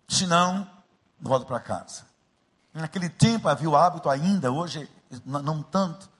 Senão, 0.08 0.70
volto 1.20 1.48
para 1.48 1.60
casa. 1.60 2.06
Naquele 2.72 3.10
tempo 3.10 3.50
havia 3.50 3.70
o 3.70 3.76
hábito 3.76 4.08
ainda, 4.08 4.52
hoje 4.52 4.88
não 5.26 5.64
tanto, 5.64 6.11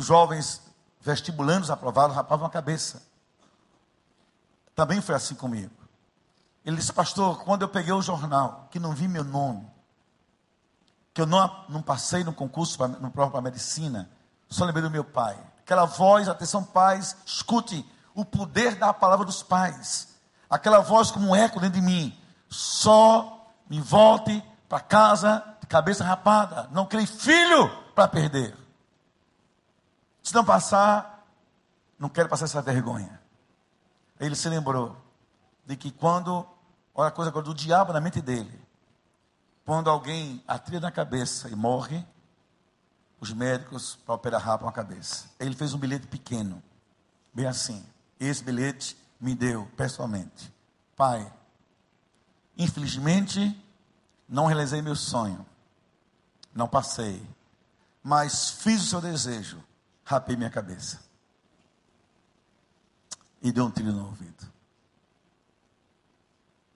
dos 0.00 0.06
jovens 0.06 0.62
vestibulandos 1.02 1.70
aprovados 1.70 2.16
rapavam 2.16 2.46
a 2.46 2.50
cabeça. 2.50 3.02
Também 4.74 5.02
foi 5.02 5.14
assim 5.14 5.34
comigo. 5.34 5.70
Ele 6.64 6.76
disse, 6.76 6.90
pastor, 6.90 7.44
quando 7.44 7.62
eu 7.62 7.68
peguei 7.68 7.92
o 7.92 8.00
jornal, 8.00 8.66
que 8.70 8.78
não 8.78 8.94
vi 8.94 9.06
meu 9.06 9.22
nome, 9.22 9.70
que 11.12 11.20
eu 11.20 11.26
não, 11.26 11.64
não 11.68 11.82
passei 11.82 12.24
no 12.24 12.32
concurso, 12.32 12.78
pra, 12.78 12.88
no 12.88 13.10
prova 13.10 13.32
para 13.32 13.42
medicina, 13.42 14.08
só 14.48 14.64
lembrei 14.64 14.82
do 14.82 14.90
meu 14.90 15.04
pai. 15.04 15.38
Aquela 15.58 15.84
voz, 15.84 16.30
atenção 16.30 16.64
pais, 16.64 17.14
escute 17.26 17.86
o 18.14 18.24
poder 18.24 18.76
da 18.76 18.94
palavra 18.94 19.26
dos 19.26 19.42
pais. 19.42 20.08
Aquela 20.48 20.80
voz 20.80 21.10
como 21.10 21.28
um 21.28 21.36
eco 21.36 21.60
dentro 21.60 21.78
de 21.78 21.86
mim. 21.86 22.18
Só 22.48 23.52
me 23.68 23.80
volte 23.80 24.42
para 24.66 24.80
casa 24.80 25.44
de 25.60 25.66
cabeça 25.66 26.02
rapada. 26.02 26.70
Não 26.72 26.86
criei 26.86 27.06
filho 27.06 27.68
para 27.94 28.08
perder. 28.08 28.60
Se 30.30 30.34
não 30.36 30.44
passar, 30.44 31.26
não 31.98 32.08
quero 32.08 32.28
passar 32.28 32.44
essa 32.44 32.62
vergonha. 32.62 33.20
Ele 34.20 34.36
se 34.36 34.48
lembrou 34.48 34.96
de 35.66 35.76
que 35.76 35.90
quando, 35.90 36.46
olha 36.94 37.08
a 37.08 37.10
coisa 37.10 37.32
agora 37.32 37.44
do 37.44 37.52
diabo 37.52 37.92
na 37.92 38.00
mente 38.00 38.20
dele, 38.20 38.64
quando 39.64 39.90
alguém 39.90 40.40
atria 40.46 40.78
na 40.78 40.92
cabeça 40.92 41.48
e 41.48 41.56
morre, 41.56 42.06
os 43.18 43.32
médicos 43.32 43.98
para 44.06 44.14
operar 44.14 44.40
rapam 44.40 44.68
a 44.68 44.72
cabeça. 44.72 45.28
Ele 45.40 45.56
fez 45.56 45.74
um 45.74 45.78
bilhete 45.78 46.06
pequeno, 46.06 46.62
bem 47.34 47.46
assim. 47.46 47.84
Esse 48.20 48.44
bilhete 48.44 48.96
me 49.20 49.34
deu 49.34 49.68
pessoalmente. 49.76 50.54
Pai, 50.94 51.28
infelizmente, 52.56 53.60
não 54.28 54.46
realizei 54.46 54.80
meu 54.80 54.94
sonho. 54.94 55.44
Não 56.54 56.68
passei. 56.68 57.20
Mas 58.00 58.50
fiz 58.50 58.80
o 58.80 58.86
seu 58.86 59.00
desejo. 59.00 59.60
Rapei 60.10 60.34
minha 60.34 60.50
cabeça. 60.50 60.98
E 63.40 63.52
deu 63.52 63.64
um 63.64 63.70
tiro 63.70 63.92
no 63.92 64.06
ouvido. 64.06 64.44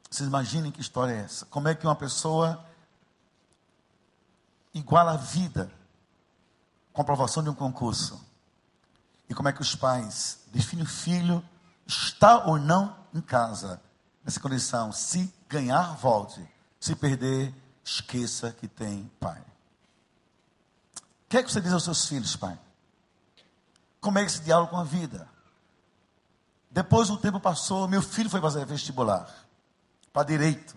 Vocês 0.08 0.28
imaginem 0.28 0.70
que 0.70 0.80
história 0.80 1.14
é 1.14 1.24
essa? 1.24 1.44
Como 1.46 1.66
é 1.66 1.74
que 1.74 1.84
uma 1.84 1.96
pessoa 1.96 2.64
iguala 4.72 5.14
a 5.14 5.16
vida 5.16 5.68
com 6.92 7.00
a 7.00 7.02
aprovação 7.02 7.42
de 7.42 7.50
um 7.50 7.54
concurso? 7.56 8.24
E 9.28 9.34
como 9.34 9.48
é 9.48 9.52
que 9.52 9.62
os 9.62 9.74
pais 9.74 10.38
definem 10.52 10.84
o 10.84 10.88
filho 10.88 11.44
está 11.84 12.44
ou 12.44 12.56
não 12.56 12.96
em 13.12 13.20
casa 13.20 13.82
nessa 14.24 14.38
condição? 14.38 14.92
Se 14.92 15.34
ganhar, 15.48 15.96
volte. 15.96 16.40
Se 16.78 16.94
perder, 16.94 17.52
esqueça 17.84 18.52
que 18.52 18.68
tem 18.68 19.10
pai. 19.18 19.40
O 21.00 21.28
que 21.30 21.38
é 21.38 21.42
que 21.42 21.50
você 21.50 21.60
diz 21.60 21.72
aos 21.72 21.82
seus 21.82 22.06
filhos, 22.06 22.36
pai? 22.36 22.56
Como 24.04 24.18
é 24.18 24.22
esse 24.22 24.42
diálogo 24.42 24.70
com 24.70 24.76
a 24.76 24.84
vida? 24.84 25.26
Depois 26.70 27.08
o 27.08 27.16
tempo 27.16 27.40
passou, 27.40 27.88
meu 27.88 28.02
filho 28.02 28.28
foi 28.28 28.38
fazer 28.38 28.66
vestibular 28.66 29.26
para 30.12 30.26
direito. 30.26 30.76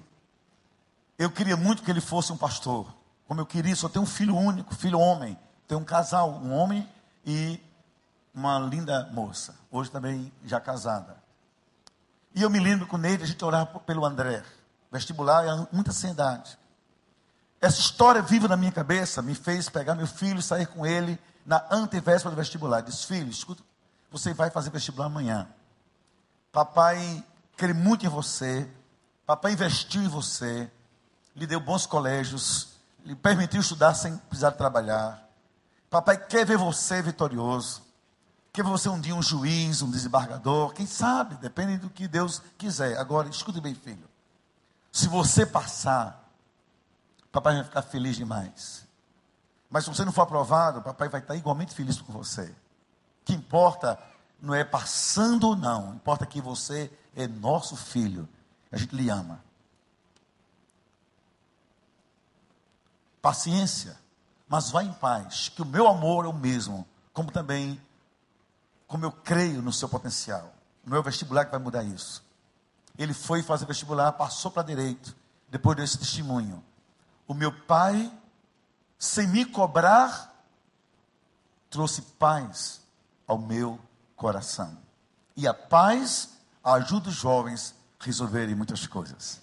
Eu 1.20 1.30
queria 1.30 1.58
muito 1.58 1.84
que 1.84 1.92
ele 1.92 2.00
fosse 2.00 2.32
um 2.32 2.38
pastor. 2.38 2.88
Como 3.28 3.42
eu 3.42 3.46
queria, 3.46 3.76
só 3.76 3.90
tenho 3.90 4.04
um 4.04 4.08
filho 4.08 4.34
único, 4.34 4.74
filho 4.74 4.98
homem. 4.98 5.38
Tenho 5.68 5.82
um 5.82 5.84
casal, 5.84 6.36
um 6.36 6.54
homem 6.54 6.88
e 7.26 7.60
uma 8.34 8.60
linda 8.60 9.10
moça. 9.12 9.54
Hoje 9.70 9.92
também 9.92 10.32
já 10.46 10.62
casada. 10.62 11.22
E 12.34 12.42
eu 12.42 12.50
me 12.50 12.62
lembro 12.62 12.88
com 12.88 12.98
ele, 13.04 13.24
a 13.24 13.28
gente 13.28 13.44
orava 13.44 13.78
pelo 13.82 14.06
André. 14.06 14.42
Vestibular 14.90 15.46
é 15.46 15.68
muita 15.70 15.92
ansiedade. 15.92 16.58
Essa 17.60 17.82
história 17.82 18.22
viva 18.22 18.48
na 18.48 18.56
minha 18.56 18.72
cabeça 18.72 19.22
me 19.22 19.36
fez 19.36 19.68
pegar 19.68 19.96
meu 19.96 20.08
filho 20.08 20.40
e 20.40 20.44
sair 20.44 20.68
com 20.68 20.86
ele 20.86 21.20
na 21.48 21.66
antevéspera 21.72 22.36
do 22.36 22.38
vestibular. 22.38 22.82
Disse, 22.82 23.08
filho, 23.08 23.30
escuta, 23.30 23.64
você 24.12 24.34
vai 24.34 24.52
fazer 24.52 24.70
vestibular 24.70 25.06
amanhã. 25.06 25.48
Papai 26.52 27.24
crê 27.56 27.74
muito 27.74 28.06
em 28.06 28.10
você. 28.10 28.70
Papai 29.26 29.54
investiu 29.54 30.04
em 30.04 30.10
você. 30.10 30.70
Lhe 31.34 31.48
deu 31.48 31.62
bons 31.62 31.86
colégios. 31.86 32.74
Lhe 33.06 33.16
permitiu 33.16 33.62
estudar 33.62 33.94
sem 33.94 34.18
precisar 34.18 34.52
trabalhar. 34.52 35.26
Papai 35.90 36.18
quer 36.18 36.46
ver 36.46 36.58
você 36.58 37.02
vitorioso. 37.02 37.82
Quer 38.52 38.64
ver 38.64 38.72
você 38.72 38.90
um 38.90 39.00
dia 39.00 39.16
um 39.16 39.22
juiz, 39.22 39.82
um 39.82 39.90
desembargador. 39.90 40.74
Quem 40.74 40.86
sabe, 40.86 41.36
depende 41.36 41.78
do 41.78 41.90
que 41.90 42.10
Deus 42.10 42.42
quiser. 42.58 42.98
Agora, 42.98 43.30
escute 43.30 43.62
bem, 43.62 43.74
filho. 43.74 44.10
Se 44.92 45.08
você 45.08 45.46
passar, 45.46 46.28
papai 47.32 47.56
vai 47.56 47.64
ficar 47.64 47.84
feliz 47.84 48.18
demais. 48.18 48.87
Mas 49.70 49.84
se 49.84 49.90
você 49.90 50.06
não 50.06 50.12
for 50.12 50.22
aprovado, 50.22 50.82
papai 50.82 51.10
vai 51.10 51.22
estar 51.22 51.36
igualmente 51.36 51.74
feliz 51.74 52.02
com 52.02 52.14
você. 52.14 52.44
O 52.44 53.26
que 53.26 53.34
importa 53.34 54.00
não 54.42 54.54
é 54.54 54.64
passando 54.64 55.48
ou 55.48 55.56
não, 55.56 55.96
importa 55.96 56.26
que 56.26 56.42
você 56.42 56.92
é 57.16 57.28
nosso 57.28 57.76
filho. 57.76 58.28
A 58.72 58.78
gente 58.78 58.96
lhe 58.96 59.10
ama. 59.10 59.44
Paciência, 63.22 63.98
mas 64.48 64.70
vá 64.70 64.84
em 64.84 64.94
paz, 64.94 65.50
que 65.50 65.62
o 65.62 65.66
meu 65.66 65.88
amor 65.88 66.26
é 66.26 66.28
o 66.28 66.34
mesmo, 66.34 66.88
como 67.14 67.32
também 67.32 67.82
como 68.88 69.04
eu 69.04 69.12
creio 69.12 69.62
no 69.62 69.74
seu 69.74 69.90
potencial. 69.90 70.54
O 70.86 70.90
meu 70.90 71.04
vestibular 71.04 71.44
que 71.44 71.52
vai 71.52 71.60
mudar 71.60 71.84
isso. 71.84 72.24
Ele 72.98 73.14
foi 73.14 73.44
fazer 73.44 73.66
vestibular, 73.66 74.14
passou 74.14 74.50
para 74.50 74.64
direito, 74.64 75.14
depois 75.50 75.76
desse 75.76 75.98
testemunho 75.98 76.64
o 77.28 77.34
meu 77.34 77.52
pai, 77.52 78.12
sem 78.98 79.28
me 79.28 79.46
cobrar, 79.46 80.34
trouxe 81.70 82.02
paz 82.02 82.82
ao 83.28 83.38
meu 83.38 83.80
coração. 84.16 84.78
E 85.36 85.48
a 85.48 85.54
paz 85.54 86.30
ajuda 86.64 87.10
os 87.10 87.16
jovens 87.16 87.76
a 88.00 88.04
resolverem 88.04 88.56
muitas 88.56 88.88
coisas. 88.88 89.42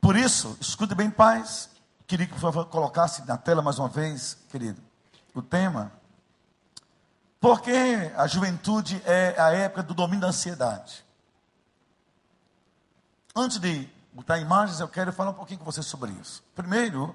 Por 0.00 0.16
isso, 0.16 0.56
escute 0.60 0.94
bem, 0.94 1.10
paz. 1.10 1.70
Queria 2.06 2.26
que 2.26 2.32
por 2.32 2.40
favor 2.40 2.66
colocasse 2.66 3.26
na 3.26 3.36
tela 3.36 3.60
mais 3.60 3.78
uma 3.78 3.88
vez, 3.88 4.38
querido, 4.48 4.80
o 5.34 5.42
tema. 5.42 5.92
Porque 7.40 7.70
a 8.16 8.26
juventude 8.26 9.02
é 9.04 9.38
a 9.38 9.50
época 9.50 9.82
do 9.82 9.94
domínio 9.94 10.22
da 10.22 10.28
ansiedade. 10.28 11.04
Antes 13.34 13.58
de 13.58 13.88
botar 14.18 14.36
imagens, 14.40 14.80
eu 14.80 14.88
quero 14.88 15.12
falar 15.12 15.30
um 15.30 15.34
pouquinho 15.34 15.60
com 15.60 15.64
você 15.64 15.80
sobre 15.80 16.10
isso. 16.10 16.42
Primeiro, 16.52 17.14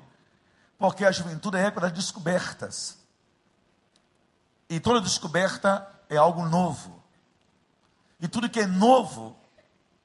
porque 0.78 1.04
a 1.04 1.12
juventude 1.12 1.58
é 1.58 1.66
época 1.66 1.82
das 1.82 1.92
descobertas. 1.92 2.98
E 4.70 4.80
toda 4.80 5.02
descoberta 5.02 5.86
é 6.10 6.16
algo 6.16 6.46
novo. 6.46 7.04
E 8.22 8.28
tudo 8.30 8.50
que 8.50 8.62
é 8.62 8.66
novo 8.66 9.36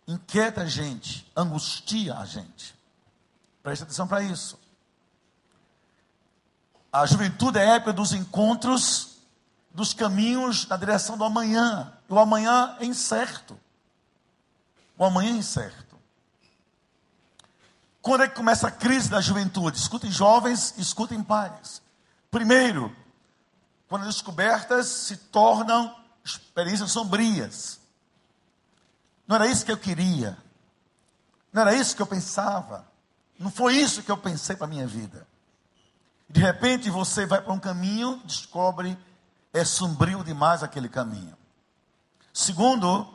inquieta 0.08 0.62
a 0.62 0.66
gente, 0.66 1.30
angustia 1.36 2.16
a 2.16 2.24
gente. 2.24 2.74
Preste 3.62 3.84
atenção 3.84 4.08
para 4.08 4.20
isso. 4.20 4.58
A 6.92 7.06
juventude 7.06 7.60
é 7.60 7.76
época 7.76 7.92
dos 7.92 8.12
encontros, 8.12 9.18
dos 9.70 9.94
caminhos 9.94 10.66
na 10.66 10.76
direção 10.76 11.16
do 11.16 11.22
amanhã. 11.22 11.92
E 12.08 12.12
o 12.12 12.18
amanhã 12.18 12.76
é 12.80 12.84
incerto. 12.84 13.56
O 14.96 15.04
amanhã 15.04 15.30
é 15.30 15.36
incerto. 15.36 15.87
Quando 18.00 18.24
é 18.24 18.28
que 18.28 18.36
começa 18.36 18.68
a 18.68 18.70
crise 18.70 19.08
da 19.08 19.20
juventude? 19.20 19.78
Escutem 19.78 20.10
jovens, 20.10 20.74
escutem 20.78 21.22
pais. 21.22 21.82
Primeiro, 22.30 22.94
quando 23.88 24.02
as 24.02 24.14
descobertas 24.14 24.86
se 24.86 25.16
tornam 25.16 25.94
experiências 26.24 26.90
sombrias. 26.90 27.80
Não 29.26 29.36
era 29.36 29.46
isso 29.46 29.64
que 29.64 29.72
eu 29.72 29.78
queria. 29.78 30.36
Não 31.52 31.62
era 31.62 31.74
isso 31.74 31.96
que 31.96 32.02
eu 32.02 32.06
pensava. 32.06 32.86
Não 33.38 33.50
foi 33.50 33.76
isso 33.76 34.02
que 34.02 34.10
eu 34.10 34.16
pensei 34.16 34.56
para 34.56 34.66
a 34.66 34.70
minha 34.70 34.86
vida. 34.86 35.26
De 36.28 36.40
repente 36.40 36.90
você 36.90 37.24
vai 37.24 37.40
para 37.40 37.52
um 37.52 37.58
caminho, 37.58 38.20
descobre 38.24 38.98
é 39.52 39.64
sombrio 39.64 40.22
demais 40.22 40.62
aquele 40.62 40.88
caminho. 40.88 41.36
Segundo, 42.32 43.08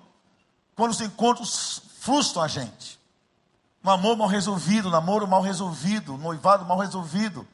quando 0.76 0.92
os 0.92 1.02
encontros 1.02 1.82
frustram 2.00 2.44
a 2.44 2.48
gente 2.48 3.00
um 3.84 3.90
amor 3.90 4.16
mal 4.16 4.28
resolvido, 4.28 4.88
um 4.88 4.92
namoro 4.92 5.28
mal 5.28 5.42
resolvido, 5.42 6.14
um 6.14 6.18
noivado 6.18 6.66
mal 6.66 6.80
resolvido. 6.80 7.46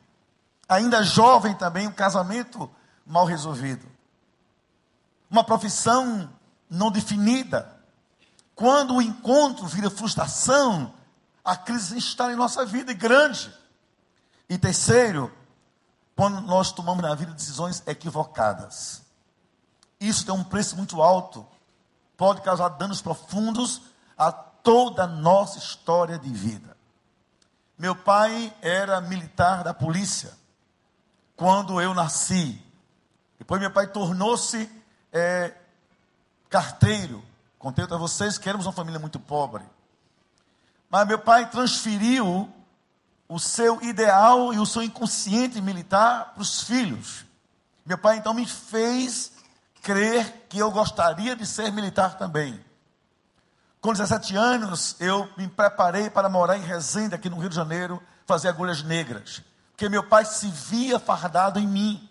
Ainda 0.68 1.04
jovem 1.04 1.56
também, 1.56 1.88
um 1.88 1.92
casamento 1.92 2.70
mal 3.06 3.26
resolvido. 3.26 3.86
Uma 5.30 5.44
profissão 5.44 6.30
não 6.70 6.92
definida. 6.92 7.76
Quando 8.54 8.96
o 8.96 9.02
encontro 9.02 9.66
vira 9.66 9.90
frustração, 9.90 10.94
a 11.44 11.56
crise 11.56 11.98
está 11.98 12.32
em 12.32 12.36
nossa 12.36 12.64
vida 12.66 12.92
e 12.92 12.96
grande. 12.96 13.52
E 14.48 14.58
terceiro, 14.58 15.32
quando 16.16 16.42
nós 16.42 16.72
tomamos 16.72 17.02
na 17.02 17.16
vida 17.16 17.32
decisões 17.32 17.82
equivocadas. 17.88 19.02
Isso 20.00 20.26
tem 20.26 20.36
um 20.36 20.44
preço 20.44 20.76
muito 20.76 21.02
alto. 21.02 21.46
Pode 22.16 22.42
causar 22.42 22.70
danos 22.70 23.02
profundos 23.02 23.82
a 24.18 24.32
toda 24.70 25.06
a 25.06 25.08
nossa 25.08 25.58
história 25.58 26.20
de 26.20 26.30
vida. 26.30 26.78
Meu 27.76 27.96
pai 27.96 28.54
era 28.62 29.02
militar 29.02 29.64
da 29.64 29.74
polícia 29.74 30.32
quando 31.36 31.82
eu 31.82 31.92
nasci. 31.96 32.64
Depois 33.40 33.60
meu 33.60 33.72
pai 33.72 33.88
tornou-se 33.88 34.70
é, 35.12 35.56
carteiro. 36.52 37.26
Contei 37.58 37.88
para 37.88 37.98
vocês 37.98 38.38
que 38.38 38.48
éramos 38.48 38.68
uma 38.68 38.72
família 38.72 39.00
muito 39.00 39.20
pobre. 39.20 39.64
Mas 40.88 41.08
meu 41.08 41.18
pai 41.18 41.50
transferiu 41.50 42.48
o 43.28 43.40
seu 43.40 43.82
ideal 43.82 44.54
e 44.54 44.60
o 44.60 44.68
seu 44.68 44.84
inconsciente 44.84 45.60
militar 45.60 46.34
para 46.36 46.44
os 46.44 46.62
filhos. 46.62 47.26
Meu 47.84 47.98
pai 47.98 48.18
então 48.18 48.36
me 48.36 48.46
fez 48.46 49.32
crer 49.82 50.46
que 50.48 50.60
eu 50.60 50.70
gostaria 50.70 51.36
de 51.36 51.48
ser 51.48 51.72
militar 51.72 52.20
também. 52.20 52.69
Com 53.82 53.94
17 53.94 54.36
anos, 54.36 54.96
eu 55.00 55.30
me 55.38 55.48
preparei 55.48 56.10
para 56.10 56.28
morar 56.28 56.58
em 56.58 56.62
Resende, 56.62 57.16
aqui 57.16 57.30
no 57.30 57.40
Rio 57.40 57.50
de 57.50 57.56
Janeiro, 57.56 58.02
fazer 58.26 58.50
agulhas 58.50 58.84
negras. 58.84 59.42
Porque 59.72 59.88
meu 59.88 60.04
pai 60.04 60.26
se 60.26 60.50
via 60.50 61.00
fardado 61.00 61.60
em 61.60 61.68
mim. 61.68 62.10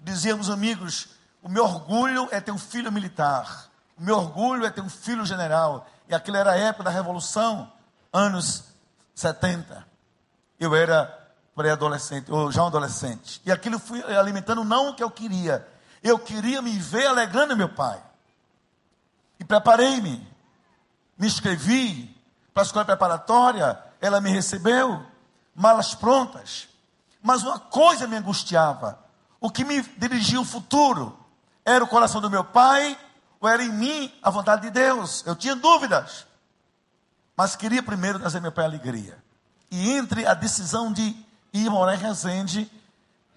Dizíamos 0.00 0.48
amigos, 0.48 1.10
o 1.42 1.48
meu 1.48 1.64
orgulho 1.64 2.26
é 2.30 2.40
ter 2.40 2.52
um 2.52 2.58
filho 2.58 2.90
militar. 2.90 3.68
O 3.98 4.02
meu 4.02 4.16
orgulho 4.16 4.64
é 4.64 4.70
ter 4.70 4.80
um 4.80 4.88
filho 4.88 5.26
general. 5.26 5.86
E 6.08 6.14
aquilo 6.14 6.38
era 6.38 6.52
a 6.52 6.56
época 6.56 6.84
da 6.84 6.90
Revolução, 6.90 7.70
anos 8.10 8.64
70. 9.14 9.86
Eu 10.58 10.74
era 10.74 11.18
pré-adolescente, 11.54 12.32
ou 12.32 12.50
já 12.50 12.64
um 12.64 12.68
adolescente. 12.68 13.42
E 13.44 13.52
aquilo 13.52 13.78
fui 13.78 14.02
alimentando 14.02 14.64
não 14.64 14.88
o 14.88 14.94
que 14.94 15.02
eu 15.02 15.10
queria. 15.10 15.68
Eu 16.02 16.18
queria 16.18 16.62
me 16.62 16.78
ver 16.78 17.06
alegrando 17.06 17.54
meu 17.54 17.68
pai. 17.68 18.02
E 19.38 19.44
preparei-me. 19.44 20.31
Me 21.18 21.26
inscrevi 21.26 22.14
para 22.52 22.62
a 22.62 22.66
escola 22.66 22.84
preparatória. 22.84 23.78
Ela 24.00 24.20
me 24.20 24.30
recebeu. 24.30 25.04
Malas 25.54 25.94
prontas. 25.94 26.68
Mas 27.22 27.42
uma 27.42 27.58
coisa 27.58 28.06
me 28.06 28.16
angustiava. 28.16 28.98
O 29.40 29.50
que 29.50 29.64
me 29.64 29.82
dirigia 29.98 30.40
o 30.40 30.44
futuro 30.44 31.18
era 31.64 31.84
o 31.84 31.88
coração 31.88 32.20
do 32.20 32.30
meu 32.30 32.44
pai 32.44 32.98
ou 33.40 33.48
era 33.48 33.62
em 33.62 33.72
mim 33.72 34.12
a 34.22 34.30
vontade 34.30 34.62
de 34.62 34.70
Deus? 34.70 35.22
Eu 35.26 35.36
tinha 35.36 35.54
dúvidas. 35.54 36.26
Mas 37.36 37.56
queria 37.56 37.82
primeiro 37.82 38.18
trazer 38.18 38.40
meu 38.40 38.52
pai 38.52 38.64
alegria. 38.64 39.22
E 39.70 39.90
entre 39.92 40.26
a 40.26 40.34
decisão 40.34 40.92
de 40.92 41.16
ir 41.52 41.70
morar 41.70 41.94
em 41.94 41.98
Resende, 41.98 42.70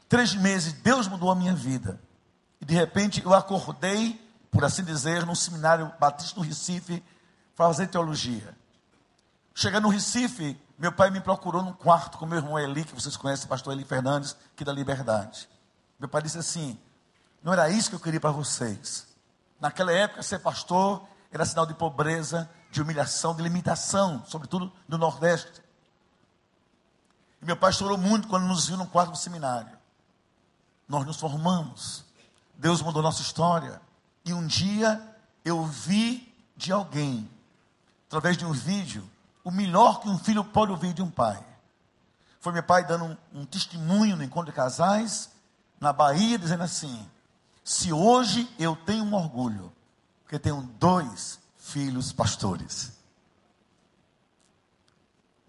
três 0.10 0.34
meses, 0.34 0.74
Deus 0.74 1.08
mudou 1.08 1.32
a 1.32 1.36
minha 1.36 1.54
vida. 1.54 2.00
E 2.60 2.66
de 2.66 2.74
repente 2.74 3.24
eu 3.24 3.34
acordei, 3.34 4.22
por 4.52 4.64
assim 4.64 4.84
dizer, 4.84 5.26
num 5.26 5.36
seminário 5.36 5.92
batista 6.00 6.40
no 6.40 6.46
Recife, 6.46 7.04
fazer 7.56 7.88
teologia. 7.88 8.56
Chegando 9.54 9.84
no 9.84 9.90
Recife, 9.90 10.60
meu 10.78 10.92
pai 10.92 11.10
me 11.10 11.22
procurou 11.22 11.64
num 11.64 11.74
quarto 11.74 12.18
com 12.18 12.26
meu 12.26 12.38
irmão 12.38 12.60
Eli, 12.60 12.84
que 12.84 12.94
vocês 12.94 13.16
conhecem, 13.16 13.48
pastor 13.48 13.74
Eli 13.74 13.86
Fernandes, 13.86 14.36
que 14.56 14.66
da 14.66 14.74
Liberdade. 14.74 15.50
Meu 15.98 16.10
pai 16.10 16.22
disse 16.22 16.38
assim: 16.38 16.78
não 17.46 17.54
era 17.54 17.70
isso 17.70 17.90
que 17.90 17.96
eu 17.96 18.00
queria 18.00 18.20
para 18.20 18.32
vocês. 18.32 19.08
Naquela 19.60 19.92
época, 19.92 20.24
ser 20.24 20.40
pastor 20.40 21.08
era 21.32 21.46
sinal 21.46 21.66
de 21.66 21.76
pobreza, 21.76 22.50
de 22.72 22.82
humilhação, 22.82 23.36
de 23.36 23.44
limitação, 23.44 24.24
sobretudo 24.26 24.74
no 24.88 24.98
Nordeste. 24.98 25.62
E 27.42 27.46
meu 27.46 27.56
pai 27.56 27.72
chorou 27.72 28.00
muito 28.00 28.28
quando 28.28 28.48
nos 28.48 28.68
viu 28.68 28.76
no 28.76 28.88
quarto 28.88 29.12
do 29.12 29.18
seminário. 29.18 29.78
Nós 30.88 31.06
nos 31.06 31.18
formamos. 31.18 32.04
Deus 32.56 32.82
mudou 32.82 33.04
nossa 33.04 33.22
história. 33.22 33.80
E 34.26 34.34
um 34.34 34.48
dia 34.48 35.00
eu 35.44 35.64
vi 35.66 36.34
de 36.58 36.72
alguém, 36.72 37.30
através 38.16 38.38
de 38.38 38.46
um 38.46 38.54
vídeo, 38.54 39.04
o 39.44 39.52
melhor 39.52 40.00
que 40.00 40.08
um 40.08 40.18
filho 40.18 40.42
pode 40.42 40.72
ouvir 40.72 40.94
de 40.94 41.02
um 41.02 41.12
pai. 41.12 41.44
Foi 42.40 42.54
meu 42.54 42.64
pai 42.64 42.86
dando 42.86 43.06
um, 43.34 43.42
um 43.42 43.46
testemunho 43.46 44.16
no 44.16 44.24
encontro 44.24 44.52
de 44.52 44.56
casais, 44.56 45.30
na 45.82 45.92
Bahia, 45.92 46.40
dizendo 46.40 46.64
assim: 46.64 47.06
se 47.62 47.92
hoje 47.92 48.50
eu 48.58 48.74
tenho 48.74 49.04
um 49.04 49.14
orgulho, 49.14 49.70
porque 50.24 50.40
tenho 50.40 50.62
dois 50.80 51.40
filhos 51.58 52.14
pastores. 52.14 52.94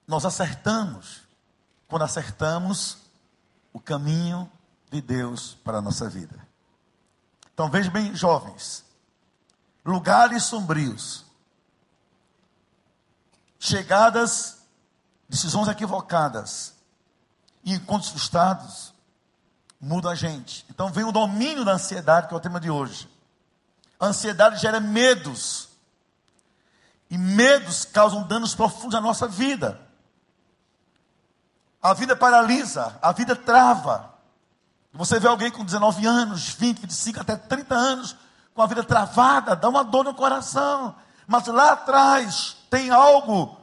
Nós 0.06 0.24
acertamos, 0.24 1.22
quando 1.86 2.02
acertamos 2.02 2.98
o 3.72 3.78
caminho 3.78 4.50
de 4.90 5.00
Deus 5.00 5.56
para 5.62 5.78
a 5.78 5.82
nossa 5.82 6.08
vida. 6.08 6.36
Então 7.54 7.70
veja 7.70 7.90
bem, 7.92 8.14
jovens, 8.14 8.84
lugares 9.84 10.42
sombrios, 10.44 11.25
chegadas, 13.58 14.58
decisões 15.28 15.68
equivocadas 15.68 16.74
e 17.64 17.72
encontros 17.72 18.10
frustrados 18.10 18.94
muda 19.80 20.10
a 20.10 20.14
gente. 20.14 20.64
Então 20.70 20.90
vem 20.90 21.04
o 21.04 21.12
domínio 21.12 21.64
da 21.64 21.72
ansiedade, 21.72 22.28
que 22.28 22.34
é 22.34 22.36
o 22.36 22.40
tema 22.40 22.60
de 22.60 22.70
hoje. 22.70 23.08
A 23.98 24.06
ansiedade 24.06 24.60
gera 24.60 24.80
medos. 24.80 25.68
E 27.10 27.16
medos 27.16 27.84
causam 27.84 28.22
danos 28.22 28.54
profundos 28.54 28.94
na 28.94 29.00
nossa 29.00 29.28
vida. 29.28 29.80
A 31.80 31.94
vida 31.94 32.16
paralisa, 32.16 32.98
a 33.00 33.12
vida 33.12 33.36
trava. 33.36 34.14
Você 34.92 35.20
vê 35.20 35.28
alguém 35.28 35.50
com 35.50 35.64
19 35.64 36.06
anos, 36.06 36.48
20, 36.48 36.80
25, 36.80 37.20
até 37.20 37.36
30 37.36 37.74
anos, 37.74 38.16
com 38.54 38.62
a 38.62 38.66
vida 38.66 38.82
travada, 38.82 39.54
dá 39.54 39.68
uma 39.68 39.84
dor 39.84 40.04
no 40.04 40.14
coração. 40.14 40.96
Mas 41.26 41.46
lá 41.46 41.72
atrás 41.72 42.56
tem 42.76 42.90
algo 42.90 43.56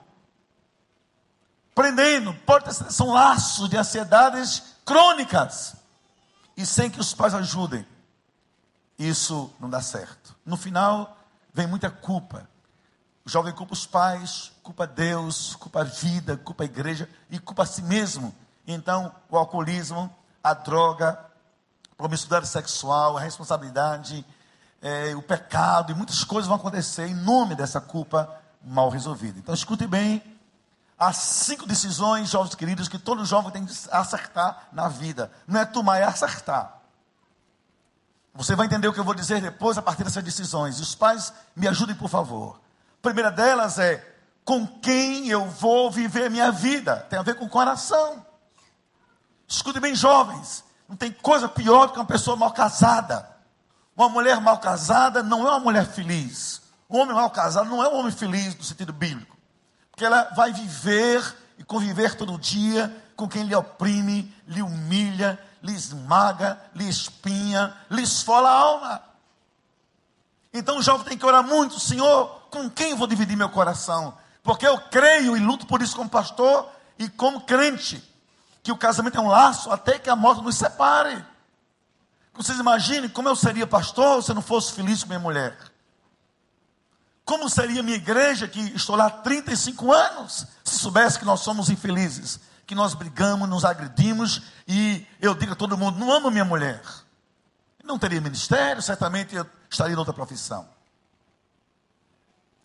prendendo, 1.76 2.36
são 2.90 3.12
laços 3.12 3.70
de 3.70 3.78
ansiedades 3.78 4.64
crônicas 4.84 5.76
e 6.58 6.66
sem 6.66 6.90
que 6.90 7.00
os 7.00 7.14
pais 7.14 7.36
ajudem, 7.36 7.86
isso 8.98 9.54
não 9.60 9.70
dá 9.70 9.82
certo. 9.82 10.36
No 10.44 10.58
final, 10.58 11.16
vem 11.54 11.68
muita 11.68 11.92
culpa. 11.92 12.50
O 13.24 13.30
jovem 13.30 13.54
culpa 13.54 13.74
os 13.74 13.86
pais, 13.86 14.52
culpa 14.64 14.88
Deus, 14.88 15.56
culpa 15.58 15.82
a 15.82 15.84
vida, 15.84 16.36
culpa 16.36 16.64
a 16.64 16.66
igreja 16.66 17.08
e 17.30 17.38
culpa 17.38 17.64
a 17.64 17.68
si 17.68 17.84
mesmo. 17.84 18.34
Então, 18.66 19.14
o 19.30 19.38
alcoolismo, 19.38 20.14
a 20.44 20.56
droga, 20.56 21.20
a 21.92 21.96
promiscuidade 21.96 22.48
sexual, 22.48 23.16
a 23.16 23.22
responsabilidade, 23.22 24.26
é, 24.82 25.16
o 25.16 25.22
pecado 25.22 25.92
e 25.92 25.96
muitas 25.96 26.24
coisas 26.24 26.48
vão 26.48 26.58
acontecer 26.58 27.06
em 27.06 27.14
nome 27.16 27.54
dessa 27.54 27.80
culpa 27.80 28.42
mal 28.64 28.90
resolvida. 28.90 29.40
Então, 29.40 29.54
escute 29.54 29.86
bem 29.86 30.22
Há 31.04 31.12
cinco 31.12 31.66
decisões, 31.66 32.30
jovens 32.30 32.56
queridos, 32.56 32.88
que 32.88 32.98
todo 32.98 33.26
jovem 33.26 33.52
tem 33.52 33.66
que 33.66 33.74
acertar 33.92 34.70
na 34.72 34.88
vida. 34.88 35.30
Não 35.46 35.60
é 35.60 35.66
tomar, 35.66 35.98
é 35.98 36.04
acertar. 36.04 36.80
Você 38.34 38.56
vai 38.56 38.68
entender 38.68 38.88
o 38.88 38.94
que 38.94 39.02
eu 39.02 39.04
vou 39.04 39.14
dizer 39.14 39.42
depois 39.42 39.78
a 39.78 39.82
partir 39.82 40.06
dessas 40.06 40.24
decisões. 40.24 40.80
Os 40.80 40.96
pais, 40.96 41.34
me 41.56 41.68
ajudem, 41.68 41.94
por 41.94 42.08
favor. 42.08 42.56
A 43.00 43.02
primeira 43.02 43.30
delas 43.30 43.78
é 43.80 44.02
com 44.46 44.66
quem 44.66 45.28
eu 45.28 45.46
vou 45.46 45.92
viver 45.92 46.32
minha 46.32 46.52
vida. 46.54 47.06
Tem 47.10 47.20
a 47.20 47.24
ver 47.24 47.36
com 47.36 47.44
o 47.44 47.50
coração. 47.50 48.26
Escute 49.46 49.82
bem, 49.82 49.94
jovens. 49.94 50.64
Não 50.88 50.96
tem 50.96 51.12
coisa 51.12 51.50
pior 51.50 51.88
do 51.88 51.94
que 51.94 52.00
uma 52.00 52.06
pessoa 52.06 52.38
mal 52.38 52.54
casada. 52.54 53.30
Uma 53.94 54.08
mulher 54.08 54.40
mal 54.40 54.58
casada 54.58 55.22
não 55.22 55.46
é 55.46 55.50
uma 55.50 55.60
mulher 55.60 55.86
feliz. 55.86 56.63
Um 56.90 57.00
homem 57.00 57.16
mal 57.16 57.30
casado 57.30 57.70
não 57.70 57.84
é 57.84 57.88
um 57.88 57.98
homem 57.98 58.12
feliz 58.12 58.56
no 58.56 58.64
sentido 58.64 58.94
bíblico. 58.94 59.36
Porque 59.92 60.06
ela 60.06 60.24
vai 60.36 60.52
viver 60.52 61.36
e 61.58 61.64
conviver 61.64 62.16
todo 62.16 62.38
dia 62.38 62.96
com 63.16 63.28
quem 63.28 63.44
lhe 63.44 63.56
oprime, 63.56 64.34
lhe 64.48 64.62
humilha, 64.62 65.40
lhe 65.62 65.74
esmaga, 65.74 66.60
lhe 66.76 66.88
espinha, 66.88 67.76
lhe 67.90 68.02
esfola 68.02 68.50
a 68.50 68.54
alma. 68.54 69.04
Então 70.54 70.78
o 70.78 70.82
jovem 70.82 71.06
tem 71.06 71.18
que 71.18 71.26
orar 71.26 71.44
muito, 71.44 71.80
Senhor, 71.80 72.28
com 72.50 72.70
quem 72.70 72.96
vou 72.96 73.08
dividir 73.08 73.36
meu 73.36 73.50
coração? 73.50 74.18
Porque 74.44 74.68
eu 74.68 74.78
creio 74.78 75.38
e 75.38 75.40
luto 75.40 75.66
por 75.66 75.82
isso 75.82 75.96
como 75.96 76.10
pastor 76.10 76.70
e 77.00 77.10
como 77.10 77.42
crente, 77.42 78.04
que 78.62 78.72
o 78.72 78.78
casamento 78.78 79.18
é 79.18 79.22
um 79.22 79.28
laço 79.28 79.72
até 79.72 79.98
que 79.98 80.10
a 80.10 80.16
morte 80.16 80.44
nos 80.44 80.56
separe. 80.56 81.26
Vocês 82.34 82.60
imaginem 82.60 83.10
como 83.10 83.30
eu 83.30 83.36
seria 83.36 83.66
pastor 83.66 84.22
se 84.22 84.32
eu 84.32 84.36
não 84.36 84.42
fosse 84.42 84.74
feliz 84.74 85.02
com 85.02 85.08
minha 85.08 85.20
mulher. 85.20 85.58
Como 87.26 87.50
seria 87.50 87.82
minha 87.82 87.96
igreja, 87.96 88.48
que 88.48 88.60
estou 88.76 88.96
lá 88.96 89.06
há 89.06 89.10
35 89.10 89.92
anos, 89.94 90.46
se 90.64 90.78
soubesse 90.78 91.18
que 91.18 91.26
nós 91.26 91.40
somos 91.40 91.70
infelizes, 91.70 92.40
que 92.66 92.76
nós 92.76 92.94
brigamos, 92.94 93.48
nos 93.48 93.64
agredimos 93.64 94.42
e 94.68 95.06
eu 95.22 95.34
digo 95.34 95.54
a 95.54 95.56
todo 95.56 95.78
mundo: 95.78 96.00
não 96.00 96.12
amo 96.12 96.30
minha 96.30 96.46
mulher. 96.46 96.82
Não 97.84 98.00
teria 98.00 98.22
ministério, 98.22 98.82
certamente 98.82 99.36
eu 99.36 99.46
estaria 99.70 99.94
em 99.94 99.98
outra 99.98 100.14
profissão. 100.14 100.68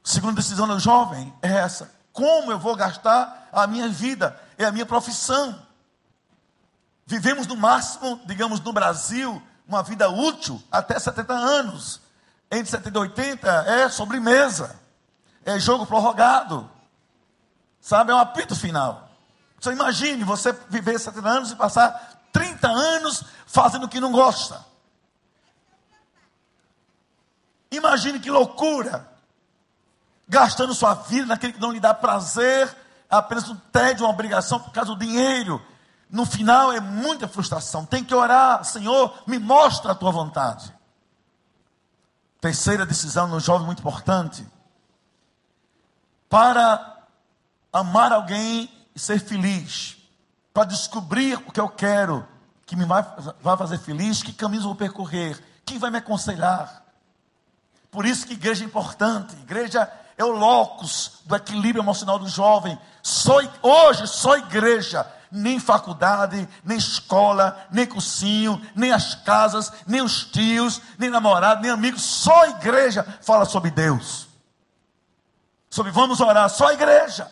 Segunda 0.03 0.41
decisão 0.41 0.67
do 0.67 0.79
jovem 0.79 1.33
é 1.41 1.53
essa: 1.53 1.93
como 2.13 2.51
eu 2.51 2.59
vou 2.59 2.75
gastar 2.75 3.49
a 3.53 3.67
minha 3.67 3.89
vida? 3.89 4.41
É 4.57 4.65
a 4.65 4.73
minha 4.73 4.87
profissão. 4.87 5.61
Vivemos 7.07 7.47
no 7.47 7.57
máximo, 7.57 8.21
digamos, 8.27 8.61
no 8.61 8.73
Brasil, 8.73 9.41
uma 9.67 9.83
vida 9.83 10.09
útil 10.09 10.63
até 10.71 10.99
70 10.99 11.33
anos 11.33 12.01
entre 12.51 12.71
70 12.71 12.99
e 12.99 13.01
80 13.03 13.49
é 13.49 13.89
sobremesa, 13.89 14.79
é 15.45 15.59
jogo 15.59 15.87
prorrogado, 15.87 16.69
sabe? 17.81 18.11
É 18.11 18.15
um 18.15 18.19
apito 18.19 18.57
final. 18.57 19.09
Você 19.61 19.73
imagine 19.73 20.25
você 20.25 20.53
viver 20.69 20.99
70 20.99 21.29
anos 21.29 21.51
e 21.51 21.57
passar 21.57 22.21
30 22.33 22.69
anos 22.69 23.25
fazendo 23.47 23.85
o 23.85 23.89
que 23.89 24.01
não 24.01 24.13
gosta. 24.13 24.65
Imagine 27.71 28.21
que 28.21 28.31
loucura, 28.31 29.07
gastando 30.27 30.75
sua 30.75 30.95
vida 30.95 31.27
naquele 31.27 31.53
que 31.53 31.61
não 31.61 31.73
lhe 31.73 31.81
dá 31.81 31.93
prazer, 31.93 32.75
apenas 33.11 33.49
um 33.49 33.57
tédio, 33.57 34.07
uma 34.07 34.13
obrigação 34.13 34.59
por 34.61 34.73
causa 34.73 34.95
do 34.95 34.99
dinheiro. 34.99 35.61
No 36.11 36.25
final 36.25 36.73
é 36.73 36.81
muita 36.81 37.29
frustração. 37.29 37.85
Tem 37.85 38.03
que 38.03 38.15
orar, 38.15 38.65
Senhor, 38.65 39.23
me 39.27 39.39
mostra 39.39 39.93
a 39.93 39.95
tua 39.95 40.11
vontade. 40.11 40.73
Terceira 42.41 42.87
decisão 42.87 43.27
no 43.27 43.41
jovem 43.41 43.67
muito 43.67 43.81
importante. 43.81 44.47
Para 46.29 46.99
amar 47.73 48.13
alguém 48.13 48.71
e 48.95 48.99
ser 48.99 49.21
feliz, 49.21 49.97
para 50.53 50.65
descobrir 50.65 51.37
o 51.47 51.53
que 51.53 51.61
eu 51.61 51.69
quero 51.69 52.27
que 52.67 52.77
me 52.77 52.85
vai, 52.85 53.05
vai 53.41 53.57
fazer 53.57 53.79
feliz? 53.79 54.23
Que 54.23 54.33
caminhos 54.33 54.65
vou 54.65 54.75
percorrer? 54.75 55.43
Quem 55.65 55.79
vai 55.79 55.91
me 55.91 55.99
aconselhar? 55.99 56.85
Por 57.91 58.05
isso 58.05 58.27
que 58.27 58.35
igreja 58.35 58.63
é 58.63 58.67
importante. 58.67 59.35
Igreja 59.37 59.91
é 60.17 60.25
o 60.25 60.33
locus 60.33 61.21
do 61.25 61.35
equilíbrio 61.35 61.83
emocional 61.83 62.19
do 62.19 62.29
jovem. 62.29 62.79
Só, 63.03 63.39
hoje, 63.63 64.07
só 64.07 64.37
igreja, 64.37 65.07
nem 65.31 65.59
faculdade, 65.59 66.49
nem 66.65 66.77
escola, 66.77 67.67
nem 67.71 67.87
cursinho, 67.87 68.61
nem 68.75 68.93
as 68.93 69.15
casas, 69.15 69.73
nem 69.87 70.01
os 70.01 70.25
tios, 70.25 70.81
nem 70.99 71.11
namorado, 71.11 71.63
nem 71.63 71.71
amigos. 71.71 72.03
Só 72.03 72.47
igreja 72.47 73.05
fala 73.23 73.45
sobre 73.45 73.71
Deus. 73.71 74.27
Sobre 75.71 75.93
vamos 75.93 76.21
orar, 76.21 76.49
só 76.49 76.73
igreja. 76.73 77.31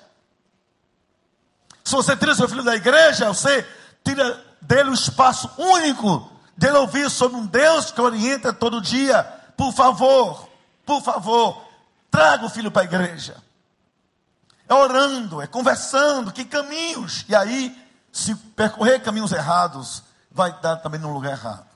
Se 1.83 1.95
você 1.95 2.17
tira 2.17 2.35
seu 2.35 2.49
filho 2.49 2.65
da 2.65 2.75
igreja, 2.75 3.29
você 3.29 3.67
tira 4.05 4.45
dele 4.61 4.91
o 4.91 4.95
espaço 4.95 5.51
único 5.57 6.31
dele 6.57 6.79
ouvir 6.79 7.11
sobre 7.11 7.37
um 7.37 7.47
Deus 7.47 7.91
que 7.91 8.01
orienta 8.01 8.53
todo 8.53 8.81
dia. 8.81 9.23
Por 9.57 9.73
favor, 9.73 10.49
por 10.85 11.03
favor, 11.03 11.63
traga 12.11 12.47
o 12.47 12.51
filho 12.51 12.71
para 12.71 12.83
a 12.83 12.85
igreja. 12.85 13.37
É 14.69 14.75
orando, 14.75 15.41
é 15.41 15.47
conversando, 15.47 16.33
que 16.33 16.45
caminhos. 16.45 17.25
E 17.29 17.35
aí, 17.35 17.86
se 18.17 18.35
percorrer 18.35 19.03
caminhos 19.03 19.31
errados, 19.31 20.03
vai 20.31 20.59
dar 20.63 20.77
também 20.77 20.99
no 20.99 21.13
lugar 21.13 21.33
errado. 21.33 21.69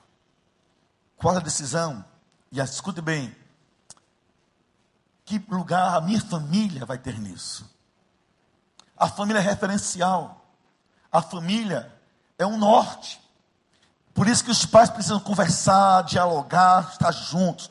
Quarta 1.15 1.39
decisão, 1.39 2.03
e 2.51 2.59
escute 2.59 2.99
bem, 2.99 3.35
que 5.23 5.37
lugar 5.47 5.95
a 5.95 6.01
minha 6.01 6.19
família 6.19 6.83
vai 6.83 6.97
ter 6.97 7.19
nisso? 7.19 7.69
A 8.97 9.07
família 9.07 9.37
é 9.37 9.43
referencial. 9.43 10.43
A 11.11 11.21
família 11.21 11.93
é 12.39 12.45
um 12.45 12.57
norte. 12.57 13.21
Por 14.11 14.27
isso 14.27 14.43
que 14.43 14.49
os 14.49 14.65
pais 14.65 14.89
precisam 14.89 15.19
conversar, 15.19 16.01
dialogar, 16.05 16.89
estar 16.91 17.11
juntos. 17.11 17.69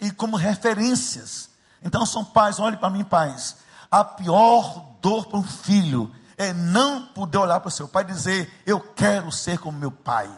E 0.00 0.12
como 0.12 0.36
referências. 0.36 1.50
Então 1.82 2.06
são 2.06 2.24
pais, 2.24 2.60
olhe 2.60 2.76
para 2.76 2.90
mim, 2.90 3.02
pais. 3.02 3.56
A 3.90 4.04
pior 4.04 4.86
dor 5.00 5.26
para 5.26 5.38
um 5.38 5.42
filho 5.42 6.14
é 6.36 6.52
não 6.52 7.06
poder 7.06 7.38
olhar 7.38 7.60
para 7.60 7.68
o 7.68 7.72
seu 7.72 7.88
pai 7.88 8.02
e 8.04 8.06
dizer: 8.06 8.62
Eu 8.66 8.80
quero 8.80 9.30
ser 9.30 9.58
como 9.58 9.78
meu 9.78 9.90
pai. 9.90 10.30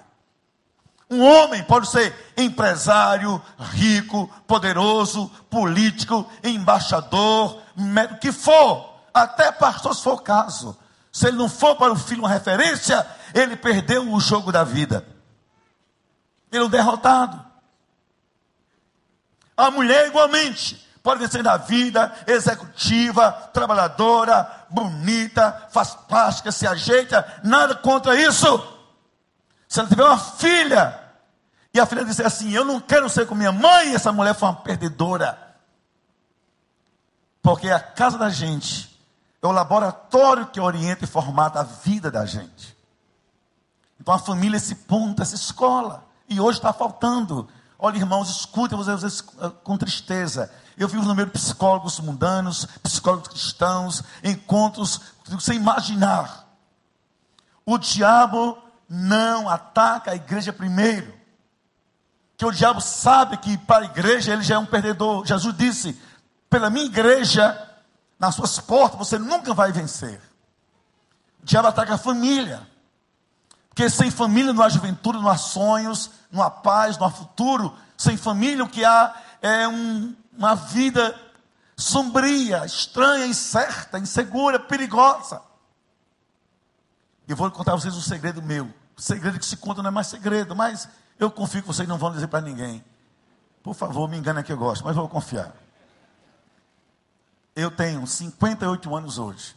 Um 1.08 1.22
homem 1.22 1.62
pode 1.62 1.88
ser 1.88 2.14
empresário, 2.36 3.40
rico, 3.58 4.28
poderoso, 4.46 5.28
político, 5.48 6.28
embaixador, 6.42 7.62
o 7.76 8.18
que 8.20 8.32
for, 8.32 9.00
até 9.14 9.52
pastor 9.52 9.94
se 9.94 10.02
for 10.02 10.14
o 10.14 10.18
caso. 10.18 10.76
Se 11.12 11.28
ele 11.28 11.36
não 11.36 11.48
for 11.48 11.76
para 11.76 11.92
o 11.92 11.96
filho 11.96 12.22
uma 12.22 12.28
referência, 12.28 13.06
ele 13.32 13.56
perdeu 13.56 14.12
o 14.12 14.20
jogo 14.20 14.50
da 14.50 14.64
vida. 14.64 15.06
Ele 16.50 16.64
é 16.64 16.66
um 16.66 16.70
derrotado. 16.70 17.42
A 19.56 19.70
mulher, 19.70 20.08
igualmente, 20.08 20.85
pode 21.06 21.20
vencer 21.20 21.40
na 21.40 21.56
vida, 21.56 22.12
executiva, 22.26 23.30
trabalhadora, 23.52 24.66
bonita, 24.68 25.68
faz 25.70 25.94
plástica, 25.94 26.50
se 26.50 26.66
ajeita, 26.66 27.40
nada 27.44 27.76
contra 27.76 28.20
isso. 28.20 28.76
Se 29.68 29.78
ela 29.78 29.88
tiver 29.88 30.02
uma 30.02 30.18
filha, 30.18 31.00
e 31.72 31.78
a 31.78 31.86
filha 31.86 32.04
disser 32.04 32.26
assim: 32.26 32.50
Eu 32.50 32.64
não 32.64 32.80
quero 32.80 33.08
ser 33.08 33.24
com 33.24 33.36
minha 33.36 33.52
mãe, 33.52 33.94
essa 33.94 34.10
mulher 34.10 34.34
foi 34.34 34.48
uma 34.48 34.56
perdedora. 34.56 35.38
Porque 37.40 37.70
a 37.70 37.78
casa 37.78 38.18
da 38.18 38.28
gente 38.28 39.00
é 39.40 39.46
o 39.46 39.52
laboratório 39.52 40.48
que 40.48 40.58
orienta 40.58 41.04
e 41.04 41.06
formata 41.08 41.60
a 41.60 41.62
vida 41.62 42.10
da 42.10 42.26
gente. 42.26 42.76
Então 44.00 44.12
a 44.12 44.18
família 44.18 44.56
esse 44.56 44.74
ponto, 44.74 45.22
essa 45.22 45.36
escola. 45.36 46.04
E 46.28 46.40
hoje 46.40 46.58
está 46.58 46.72
faltando. 46.72 47.48
Olha, 47.78 47.96
irmãos, 47.96 48.28
escutem 48.28 48.76
vocês 48.76 49.20
com 49.62 49.78
tristeza. 49.78 50.50
Eu 50.76 50.88
vivo 50.88 51.04
no 51.04 51.14
meio 51.14 51.26
de 51.26 51.32
psicólogos 51.32 51.98
mundanos, 52.00 52.66
psicólogos 52.82 53.28
cristãos, 53.28 54.02
encontros 54.22 55.00
sem 55.40 55.56
imaginar. 55.56 56.46
O 57.64 57.78
diabo 57.78 58.58
não 58.88 59.48
ataca 59.48 60.10
a 60.10 60.16
igreja 60.16 60.52
primeiro. 60.52 61.14
Que 62.36 62.44
o 62.44 62.52
diabo 62.52 62.80
sabe 62.80 63.38
que 63.38 63.56
para 63.56 63.84
a 63.84 63.88
igreja 63.88 64.32
ele 64.32 64.42
já 64.42 64.56
é 64.56 64.58
um 64.58 64.66
perdedor. 64.66 65.24
Jesus 65.26 65.56
disse: 65.56 65.98
pela 66.50 66.68
minha 66.68 66.84
igreja, 66.84 67.58
nas 68.18 68.34
suas 68.34 68.58
portas, 68.60 68.98
você 68.98 69.18
nunca 69.18 69.54
vai 69.54 69.72
vencer. 69.72 70.20
O 71.42 71.46
diabo 71.46 71.68
ataca 71.68 71.94
a 71.94 71.98
família. 71.98 72.66
Porque 73.70 73.88
sem 73.90 74.10
família 74.10 74.52
não 74.52 74.62
há 74.62 74.68
juventude, 74.68 75.18
não 75.18 75.28
há 75.28 75.36
sonhos, 75.36 76.10
não 76.30 76.42
há 76.42 76.50
paz, 76.50 76.98
não 76.98 77.06
há 77.06 77.10
futuro. 77.10 77.74
Sem 77.96 78.16
família 78.16 78.64
o 78.64 78.68
que 78.68 78.84
há 78.84 79.14
é 79.42 79.66
um, 79.68 80.14
uma 80.36 80.54
vida 80.54 81.18
sombria, 81.76 82.64
estranha, 82.64 83.26
incerta, 83.26 83.98
insegura, 83.98 84.58
perigosa. 84.58 85.42
E 87.28 87.34
vou 87.34 87.50
contar 87.50 87.72
a 87.72 87.76
vocês 87.76 87.94
um 87.94 88.00
segredo 88.00 88.42
meu. 88.42 88.72
O 88.96 89.02
segredo 89.02 89.38
que 89.38 89.44
se 89.44 89.56
conta 89.56 89.82
não 89.82 89.88
é 89.88 89.92
mais 89.92 90.06
segredo, 90.06 90.54
mas 90.54 90.88
eu 91.18 91.30
confio 91.30 91.60
que 91.60 91.68
vocês 91.68 91.88
não 91.88 91.98
vão 91.98 92.12
dizer 92.12 92.28
para 92.28 92.40
ninguém. 92.40 92.84
Por 93.62 93.74
favor, 93.74 94.08
me 94.08 94.16
engane 94.16 94.42
que 94.42 94.52
eu 94.52 94.56
gosto, 94.56 94.84
mas 94.84 94.94
vou 94.94 95.08
confiar. 95.08 95.52
Eu 97.54 97.70
tenho 97.70 98.06
58 98.06 98.94
anos 98.94 99.18
hoje. 99.18 99.56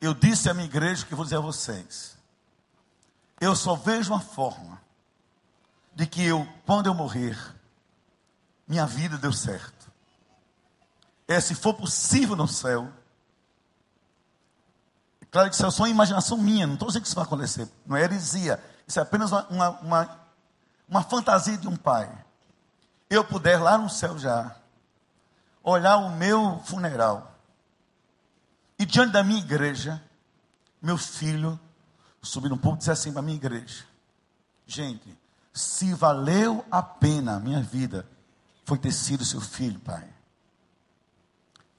Eu 0.00 0.12
disse 0.12 0.50
à 0.50 0.54
minha 0.54 0.66
igreja 0.66 1.06
que 1.06 1.14
vou 1.14 1.24
dizer 1.24 1.36
a 1.36 1.40
vocês. 1.40 2.16
Eu 3.40 3.56
só 3.56 3.74
vejo 3.74 4.12
uma 4.12 4.20
forma 4.20 4.80
de 5.94 6.06
que 6.06 6.22
eu, 6.22 6.46
quando 6.66 6.86
eu 6.86 6.94
morrer, 6.94 7.38
minha 8.66 8.86
vida 8.86 9.16
deu 9.16 9.32
certo. 9.32 9.90
É 11.28 11.40
se 11.40 11.54
for 11.54 11.74
possível 11.74 12.36
no 12.36 12.46
céu. 12.46 12.90
É 15.20 15.26
claro 15.26 15.48
que 15.48 15.54
isso 15.54 15.66
é 15.66 15.70
só 15.70 15.82
uma 15.82 15.88
imaginação 15.88 16.38
minha, 16.38 16.66
não 16.66 16.74
estou 16.74 16.88
dizendo 16.88 17.02
que 17.02 17.08
isso 17.08 17.16
vai 17.16 17.24
acontecer, 17.24 17.68
não 17.84 17.96
é 17.96 18.02
heresia. 18.02 18.62
Isso 18.86 18.98
é 18.98 19.02
apenas 19.02 19.32
uma, 19.32 19.46
uma, 19.48 19.70
uma, 19.80 20.20
uma 20.88 21.02
fantasia 21.02 21.56
de 21.56 21.68
um 21.68 21.76
pai. 21.76 22.10
Eu 23.10 23.24
puder 23.24 23.60
lá 23.60 23.76
no 23.76 23.90
céu 23.90 24.18
já 24.18 24.56
olhar 25.62 25.96
o 25.96 26.10
meu 26.10 26.60
funeral 26.64 27.34
e 28.78 28.84
diante 28.84 29.12
da 29.12 29.24
minha 29.24 29.40
igreja, 29.40 30.02
meu 30.80 30.98
filho 30.98 31.58
subir 32.26 32.48
no 32.48 32.58
púlpito 32.58 32.78
e 32.78 32.80
dizer 32.80 32.92
assim 32.92 33.12
para 33.12 33.20
a 33.20 33.22
minha 33.22 33.36
igreja: 33.36 33.84
Gente, 34.66 35.16
se 35.52 35.94
valeu 35.94 36.64
a 36.70 36.82
pena 36.82 37.36
a 37.36 37.40
minha 37.40 37.62
vida, 37.62 38.06
foi 38.66 38.76
ter 38.76 38.92
sido 38.92 39.24
seu 39.24 39.40
filho, 39.40 39.78
pai. 39.78 40.04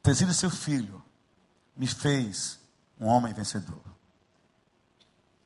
Ter 0.01 0.15
sido 0.15 0.33
seu 0.33 0.49
filho 0.49 1.03
me 1.75 1.85
fez 1.85 2.59
um 2.97 3.07
homem 3.07 3.33
vencedor. 3.33 3.83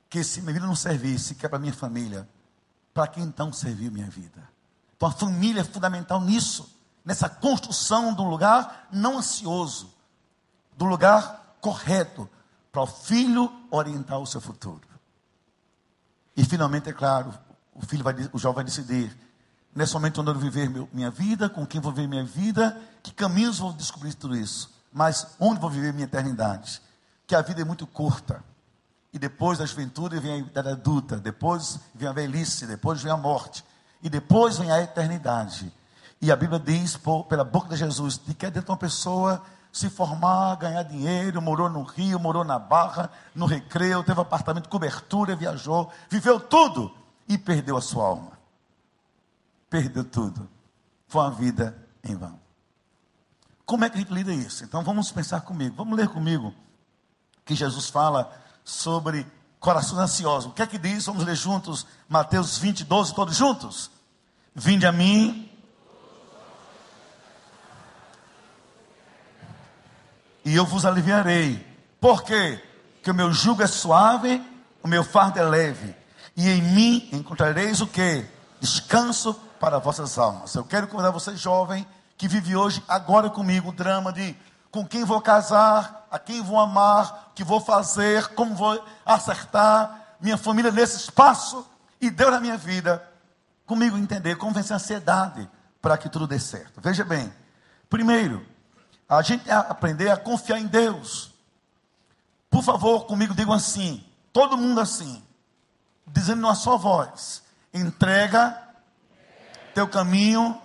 Que 0.08 0.24
se 0.24 0.40
minha 0.40 0.54
vida 0.54 0.68
não 0.68 0.76
servisse, 0.76 1.34
que 1.34 1.44
é 1.44 1.50
para 1.50 1.58
minha 1.58 1.74
família, 1.74 2.30
para 2.94 3.08
quem 3.08 3.24
então 3.24 3.52
serviu 3.52 3.92
minha 3.92 4.08
vida? 4.10 4.48
Então 4.96 5.10
a 5.10 5.12
família 5.12 5.62
é 5.62 5.64
fundamental 5.64 6.22
nisso, 6.22 6.80
nessa 7.04 7.28
construção 7.28 8.14
de 8.14 8.22
um 8.22 8.30
lugar 8.30 8.88
não 8.92 9.18
ansioso, 9.18 9.92
do 10.78 10.86
lugar 10.86 11.58
correto, 11.60 12.30
para 12.72 12.84
o 12.84 12.88
filho 12.88 13.52
orientar 13.72 14.20
o 14.20 14.28
seu 14.28 14.40
futuro. 14.40 14.88
E 16.38 16.46
finalmente, 16.46 16.88
é 16.88 16.94
claro, 16.94 17.34
o 17.74 17.84
filho 17.84 18.04
vai, 18.04 18.14
o 18.32 18.38
jovem 18.38 18.58
vai 18.58 18.64
decidir. 18.64 19.31
Nesse 19.74 19.94
momento, 19.94 20.22
onde 20.22 20.32
eu 20.32 20.36
viver 20.36 20.70
meu, 20.70 20.90
minha 20.92 21.10
vida, 21.10 21.48
com 21.48 21.66
quem 21.66 21.80
vou 21.80 21.92
viver 21.92 22.08
minha 22.08 22.26
vida, 22.26 22.78
que 23.02 23.14
caminhos 23.14 23.60
vou 23.60 23.72
descobrir 23.72 24.14
tudo 24.14 24.36
isso. 24.36 24.70
Mas 24.92 25.36
onde 25.40 25.62
vou 25.62 25.70
viver 25.70 25.94
minha 25.94 26.06
eternidade? 26.06 26.82
Que 27.26 27.36
a 27.36 27.42
vida 27.42 27.62
é 27.62 27.64
muito 27.64 27.88
curta. 27.88 28.44
E 29.14 29.20
depois 29.20 29.58
da 29.60 29.66
juventude 29.66 30.20
vem 30.20 30.32
a 30.34 30.38
idade 30.38 30.70
adulta, 30.70 31.18
depois 31.18 31.80
vem 31.96 32.08
a 32.08 32.12
velhice, 32.12 32.66
depois 32.66 33.02
vem 33.02 33.12
a 33.12 33.18
morte. 33.18 33.64
E 34.04 34.10
depois 34.10 34.58
vem 34.58 34.72
a 34.72 34.82
eternidade. 34.82 35.72
E 36.22 36.32
a 36.32 36.36
Bíblia 36.36 36.60
diz, 36.60 36.98
por, 36.98 37.24
pela 37.26 37.44
boca 37.44 37.70
de 37.70 37.78
Jesus, 37.78 38.20
de 38.26 38.34
que 38.34 38.46
é 38.46 38.52
dentro 38.52 38.68
de 38.68 38.72
uma 38.72 38.78
pessoa 38.78 39.42
se 39.72 39.90
formar, 39.90 40.56
ganhar 40.56 40.84
dinheiro, 40.84 41.42
morou 41.42 41.70
no 41.70 41.84
Rio, 41.84 42.20
morou 42.20 42.44
na 42.44 42.60
Barra, 42.60 43.10
no 43.34 43.46
Recreio, 43.46 44.04
teve 44.04 44.20
apartamento, 44.20 44.68
cobertura, 44.68 45.36
viajou, 45.36 45.90
viveu 46.10 46.40
tudo 46.40 46.94
e 47.28 47.38
perdeu 47.38 47.78
a 47.78 47.82
sua 47.82 48.06
alma. 48.06 48.41
Perdeu 49.72 50.04
tudo. 50.04 50.50
Foi 51.08 51.22
uma 51.22 51.32
vida 51.32 51.88
em 52.04 52.14
vão. 52.14 52.38
Como 53.66 53.86
é 53.86 53.90
que 53.90 53.96
a 53.96 54.00
gente 54.02 54.14
lida 54.14 54.34
isso? 54.34 54.66
Então 54.66 54.84
vamos 54.84 55.12
pensar 55.14 55.42
comigo, 55.42 55.78
vamos 55.78 55.98
ler 55.98 56.10
comigo 56.10 56.54
que 57.46 57.56
Jesus 57.56 57.90
fala 57.90 58.30
sobre 58.66 59.26
corações 59.62 60.02
ansiosos. 60.02 60.52
O 60.52 60.54
que 60.54 60.62
é 60.62 60.68
que 60.68 60.78
diz? 60.78 61.06
Vamos 61.06 61.24
ler 61.24 61.38
juntos 61.38 61.88
Mateus 62.10 62.58
20, 62.58 62.84
12, 62.84 63.16
todos 63.16 63.38
juntos? 63.38 63.90
Vinde 64.54 64.86
a 64.86 64.92
mim, 64.92 65.50
e 70.44 70.54
eu 70.54 70.66
vos 70.66 70.86
aliviarei. 70.86 71.66
Por 72.02 72.24
quê? 72.24 72.62
Porque 72.96 73.12
o 73.12 73.16
meu 73.16 73.32
jugo 73.32 73.64
é 73.64 73.68
suave, 73.68 74.44
o 74.84 74.88
meu 74.88 75.04
fardo 75.04 75.40
é 75.40 75.44
leve. 75.44 75.96
e 76.36 76.50
em 76.50 76.62
mim 76.62 77.10
encontrareis 77.14 77.80
o 77.80 77.88
que? 77.88 78.26
Descanso 78.60 79.40
para 79.62 79.78
vossas 79.78 80.18
almas. 80.18 80.56
Eu 80.56 80.66
quero 80.66 80.88
convidar 80.88 81.12
você, 81.12 81.38
jovem, 81.38 81.88
que 82.18 82.28
vive 82.28 82.56
hoje, 82.56 82.84
agora 82.88 83.30
comigo, 83.30 83.70
o 83.70 83.72
drama 83.72 84.12
de 84.12 84.36
com 84.72 84.84
quem 84.86 85.04
vou 85.04 85.22
casar, 85.22 86.08
a 86.10 86.18
quem 86.18 86.42
vou 86.42 86.60
amar, 86.60 87.30
o 87.30 87.34
que 87.36 87.44
vou 87.44 87.62
fazer, 87.62 88.30
como 88.30 88.56
vou 88.56 88.84
acertar 89.06 90.16
minha 90.20 90.38
família 90.38 90.72
nesse 90.72 90.98
espaço 90.98 91.64
e 92.00 92.10
Deus 92.10 92.32
na 92.32 92.40
minha 92.40 92.58
vida, 92.58 93.08
comigo 93.66 93.98
entender 93.98 94.36
como 94.36 94.52
vencer 94.52 94.74
a 94.74 94.78
ansiedade 94.78 95.48
para 95.80 95.96
que 95.96 96.10
tudo 96.10 96.26
dê 96.26 96.40
certo. 96.40 96.82
Veja 96.82 97.06
bem, 97.06 97.32
primeiro, 97.88 98.44
a 99.08 99.22
gente 99.22 99.50
aprender 99.52 100.10
a 100.10 100.18
confiar 100.18 100.58
em 100.58 100.66
Deus. 100.66 101.32
Por 102.50 102.64
favor, 102.64 103.06
comigo 103.06 103.36
digam 103.36 103.54
assim, 103.54 104.04
todo 104.34 104.58
mundo 104.58 104.82
assim, 104.82 105.24
dizendo 106.08 106.42
numa 106.42 106.56
só 106.56 106.78
voz: 106.78 107.44
entrega 107.72 108.71
teu 109.74 109.88
caminho 109.88 110.60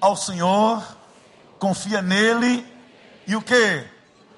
ao 0.00 0.16
Senhor, 0.16 0.84
confia 1.58 2.00
nele 2.00 2.66
e 3.26 3.36
o 3.36 3.42
que? 3.42 3.86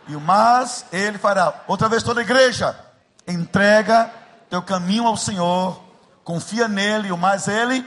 E 0.08 0.16
o 0.16 0.20
mais 0.20 0.84
ele 0.92 1.18
fará. 1.18 1.62
Outra 1.66 1.88
vez 1.88 2.02
toda 2.02 2.20
a 2.20 2.24
igreja, 2.24 2.78
entrega 3.26 4.12
teu 4.50 4.62
caminho 4.62 5.06
ao 5.06 5.16
Senhor, 5.16 5.82
confia 6.24 6.68
nele 6.68 7.08
e 7.08 7.12
o 7.12 7.16
mais 7.16 7.48
ele. 7.48 7.86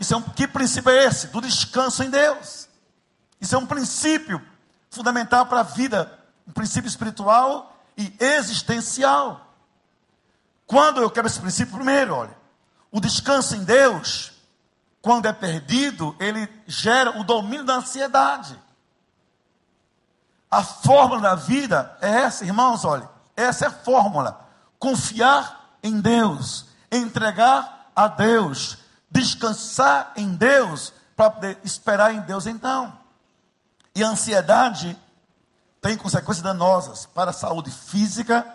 Isso 0.00 0.14
é 0.14 0.16
um, 0.16 0.22
que 0.22 0.48
princípio 0.48 0.90
é 0.90 1.04
esse? 1.04 1.28
Do 1.28 1.40
descanso 1.40 2.02
em 2.02 2.10
Deus. 2.10 2.68
Isso 3.40 3.54
é 3.54 3.58
um 3.58 3.66
princípio 3.66 4.40
fundamental 4.90 5.46
para 5.46 5.60
a 5.60 5.64
vida, 5.64 6.18
um 6.46 6.52
princípio 6.52 6.88
espiritual 6.88 7.76
e 7.96 8.12
existencial. 8.18 9.52
Quando 10.66 11.00
eu 11.00 11.10
quero 11.10 11.26
esse 11.26 11.38
princípio, 11.38 11.74
primeiro, 11.74 12.14
olha, 12.14 12.36
o 12.90 13.00
descanso 13.00 13.54
em 13.54 13.62
Deus, 13.62 14.31
quando 15.02 15.26
é 15.26 15.32
perdido, 15.32 16.14
ele 16.20 16.48
gera 16.66 17.18
o 17.18 17.24
domínio 17.24 17.64
da 17.64 17.74
ansiedade. 17.74 18.56
A 20.48 20.62
fórmula 20.62 21.20
da 21.20 21.34
vida 21.34 21.96
é 22.00 22.08
essa, 22.08 22.44
irmãos, 22.44 22.84
olha, 22.84 23.10
essa 23.36 23.64
é 23.64 23.68
a 23.68 23.72
fórmula. 23.72 24.48
Confiar 24.78 25.76
em 25.82 26.00
Deus, 26.00 26.66
entregar 26.90 27.90
a 27.96 28.06
Deus, 28.06 28.78
descansar 29.10 30.12
em 30.14 30.34
Deus, 30.34 30.92
para 31.16 31.30
poder 31.30 31.58
esperar 31.64 32.14
em 32.14 32.20
Deus 32.20 32.46
então. 32.46 32.96
E 33.94 34.04
a 34.04 34.08
ansiedade 34.08 34.96
tem 35.80 35.96
consequências 35.96 36.42
danosas 36.42 37.06
para 37.06 37.30
a 37.30 37.34
saúde 37.34 37.70
física, 37.70 38.46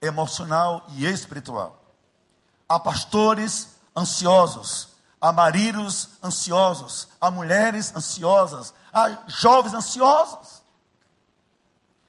emocional 0.00 0.84
e 0.90 1.06
espiritual. 1.06 1.82
Há 2.68 2.78
pastores 2.78 3.68
ansiosos, 3.96 4.88
há 5.20 5.32
maridos 5.32 6.10
ansiosos, 6.22 7.08
há 7.20 7.30
mulheres 7.30 7.94
ansiosas, 7.94 8.72
há 8.92 9.18
jovens 9.26 9.74
ansiosos. 9.74 10.62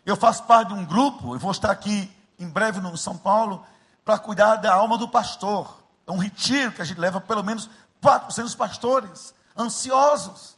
Eu 0.05 0.15
faço 0.15 0.43
parte 0.43 0.69
de 0.69 0.73
um 0.73 0.85
grupo, 0.85 1.35
eu 1.35 1.39
vou 1.39 1.51
estar 1.51 1.71
aqui 1.71 2.11
em 2.39 2.47
breve 2.47 2.79
no 2.79 2.95
São 2.97 3.17
Paulo, 3.17 3.65
para 4.05 4.17
cuidar 4.17 4.55
da 4.57 4.73
alma 4.73 4.97
do 4.97 5.09
pastor. 5.09 5.77
É 6.05 6.11
um 6.11 6.17
retiro 6.17 6.71
que 6.71 6.81
a 6.81 6.85
gente 6.85 6.99
leva 6.99 7.19
pelo 7.19 7.43
menos 7.43 7.69
400 8.01 8.55
pastores 8.55 9.33
ansiosos. 9.57 10.55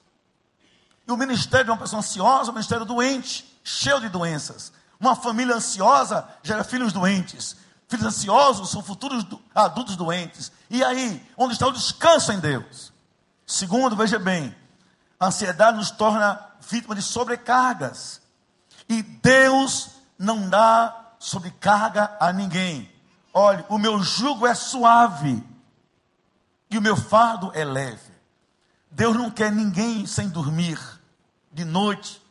E 1.07 1.11
o 1.11 1.17
ministério 1.17 1.65
de 1.65 1.71
uma 1.71 1.77
pessoa 1.77 1.99
ansiosa 1.99 2.49
é 2.49 2.51
um 2.51 2.55
ministério 2.55 2.85
doente, 2.85 3.59
cheio 3.63 3.99
de 3.99 4.09
doenças. 4.09 4.71
Uma 4.99 5.15
família 5.15 5.55
ansiosa 5.55 6.27
gera 6.43 6.63
filhos 6.63 6.93
doentes. 6.93 7.55
Filhos 7.89 8.05
ansiosos 8.05 8.69
são 8.69 8.83
futuros 8.83 9.25
adultos 9.53 9.95
doentes. 9.95 10.51
E 10.69 10.83
aí, 10.83 11.27
onde 11.35 11.53
está 11.53 11.67
o 11.67 11.73
descanso 11.73 12.31
em 12.31 12.39
Deus? 12.39 12.93
Segundo, 13.47 13.95
veja 13.95 14.19
bem, 14.19 14.55
a 15.19 15.25
ansiedade 15.25 15.75
nos 15.75 15.89
torna 15.89 16.39
vítima 16.61 16.93
de 16.93 17.01
sobrecargas. 17.01 18.21
E 18.87 19.01
Deus 19.01 19.89
não 20.19 20.47
dá 20.47 21.13
sobrecarga 21.17 22.15
a 22.19 22.31
ninguém. 22.31 22.91
Olhe, 23.33 23.65
o 23.67 23.79
meu 23.79 24.03
jugo 24.03 24.45
é 24.45 24.53
suave 24.53 25.43
e 26.69 26.77
o 26.77 26.81
meu 26.81 26.95
fardo 26.95 27.51
é 27.55 27.65
leve. 27.65 28.13
Deus 28.91 29.15
não 29.15 29.31
quer 29.31 29.51
ninguém 29.51 30.05
sem 30.05 30.29
dormir 30.29 30.79
de 31.51 31.65
noite, 31.65 32.21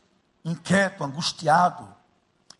inquieto, 0.45 1.03
angustiado. 1.03 1.85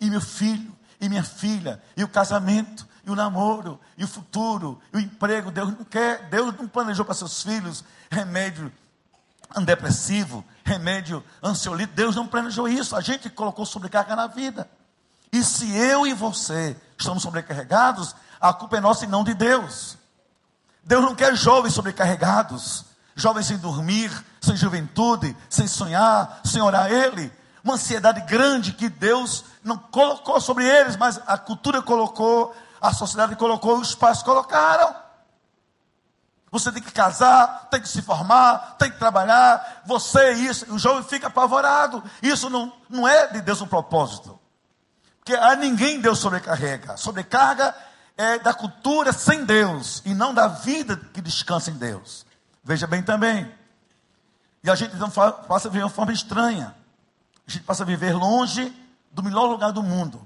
E 0.01 0.09
meu 0.09 0.19
filho, 0.19 0.77
e 0.99 1.07
minha 1.07 1.23
filha, 1.23 1.81
e 1.95 2.03
o 2.03 2.09
casamento, 2.09 2.88
o 3.09 3.15
namoro, 3.15 3.79
e 3.97 4.03
o 4.03 4.07
futuro, 4.07 4.79
e 4.93 4.97
o 4.97 4.99
emprego. 4.99 5.51
Deus 5.51 5.69
não 5.69 5.83
quer, 5.83 6.29
Deus 6.29 6.55
não 6.57 6.67
planejou 6.67 7.05
para 7.05 7.13
seus 7.13 7.41
filhos 7.43 7.83
remédio 8.09 8.71
antidepressivo, 9.55 10.45
remédio 10.63 11.23
ansiolítico. 11.43 11.95
Deus 11.95 12.15
não 12.15 12.27
planejou 12.27 12.67
isso. 12.67 12.95
A 12.95 13.01
gente 13.01 13.29
colocou 13.29 13.65
sobrecarga 13.65 14.15
na 14.15 14.27
vida. 14.27 14.69
E 15.31 15.43
se 15.43 15.75
eu 15.75 16.07
e 16.07 16.13
você 16.13 16.75
estamos 16.97 17.23
sobrecarregados, 17.23 18.15
a 18.39 18.53
culpa 18.53 18.77
é 18.77 18.81
nossa 18.81 19.05
e 19.05 19.07
não 19.07 19.23
de 19.23 19.33
Deus. 19.33 19.97
Deus 20.83 21.03
não 21.03 21.13
quer 21.13 21.35
jovens 21.35 21.73
sobrecarregados, 21.73 22.85
jovens 23.15 23.45
sem 23.45 23.57
dormir, 23.57 24.11
sem 24.41 24.55
juventude, 24.55 25.35
sem 25.49 25.67
sonhar, 25.67 26.41
sem 26.43 26.61
orar 26.61 26.85
a 26.85 26.91
Ele. 26.91 27.31
Uma 27.63 27.75
ansiedade 27.75 28.21
grande 28.21 28.71
que 28.71 28.89
Deus 28.89 29.43
não 29.63 29.77
colocou 29.77 30.39
sobre 30.39 30.65
eles, 30.65 30.95
mas 30.95 31.19
a 31.27 31.37
cultura 31.37 31.81
colocou, 31.81 32.55
a 32.81 32.93
sociedade 32.93 33.35
colocou, 33.35 33.79
os 33.79 33.95
pais 33.95 34.23
colocaram. 34.23 34.95
Você 36.51 36.71
tem 36.71 36.81
que 36.81 36.91
casar, 36.91 37.67
tem 37.69 37.79
que 37.79 37.87
se 37.87 38.01
formar, 38.01 38.75
tem 38.77 38.89
que 38.89 38.97
trabalhar, 38.97 39.83
você 39.85 40.33
isso, 40.33 40.73
o 40.73 40.79
jovem 40.79 41.03
fica 41.03 41.27
apavorado. 41.27 42.03
Isso 42.21 42.49
não, 42.49 42.73
não 42.89 43.07
é 43.07 43.27
de 43.27 43.41
Deus 43.41 43.61
um 43.61 43.67
propósito. 43.67 44.39
Porque 45.19 45.35
a 45.35 45.55
ninguém 45.55 46.01
Deus 46.01 46.17
sobrecarrega. 46.17 46.97
Sobrecarga 46.97 47.75
é 48.17 48.39
da 48.39 48.53
cultura 48.53 49.13
sem 49.13 49.45
Deus 49.45 50.01
e 50.05 50.13
não 50.15 50.33
da 50.33 50.47
vida 50.47 50.97
que 51.13 51.21
descansa 51.21 51.69
em 51.69 51.75
Deus. 51.75 52.25
Veja 52.63 52.87
bem 52.87 53.03
também. 53.03 53.49
E 54.63 54.69
a 54.69 54.75
gente 54.75 54.95
então 54.95 55.09
passa 55.09 55.67
a 55.67 55.71
viver 55.71 55.79
de 55.79 55.83
uma 55.85 55.89
forma 55.89 56.11
estranha. 56.11 56.75
A 57.47 57.51
gente 57.51 57.63
passa 57.63 57.83
a 57.83 57.85
viver 57.85 58.13
longe 58.13 58.75
do 59.11 59.23
melhor 59.23 59.45
lugar 59.45 59.71
do 59.71 59.81
mundo, 59.81 60.21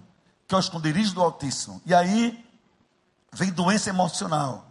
que 0.48 0.56
é 0.56 0.58
o 0.58 0.60
esconderijo 0.60 1.14
do 1.14 1.22
Altíssimo. 1.22 1.82
E 1.86 1.94
aí 1.94 2.43
vem 3.34 3.52
doença 3.52 3.90
emocional, 3.90 4.66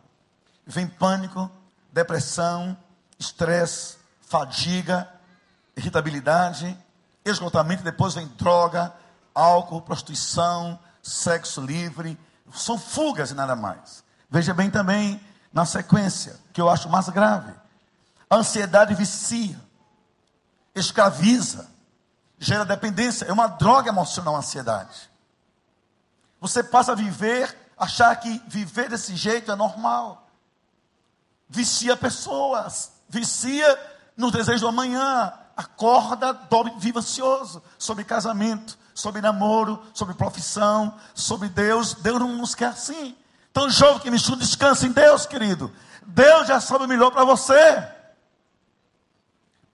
vem 0.67 0.87
pânico, 0.87 1.51
depressão, 1.93 2.77
estresse, 3.19 3.97
fadiga, 4.21 5.09
irritabilidade, 5.77 6.77
esgotamento, 7.25 7.83
depois 7.83 8.15
vem 8.15 8.27
droga, 8.29 8.93
álcool, 9.35 9.83
prostituição, 9.83 10.79
sexo 11.03 11.61
livre, 11.61 12.19
são 12.55 12.79
fugas 12.79 13.31
e 13.31 13.35
nada 13.35 13.57
mais. 13.57 14.05
Veja 14.31 14.55
bem 14.55 14.71
também 14.71 15.21
na 15.53 15.65
sequência, 15.65 16.39
que 16.53 16.61
eu 16.61 16.69
acho 16.69 16.89
mais 16.89 17.09
grave. 17.09 17.53
A 18.29 18.37
ansiedade 18.37 18.95
vicia, 18.95 19.59
escraviza, 20.75 21.69
gera 22.39 22.65
dependência, 22.65 23.27
é 23.27 23.33
uma 23.33 23.47
droga 23.47 23.89
emocional 23.91 24.35
a 24.35 24.39
ansiedade. 24.39 25.11
Você 26.41 26.63
passa 26.63 26.93
a 26.93 26.95
viver, 26.97 27.57
achar 27.83 28.15
que 28.15 28.41
viver 28.47 28.89
desse 28.89 29.17
jeito 29.17 29.51
é 29.51 29.57
normal. 29.57 30.29
Vicia 31.49 31.97
pessoas, 31.97 32.93
vicia 33.09 33.67
no 34.17 34.31
desejo 34.31 34.61
do 34.61 34.69
amanhã, 34.69 35.33
acorda, 35.57 36.33
dorme, 36.33 36.75
vive 36.79 37.01
ansioso 37.01 37.61
sobre 37.77 38.05
casamento, 38.05 38.79
sobre 38.95 39.21
namoro, 39.21 39.83
sobre 39.93 40.15
profissão, 40.15 40.95
sobre 41.13 41.49
Deus. 41.49 41.95
Deus 41.95 42.21
não 42.21 42.37
nos 42.37 42.55
quer 42.55 42.69
assim. 42.69 43.17
Então, 43.51 43.69
jovem 43.69 43.99
que 43.99 44.11
me 44.13 44.17
estuda, 44.17 44.37
descansa 44.37 44.87
em 44.87 44.93
Deus, 44.93 45.27
querido. 45.27 45.73
Deus 46.07 46.47
já 46.47 46.61
sabe 46.61 46.85
o 46.85 46.89
melhor 46.89 47.11
para 47.11 47.25
você. 47.25 47.85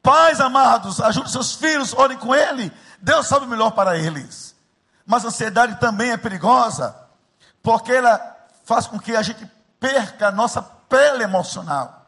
Pais 0.02 0.40
amados, 0.40 0.98
ajude 0.98 1.30
seus 1.30 1.54
filhos, 1.54 1.92
orem 1.92 2.16
com 2.16 2.34
ele. 2.34 2.72
Deus 3.00 3.26
sabe 3.26 3.44
o 3.44 3.48
melhor 3.48 3.72
para 3.72 3.98
eles. 3.98 4.56
Mas 5.04 5.26
a 5.26 5.28
ansiedade 5.28 5.78
também 5.78 6.10
é 6.10 6.16
perigosa, 6.16 7.07
porque 7.68 7.92
ela 7.92 8.34
faz 8.64 8.86
com 8.86 8.98
que 8.98 9.14
a 9.14 9.20
gente 9.20 9.46
perca 9.78 10.28
a 10.28 10.32
nossa 10.32 10.62
pele 10.62 11.22
emocional. 11.22 12.06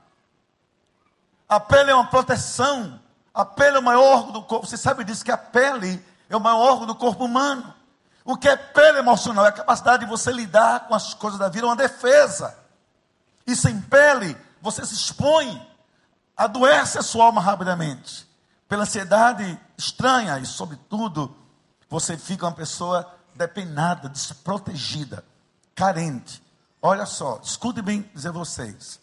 A 1.47 1.61
pele 1.61 1.91
é 1.91 1.95
uma 1.95 2.07
proteção. 2.07 2.99
A 3.35 3.45
pele 3.45 3.77
é 3.77 3.79
o 3.79 3.83
maior 3.83 4.05
órgão 4.05 4.33
do 4.33 4.43
corpo. 4.43 4.67
Você 4.67 4.79
sabe 4.79 5.05
disso 5.05 5.23
que 5.23 5.31
a 5.31 5.37
pele 5.37 6.03
é 6.31 6.35
o 6.35 6.41
maior 6.41 6.61
órgão 6.61 6.87
do 6.87 6.95
corpo 6.95 7.27
humano. 7.27 7.75
O 8.25 8.39
que 8.39 8.49
é 8.49 8.57
pele 8.57 9.01
emocional? 9.01 9.45
É 9.45 9.51
a 9.51 9.53
capacidade 9.53 10.03
de 10.03 10.11
você 10.11 10.33
lidar 10.33 10.89
com 10.89 10.95
as 10.95 11.13
coisas 11.13 11.39
da 11.39 11.51
vida, 11.51 11.67
é 11.67 11.69
uma 11.69 11.77
defesa. 11.77 12.57
E 13.47 13.55
sem 13.55 13.83
pele, 13.83 14.35
você 14.63 14.87
se 14.87 14.95
expõe, 14.95 15.61
adoece 16.35 16.99
a 16.99 17.03
sua 17.03 17.27
alma 17.27 17.43
rapidamente. 17.43 18.27
Pela 18.67 18.85
ansiedade 18.85 19.61
estranha 19.77 20.39
e, 20.39 20.47
sobretudo, 20.47 21.37
você 21.87 22.17
fica 22.17 22.47
uma 22.47 22.53
pessoa 22.53 23.15
depenada, 23.35 24.09
desprotegida, 24.09 25.23
carente, 25.81 26.43
Olha 26.83 27.05
só, 27.05 27.41
escute 27.43 27.83
bem 27.83 28.03
dizer 28.15 28.31
vocês. 28.31 29.01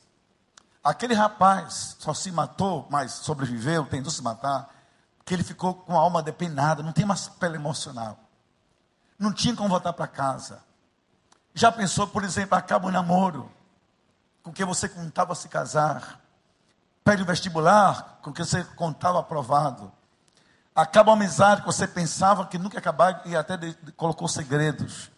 Aquele 0.84 1.14
rapaz 1.14 1.96
só 2.00 2.14
se 2.14 2.32
matou, 2.32 2.88
mas 2.90 3.12
sobreviveu, 3.12 3.86
tentou 3.86 4.12
se 4.12 4.22
matar, 4.24 4.74
porque 5.18 5.34
ele 5.34 5.44
ficou 5.44 5.76
com 5.76 5.96
a 5.96 6.02
alma 6.02 6.24
depenada, 6.24 6.82
não 6.82 6.92
tem 6.92 7.06
mais 7.06 7.28
pele 7.28 7.56
emocional. 7.56 8.18
Não 9.20 9.32
tinha 9.32 9.56
como 9.56 9.70
voltar 9.70 9.94
para 9.94 10.08
casa. 10.08 10.64
Já 11.54 11.72
pensou, 11.72 12.08
por 12.08 12.24
exemplo, 12.24 12.58
acaba 12.58 12.88
o 12.88 12.92
namoro, 12.92 13.52
com 14.42 14.52
que 14.52 14.66
você 14.66 14.90
contava 14.90 15.36
se 15.36 15.48
casar. 15.50 16.20
Pede 17.04 17.22
o 17.22 17.26
vestibular, 17.26 18.20
com 18.24 18.34
que 18.34 18.44
você 18.44 18.64
contava 18.64 19.20
aprovado. 19.20 19.92
Acaba 20.74 21.12
a 21.12 21.14
amizade 21.14 21.62
que 21.62 21.68
você 21.68 21.88
pensava 21.88 22.48
que 22.48 22.58
nunca 22.58 22.78
ia 22.78 22.80
acabar 22.80 23.22
e 23.26 23.36
até 23.36 23.56
colocou 23.96 24.28
segredos. 24.28 25.12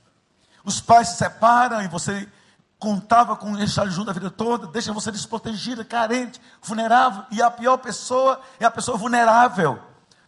Os 0.69 0.79
pais 0.79 1.07
se 1.07 1.15
separam 1.15 1.81
e 1.81 1.87
você 1.87 2.29
contava 2.77 3.35
com 3.35 3.57
eles 3.57 3.71
junto 3.87 4.11
a 4.11 4.13
vida 4.13 4.29
toda, 4.29 4.67
deixa 4.67 4.93
você 4.93 5.11
desprotegida, 5.11 5.83
carente, 5.83 6.39
vulnerável. 6.61 7.25
E 7.31 7.41
a 7.41 7.49
pior 7.49 7.77
pessoa 7.77 8.39
é 8.59 8.65
a 8.65 8.69
pessoa 8.69 8.95
vulnerável, 8.95 9.81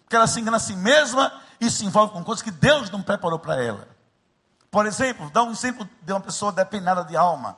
porque 0.03 0.15
ela 0.15 0.25
se 0.25 0.39
engana 0.39 0.57
a 0.57 0.59
si 0.59 0.75
mesma 0.75 1.31
e 1.59 1.69
se 1.69 1.85
envolve 1.85 2.13
com 2.13 2.23
coisas 2.23 2.41
que 2.41 2.49
Deus 2.49 2.89
não 2.89 3.03
preparou 3.03 3.37
para 3.37 3.63
ela. 3.63 3.87
Por 4.71 4.87
exemplo, 4.87 5.29
dá 5.29 5.43
um 5.43 5.51
exemplo 5.51 5.87
de 6.01 6.11
uma 6.11 6.21
pessoa 6.21 6.51
depenada 6.51 7.05
de 7.05 7.15
alma. 7.15 7.55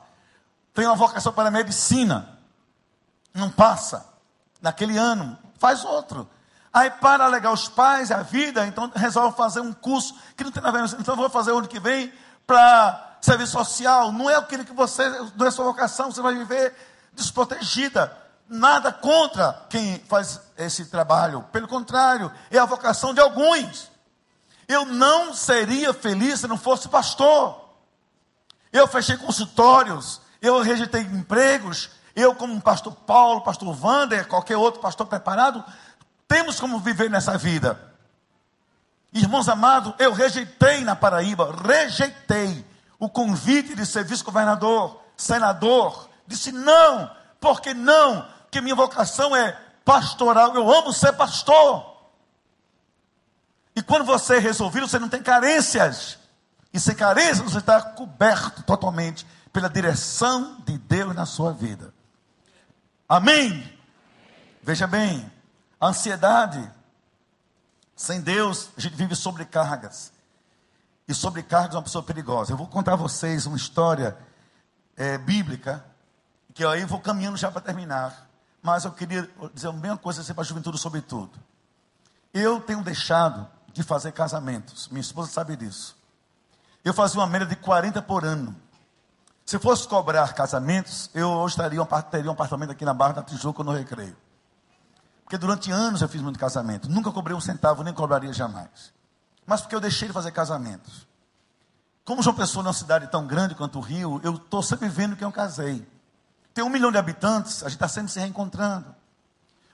Tem 0.74 0.84
uma 0.84 0.94
vocação 0.94 1.32
para 1.32 1.48
a 1.48 1.50
medicina, 1.50 2.38
não 3.32 3.48
passa 3.48 4.06
naquele 4.60 4.98
ano, 4.98 5.38
faz 5.58 5.86
outro. 5.86 6.28
Aí 6.70 6.90
para 6.90 7.24
alegar 7.24 7.50
os 7.50 7.66
pais, 7.66 8.10
a 8.10 8.20
vida, 8.20 8.66
então 8.66 8.92
resolve 8.94 9.34
fazer 9.34 9.60
um 9.60 9.72
curso 9.72 10.14
que 10.36 10.44
não 10.44 10.50
tem 10.50 10.62
nada 10.62 10.78
a 10.78 10.86
ver. 10.86 10.96
Então 11.00 11.16
vou 11.16 11.30
fazer 11.30 11.50
o 11.50 11.58
ano 11.58 11.66
que 11.66 11.80
vem 11.80 12.12
para 12.46 13.16
serviço 13.20 13.52
social, 13.52 14.12
não 14.12 14.28
é 14.28 14.36
aquilo 14.36 14.64
que 14.64 14.72
você, 14.72 15.08
não 15.36 15.46
é 15.46 15.50
sua 15.50 15.64
vocação, 15.64 16.10
você 16.10 16.20
vai 16.20 16.34
viver 16.34 16.74
desprotegida. 17.12 18.16
Nada 18.46 18.92
contra 18.92 19.64
quem 19.70 19.98
faz 20.08 20.40
esse 20.58 20.84
trabalho, 20.86 21.42
pelo 21.50 21.66
contrário, 21.66 22.30
é 22.50 22.58
a 22.58 22.66
vocação 22.66 23.14
de 23.14 23.20
alguns. 23.20 23.90
Eu 24.68 24.84
não 24.84 25.32
seria 25.32 25.94
feliz 25.94 26.40
se 26.40 26.46
não 26.46 26.58
fosse 26.58 26.88
pastor. 26.88 27.64
Eu 28.70 28.86
fechei 28.86 29.16
consultórios, 29.16 30.20
eu 30.42 30.60
rejeitei 30.60 31.00
empregos, 31.00 31.90
eu, 32.14 32.34
como 32.34 32.60
pastor 32.60 32.94
Paulo, 32.94 33.40
pastor 33.40 33.74
Wander, 33.82 34.28
qualquer 34.28 34.56
outro 34.56 34.80
pastor 34.80 35.06
preparado, 35.06 35.64
temos 36.28 36.60
como 36.60 36.78
viver 36.78 37.08
nessa 37.08 37.38
vida. 37.38 37.93
Irmãos 39.14 39.48
amados, 39.48 39.94
eu 40.00 40.12
rejeitei 40.12 40.82
na 40.82 40.96
Paraíba, 40.96 41.54
rejeitei 41.64 42.66
o 42.98 43.08
convite 43.08 43.76
de 43.76 43.86
ser 43.86 44.04
vice-governador, 44.04 45.00
senador, 45.16 46.10
disse 46.26 46.50
não, 46.50 47.08
porque 47.40 47.72
não? 47.72 48.28
Que 48.50 48.60
minha 48.60 48.74
vocação 48.74 49.34
é 49.36 49.52
pastoral, 49.84 50.56
eu 50.56 50.68
amo 50.72 50.92
ser 50.92 51.12
pastor. 51.12 51.94
E 53.76 53.82
quando 53.82 54.04
você 54.04 54.36
é 54.36 54.40
resolvido, 54.40 54.88
você 54.88 54.98
não 54.98 55.08
tem 55.08 55.22
carências. 55.22 56.18
E 56.72 56.80
sem 56.80 56.96
carências, 56.96 57.40
você 57.40 57.58
está 57.58 57.80
coberto 57.80 58.64
totalmente 58.64 59.24
pela 59.52 59.68
direção 59.68 60.60
de 60.66 60.76
Deus 60.76 61.14
na 61.14 61.24
sua 61.24 61.52
vida. 61.52 61.94
Amém? 63.08 63.72
Veja 64.60 64.88
bem, 64.88 65.30
a 65.80 65.88
ansiedade, 65.88 66.68
sem 67.96 68.20
Deus, 68.20 68.70
a 68.76 68.80
gente 68.80 68.96
vive 68.96 69.14
sobrecargas. 69.14 70.12
E 71.06 71.14
sobrecarga 71.14 71.74
é 71.74 71.76
uma 71.76 71.82
pessoa 71.82 72.02
perigosa. 72.02 72.52
Eu 72.52 72.56
vou 72.56 72.66
contar 72.66 72.94
a 72.94 72.96
vocês 72.96 73.46
uma 73.46 73.56
história 73.56 74.16
é, 74.96 75.18
bíblica, 75.18 75.84
que 76.52 76.64
aí 76.64 76.80
eu 76.80 76.88
vou 76.88 77.00
caminhando 77.00 77.36
já 77.36 77.50
para 77.50 77.60
terminar. 77.60 78.28
Mas 78.62 78.84
eu 78.84 78.92
queria 78.92 79.28
dizer 79.52 79.68
uma 79.68 79.80
mesma 79.80 79.98
coisa 79.98 80.22
assim 80.22 80.32
para 80.32 80.42
a 80.42 80.46
juventude, 80.46 80.78
sobretudo. 80.78 81.32
Eu 82.32 82.60
tenho 82.60 82.82
deixado 82.82 83.46
de 83.72 83.82
fazer 83.82 84.12
casamentos. 84.12 84.88
Minha 84.88 85.02
esposa 85.02 85.30
sabe 85.30 85.56
disso. 85.56 85.96
Eu 86.84 86.94
fazia 86.94 87.20
uma 87.20 87.26
média 87.26 87.46
de 87.46 87.56
40 87.56 88.00
por 88.02 88.24
ano. 88.24 88.56
Se 89.44 89.58
fosse 89.58 89.86
cobrar 89.86 90.32
casamentos, 90.32 91.10
eu 91.14 91.28
hoje 91.28 91.56
teria 91.56 91.80
um 91.80 92.32
apartamento 92.32 92.70
aqui 92.70 92.84
na 92.84 92.94
Barra 92.94 93.14
da 93.14 93.22
Tijuca 93.22 93.62
no 93.62 93.72
Recreio. 93.72 94.16
Porque 95.24 95.38
durante 95.38 95.70
anos 95.70 96.02
eu 96.02 96.08
fiz 96.08 96.20
muito 96.20 96.38
casamento. 96.38 96.88
Nunca 96.88 97.10
cobrei 97.10 97.36
um 97.36 97.40
centavo, 97.40 97.82
nem 97.82 97.92
cobraria 97.92 98.32
jamais 98.32 98.94
mas 99.46 99.60
porque 99.60 99.74
eu 99.74 99.80
deixei 99.80 100.08
de 100.08 100.14
fazer 100.14 100.30
casamentos. 100.30 101.06
Como 102.04 102.22
João 102.22 102.36
Pessoa 102.36 102.62
não 102.62 102.68
é 102.68 102.72
uma 102.72 102.78
cidade 102.78 103.06
tão 103.08 103.26
grande 103.26 103.54
quanto 103.54 103.78
o 103.78 103.82
Rio, 103.82 104.20
eu 104.22 104.34
estou 104.34 104.62
sempre 104.62 104.88
vendo 104.88 105.16
quem 105.16 105.26
eu 105.26 105.32
casei. 105.32 105.86
Tem 106.52 106.62
um 106.62 106.68
milhão 106.68 106.92
de 106.92 106.98
habitantes, 106.98 107.62
a 107.62 107.68
gente 107.68 107.76
está 107.76 107.88
sempre 107.88 108.12
se 108.12 108.20
reencontrando. 108.20 108.94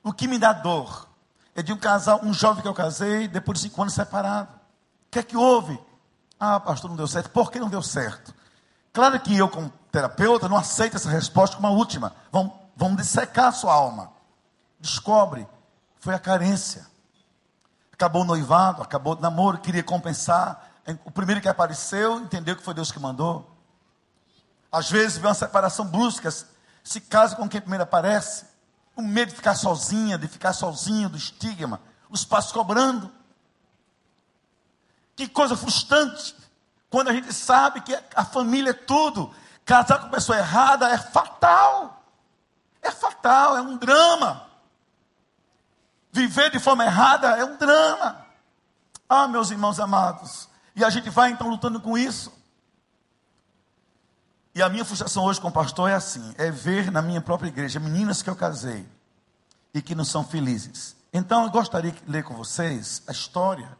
O 0.02 0.12
que 0.12 0.26
me 0.26 0.38
dá 0.38 0.52
dor 0.52 1.08
é 1.54 1.62
de 1.62 1.72
um 1.72 1.76
casal, 1.76 2.20
um 2.22 2.32
jovem 2.32 2.62
que 2.62 2.68
eu 2.68 2.74
casei, 2.74 3.28
depois 3.28 3.58
de 3.58 3.68
cinco 3.68 3.82
anos 3.82 3.94
separado. 3.94 4.48
O 4.52 5.10
que 5.10 5.18
é 5.18 5.22
que 5.22 5.36
houve? 5.36 5.78
Ah, 6.38 6.58
pastor, 6.58 6.88
não 6.88 6.96
deu 6.96 7.06
certo. 7.06 7.30
Por 7.30 7.50
que 7.50 7.58
não 7.58 7.68
deu 7.68 7.82
certo? 7.82 8.32
Claro 8.92 9.20
que 9.20 9.36
eu, 9.36 9.48
como 9.48 9.70
terapeuta, 9.92 10.48
não 10.48 10.56
aceito 10.56 10.96
essa 10.96 11.10
resposta 11.10 11.56
como 11.56 11.66
a 11.68 11.70
última. 11.70 12.14
Vamos, 12.32 12.52
vamos 12.76 12.96
dissecar 12.96 13.46
a 13.46 13.52
sua 13.52 13.74
alma. 13.74 14.10
Descobre, 14.80 15.46
foi 16.00 16.14
a 16.14 16.18
carência 16.18 16.90
acabou 18.00 18.22
o 18.22 18.24
noivado, 18.24 18.82
acabou 18.82 19.14
o 19.14 19.20
namoro, 19.20 19.58
queria 19.58 19.82
compensar. 19.82 20.70
O 21.04 21.10
primeiro 21.10 21.42
que 21.42 21.48
apareceu 21.48 22.18
entendeu 22.18 22.56
que 22.56 22.62
foi 22.62 22.72
Deus 22.72 22.90
que 22.90 22.98
mandou. 22.98 23.54
Às 24.72 24.90
vezes 24.90 25.18
vê 25.18 25.26
uma 25.26 25.34
separação 25.34 25.84
brusca, 25.84 26.30
se 26.82 27.00
casa 27.02 27.36
com 27.36 27.46
quem 27.46 27.60
primeiro 27.60 27.84
aparece. 27.84 28.46
O 28.96 29.02
medo 29.02 29.28
de 29.28 29.36
ficar 29.36 29.54
sozinha, 29.54 30.16
de 30.16 30.26
ficar 30.26 30.54
sozinho, 30.54 31.10
do 31.10 31.16
estigma. 31.18 31.80
Os 32.08 32.24
pais 32.24 32.50
cobrando. 32.50 33.12
Que 35.14 35.28
coisa 35.28 35.54
frustrante. 35.54 36.34
Quando 36.88 37.08
a 37.08 37.12
gente 37.12 37.32
sabe 37.34 37.82
que 37.82 37.96
a 38.16 38.24
família 38.24 38.70
é 38.70 38.74
tudo. 38.74 39.32
Casar 39.64 40.00
com 40.00 40.08
pessoa 40.08 40.38
errada 40.38 40.88
é 40.88 40.96
fatal. 40.96 42.02
É 42.80 42.90
fatal, 42.90 43.58
é 43.58 43.60
um 43.60 43.76
drama. 43.76 44.49
Viver 46.12 46.50
de 46.50 46.58
forma 46.58 46.84
errada 46.84 47.28
é 47.36 47.44
um 47.44 47.56
drama. 47.56 48.26
Ah, 49.08 49.28
meus 49.28 49.50
irmãos 49.50 49.78
amados. 49.78 50.48
E 50.74 50.84
a 50.84 50.90
gente 50.90 51.10
vai 51.10 51.30
então 51.30 51.48
lutando 51.48 51.80
com 51.80 51.96
isso. 51.96 52.32
E 54.54 54.62
a 54.62 54.68
minha 54.68 54.84
frustração 54.84 55.24
hoje 55.24 55.40
com 55.40 55.48
o 55.48 55.52
pastor 55.52 55.88
é 55.90 55.94
assim: 55.94 56.34
é 56.36 56.50
ver 56.50 56.90
na 56.90 57.00
minha 57.00 57.20
própria 57.20 57.48
igreja 57.48 57.78
meninas 57.78 58.22
que 58.22 58.30
eu 58.30 58.36
casei 58.36 58.86
e 59.72 59.80
que 59.80 59.94
não 59.94 60.04
são 60.04 60.24
felizes. 60.24 60.96
Então 61.12 61.44
eu 61.44 61.50
gostaria 61.50 61.92
de 61.92 62.02
ler 62.06 62.24
com 62.24 62.34
vocês 62.34 63.02
a 63.06 63.12
história. 63.12 63.78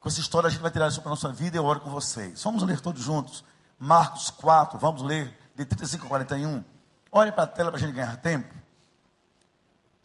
Com 0.00 0.08
essa 0.08 0.20
história 0.20 0.48
a 0.48 0.50
gente 0.50 0.60
vai 0.60 0.70
tirar 0.70 0.88
isso 0.88 1.00
para 1.00 1.08
a 1.08 1.14
nossa 1.14 1.30
vida 1.30 1.56
e 1.56 1.58
eu 1.58 1.64
oro 1.64 1.80
com 1.80 1.90
vocês. 1.90 2.42
Vamos 2.42 2.62
ler 2.62 2.80
todos 2.80 3.02
juntos. 3.02 3.44
Marcos 3.78 4.30
4, 4.30 4.78
vamos 4.78 5.02
ler 5.02 5.36
de 5.56 5.64
35 5.64 6.06
a 6.06 6.08
41. 6.08 6.64
Olhe 7.10 7.32
para 7.32 7.44
a 7.44 7.46
tela 7.46 7.70
para 7.70 7.78
a 7.78 7.80
gente 7.80 7.94
ganhar 7.94 8.16
tempo. 8.18 8.54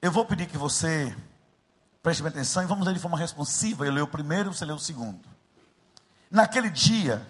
Eu 0.02 0.12
vou 0.12 0.26
pedir 0.26 0.48
que 0.48 0.58
você 0.58 1.16
Preste 2.02 2.26
atenção 2.26 2.64
e 2.64 2.66
vamos 2.66 2.88
ler 2.88 2.94
de 2.94 3.00
forma 3.00 3.18
responsiva. 3.18 3.86
Eu 3.86 3.92
leio 3.92 4.06
o 4.06 4.10
primeiro, 4.10 4.54
você 4.54 4.64
lê 4.64 4.72
o 4.72 4.80
segundo. 4.80 5.20
Naquele 6.32 6.70
dia, 6.70 7.26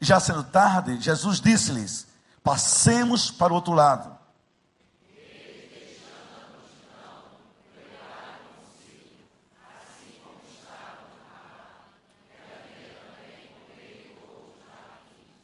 já 0.00 0.18
sendo 0.18 0.42
tarde, 0.42 1.00
Jesus 1.00 1.40
disse-lhes: 1.40 2.08
Passemos 2.42 3.30
para 3.30 3.52
o 3.52 3.56
outro 3.56 3.72
lado. 3.72 4.16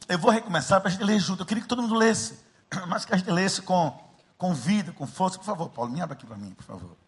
Eu 0.09 0.19
vou 0.19 0.31
recomeçar 0.31 0.81
para 0.81 0.89
a 0.89 0.93
gente 0.93 1.05
ler 1.05 1.19
junto. 1.21 1.43
Eu 1.43 1.47
queria 1.47 1.63
que 1.63 1.69
todo 1.69 1.81
mundo 1.81 1.95
lesse, 1.95 2.39
mas 2.89 3.05
que 3.05 3.15
a 3.15 3.17
gente 3.17 3.31
lesse 3.31 3.63
com, 3.63 3.97
com 4.37 4.53
vida, 4.53 4.93
com 4.93 5.07
força. 5.07 5.39
Por 5.39 5.45
favor, 5.45 5.71
Paulo, 5.71 5.93
me 5.93 6.01
abra 6.03 6.15
aqui 6.15 6.27
para 6.27 6.37
mim, 6.37 6.51
por 6.51 6.65
favor 6.65 7.02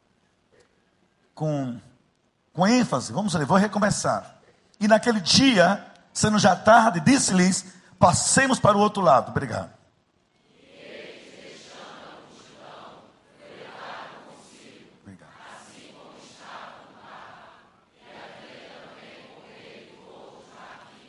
com, 1.34 1.78
com 2.52 2.66
ênfase. 2.66 3.12
Vamos 3.12 3.34
ler, 3.34 3.44
vou 3.44 3.58
recomeçar. 3.58 4.36
E 4.80 4.88
naquele 4.88 5.20
dia, 5.20 5.84
sendo 6.12 6.38
já 6.38 6.54
tarde, 6.54 7.00
disse-lhes: 7.00 7.66
Passemos 7.98 8.58
para 8.58 8.76
o 8.76 8.80
outro 8.80 9.02
lado. 9.02 9.30
Obrigado. 9.30 9.70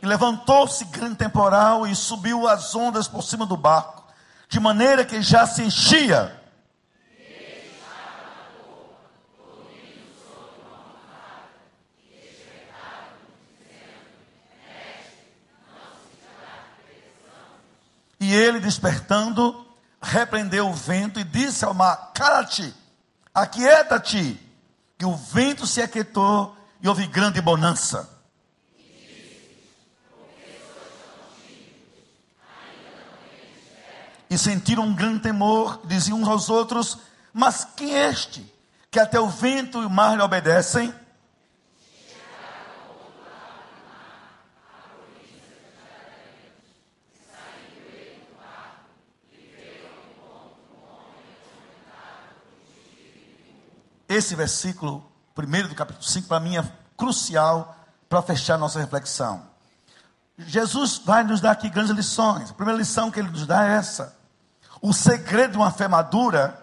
E 0.02 0.08
levantou-se 0.08 0.86
grande 0.86 1.16
temporal 1.16 1.88
e 1.88 1.96
subiu 1.96 2.48
as 2.48 2.76
ondas 2.76 3.08
por 3.08 3.24
cima 3.24 3.44
do 3.44 3.58
barco, 3.58 4.04
de 4.48 4.60
maneira 4.60 5.04
que 5.04 5.20
já 5.20 5.48
se 5.48 5.64
enchia. 5.64 6.45
Despertando, 18.60 19.66
repreendeu 20.02 20.70
o 20.70 20.74
vento 20.74 21.20
e 21.20 21.24
disse 21.24 21.66
ao 21.66 21.74
mar: 21.74 22.12
Cala-te, 22.14 22.74
aquieta-te. 23.34 24.42
Que 24.98 25.06
o 25.06 25.16
vento 25.16 25.68
se 25.68 25.82
aquietou 25.82 26.56
e 26.82 26.88
houve 26.88 27.06
grande 27.06 27.42
bonança. 27.42 28.10
E 34.30 34.38
sentiram 34.38 34.84
um 34.84 34.96
grande 34.96 35.20
temor, 35.20 35.82
diziam 35.86 36.20
uns 36.20 36.28
aos 36.28 36.50
outros: 36.50 36.98
Mas 37.34 37.68
quem 37.76 37.96
é 37.96 38.10
este? 38.10 38.54
Que 38.90 39.00
até 39.00 39.20
o 39.20 39.28
vento 39.28 39.82
e 39.82 39.86
o 39.86 39.90
mar 39.90 40.16
lhe 40.16 40.22
obedecem? 40.22 40.94
Esse 54.16 54.34
versículo, 54.34 55.06
primeiro 55.36 55.68
do 55.68 55.76
capítulo 55.76 56.02
5, 56.02 56.30
para 56.30 56.40
mim 56.40 56.56
é 56.56 56.64
crucial 56.96 57.76
para 58.08 58.22
fechar 58.22 58.58
nossa 58.58 58.80
reflexão. 58.80 59.46
Jesus 60.38 61.02
vai 61.04 61.22
nos 61.26 61.42
dar 61.42 61.52
aqui 61.52 61.68
grandes 61.68 61.94
lições. 61.94 62.50
A 62.50 62.54
primeira 62.54 62.80
lição 62.80 63.12
que 63.12 63.20
ele 63.20 63.30
nos 63.30 63.46
dá 63.46 63.68
é 63.68 63.74
essa. 63.74 64.18
O 64.82 64.94
segredo 64.94 65.52
de 65.52 65.58
uma 65.58 65.70
fé 65.70 65.90
madura 65.90 66.58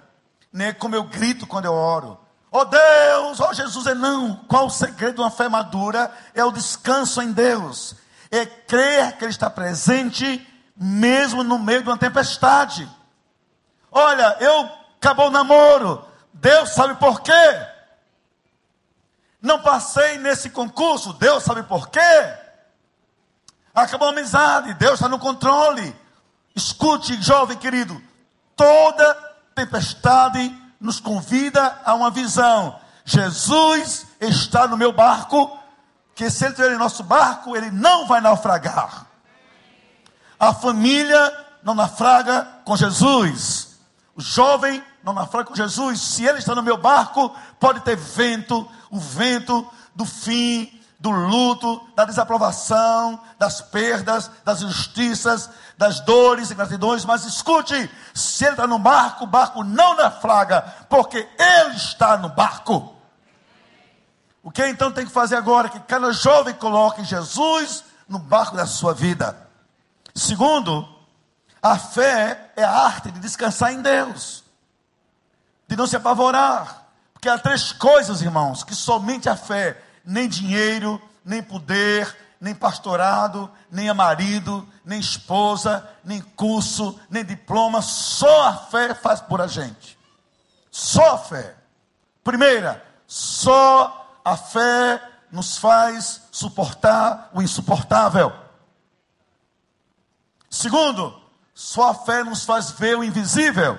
não 0.51 0.65
é 0.65 0.73
como 0.73 0.95
eu 0.95 1.05
grito 1.05 1.47
quando 1.47 1.67
eu 1.67 1.75
oro. 1.75 2.19
Oh 2.51 2.65
Deus, 2.65 3.39
oh 3.39 3.53
Jesus, 3.53 3.87
é 3.87 3.95
não. 3.95 4.35
Qual 4.49 4.65
o 4.65 4.71
segredo 4.71 5.17
de 5.17 5.21
uma 5.21 5.31
fé 5.31 5.47
madura? 5.47 6.11
É 6.35 6.43
o 6.43 6.53
descanso 6.53 7.21
em 7.21 7.33
Deus. 7.33 7.95
É 8.31 8.47
crer 8.47 9.19
que 9.19 9.25
Ele 9.25 9.31
está 9.31 9.51
presente, 9.51 10.49
mesmo 10.75 11.45
no 11.45 11.59
meio 11.59 11.83
de 11.83 11.91
uma 11.91 11.99
tempestade. 11.99 12.89
Olha, 13.91 14.39
eu 14.41 14.71
acabou 14.97 15.27
o 15.27 15.31
namoro. 15.31 16.12
Deus 16.33 16.71
sabe 16.71 16.95
por 16.95 17.21
quê. 17.21 17.67
Não 19.41 19.61
passei 19.61 20.19
nesse 20.19 20.51
concurso, 20.51 21.13
Deus 21.15 21.43
sabe 21.43 21.63
por 21.65 21.89
quê. 21.89 22.01
Acabou 23.75 24.09
a 24.09 24.13
amizade, 24.13 24.75
Deus 24.75 24.95
está 24.95 25.09
no 25.09 25.19
controle. 25.19 25.97
Escute, 26.55 27.21
jovem 27.23 27.57
querido, 27.57 28.01
toda 28.55 29.15
tempestade 29.55 30.55
nos 30.81 31.01
convida 31.01 31.81
a 31.85 31.95
uma 31.95 32.11
visão. 32.11 32.79
Jesus 33.05 34.07
está 34.21 34.69
no 34.69 34.77
meu 34.77 34.93
barco, 34.93 35.59
que 36.15 36.31
se 36.31 36.45
ele 36.45 36.53
estiver 36.53 36.73
em 36.73 36.79
nosso 36.79 37.03
barco, 37.03 37.57
ele 37.57 37.71
não 37.71 38.07
vai 38.07 38.21
naufragar. 38.21 39.07
A 40.39 40.53
família 40.53 41.47
não 41.63 41.75
naufraga 41.75 42.47
com 42.65 42.77
Jesus. 42.77 43.72
O 44.15 44.21
jovem 44.21 44.83
não 45.03 45.13
naufraga 45.13 45.49
com 45.49 45.55
Jesus. 45.55 46.01
Se 46.01 46.25
ele 46.25 46.39
está 46.39 46.55
no 46.55 46.63
meu 46.63 46.77
barco, 46.77 47.35
pode 47.59 47.81
ter 47.81 47.97
vento, 47.97 48.69
o 48.91 48.99
vento 48.99 49.67
do 49.95 50.05
fim, 50.05 50.81
do 51.01 51.11
luto, 51.11 51.81
da 51.97 52.05
desaprovação, 52.05 53.21
das 53.39 53.61
perdas, 53.61 54.31
das 54.45 54.63
injustiças, 54.63 55.51
das 55.77 55.99
dores 56.01 56.51
e 56.51 56.55
gratidões. 56.55 57.05
Mas 57.05 57.25
escute: 57.25 57.91
se 58.15 58.45
ele 58.45 58.53
está 58.53 58.67
no 58.67 58.79
barco, 58.79 59.25
o 59.25 59.27
barco 59.27 59.65
não 59.65 59.97
naufraga, 59.97 60.63
porque 60.89 61.29
ele 61.39 61.77
está 61.77 62.17
no 62.17 62.29
barco. 62.29 62.95
O 64.43 64.51
que 64.51 64.67
então 64.67 64.93
tem 64.93 65.07
que 65.07 65.13
fazer 65.13 65.37
agora? 65.37 65.69
Que 65.69 65.81
cada 65.81 66.13
jovem 66.13 66.55
coloque 66.55 67.05
Jesus 67.05 67.85
no 68.09 68.19
barco 68.19 68.57
da 68.57 68.67
sua 68.67 68.93
vida. 68.93 69.37
Segundo, 70.15 70.87
a 71.63 71.79
fé 71.79 72.53
é 72.57 72.65
a 72.65 72.71
arte 72.71 73.11
de 73.11 73.21
descansar 73.21 73.73
em 73.73 73.81
Deus 73.81 74.43
de 75.73 75.77
não 75.77 75.87
se 75.87 75.97
apavorar. 75.97 76.87
Porque 77.15 77.29
há 77.29 77.39
três 77.39 77.73
coisas, 77.73 78.21
irmãos, 78.21 78.63
que 78.63 78.75
somente 78.75 79.29
a 79.29 79.37
fé, 79.37 79.81
nem 80.05 80.29
dinheiro, 80.29 81.01
nem 81.25 81.43
poder, 81.43 82.15
nem 82.39 82.55
pastorado, 82.55 83.51
nem 83.71 83.93
marido, 83.95 84.69
nem 84.85 85.01
esposa, 85.01 85.89
nem 86.05 86.21
curso, 86.21 87.01
nem 87.09 87.25
diploma, 87.25 87.81
só 87.81 88.49
a 88.49 88.57
fé 88.57 88.95
faz 88.95 89.21
por 89.21 89.41
a 89.41 89.47
gente. 89.47 89.99
Só 90.71 91.15
a 91.15 91.19
fé. 91.19 91.55
Primeira, 92.23 92.85
só 93.07 94.21
a 94.23 94.37
fé 94.37 95.01
nos 95.31 95.57
faz 95.57 96.23
suportar 96.31 97.31
o 97.33 97.41
insuportável. 97.41 98.31
Segundo, 100.51 101.22
só 101.63 101.91
a 101.91 101.95
fé 101.95 102.25
nos 102.25 102.45
faz 102.45 102.73
ver 102.73 102.99
o 102.99 103.05
invisível. 103.05 103.79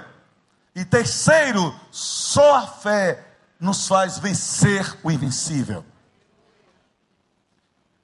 E 0.73 0.85
terceiro, 0.85 1.77
só 1.91 2.59
a 2.59 2.67
fé 2.67 3.35
nos 3.59 3.89
faz 3.89 4.17
vencer 4.17 4.97
o 5.03 5.11
invencível. 5.11 5.85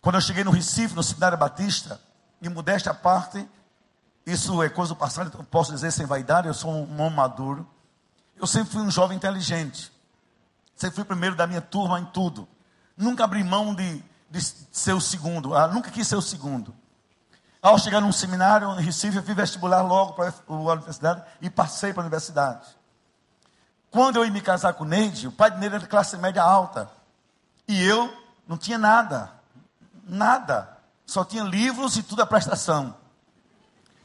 Quando 0.01 0.15
eu 0.15 0.21
cheguei 0.21 0.43
no 0.43 0.51
Recife, 0.51 0.93
no 0.93 1.01
Seminário 1.01 1.37
Batista, 1.37 1.99
e 2.41 2.49
modéstia 2.49 2.91
à 2.91 2.93
parte, 2.93 3.47
isso 4.25 4.61
é 4.61 4.67
coisa 4.67 4.93
do 4.93 4.97
passado, 4.97 5.31
eu 5.33 5.45
posso 5.45 5.71
dizer 5.71 5.91
sem 5.91 6.05
vaidade, 6.05 6.49
eu 6.49 6.53
sou 6.53 6.69
um 6.69 7.01
homem 7.01 7.15
maduro. 7.15 7.65
Eu 8.35 8.45
sempre 8.45 8.73
fui 8.73 8.81
um 8.81 8.91
jovem 8.91 9.15
inteligente. 9.15 9.93
Sempre 10.75 10.95
fui 10.95 11.03
o 11.03 11.07
primeiro 11.07 11.37
da 11.37 11.47
minha 11.47 11.61
turma 11.61 12.01
em 12.01 12.05
tudo. 12.05 12.45
Nunca 12.97 13.23
abri 13.23 13.45
mão 13.45 13.73
de, 13.73 14.03
de 14.29 14.41
ser 14.41 14.91
o 14.91 14.99
segundo. 14.99 15.55
Ah, 15.55 15.69
nunca 15.69 15.89
quis 15.89 16.05
ser 16.05 16.17
o 16.17 16.21
segundo. 16.21 16.75
Ao 17.61 17.77
chegar 17.77 17.99
num 17.99 18.11
seminário 18.11 18.69
em 18.79 18.83
Recife, 18.83 19.17
eu 19.17 19.23
fiz 19.23 19.35
vestibular 19.35 19.81
logo 19.81 20.13
para 20.13 20.29
a 20.29 20.53
universidade 20.53 21.23
e 21.41 21.49
passei 21.49 21.91
para 21.91 22.01
a 22.01 22.05
universidade. 22.05 22.65
Quando 23.91 24.15
eu 24.17 24.25
ia 24.25 24.31
me 24.31 24.39
casar 24.39 24.73
com 24.73 24.83
o 24.83 24.87
Neide, 24.87 25.27
o 25.27 25.31
pai 25.31 25.51
de 25.51 25.57
Neide 25.57 25.75
era 25.75 25.83
de 25.83 25.89
classe 25.89 26.15
média 26.15 26.41
alta. 26.41 26.89
E 27.67 27.83
eu 27.83 28.11
não 28.47 28.57
tinha 28.57 28.77
nada. 28.77 29.31
Nada. 30.07 30.77
Só 31.05 31.25
tinha 31.25 31.43
livros 31.43 31.97
e 31.97 32.03
tudo 32.03 32.21
a 32.21 32.25
prestação. 32.25 32.95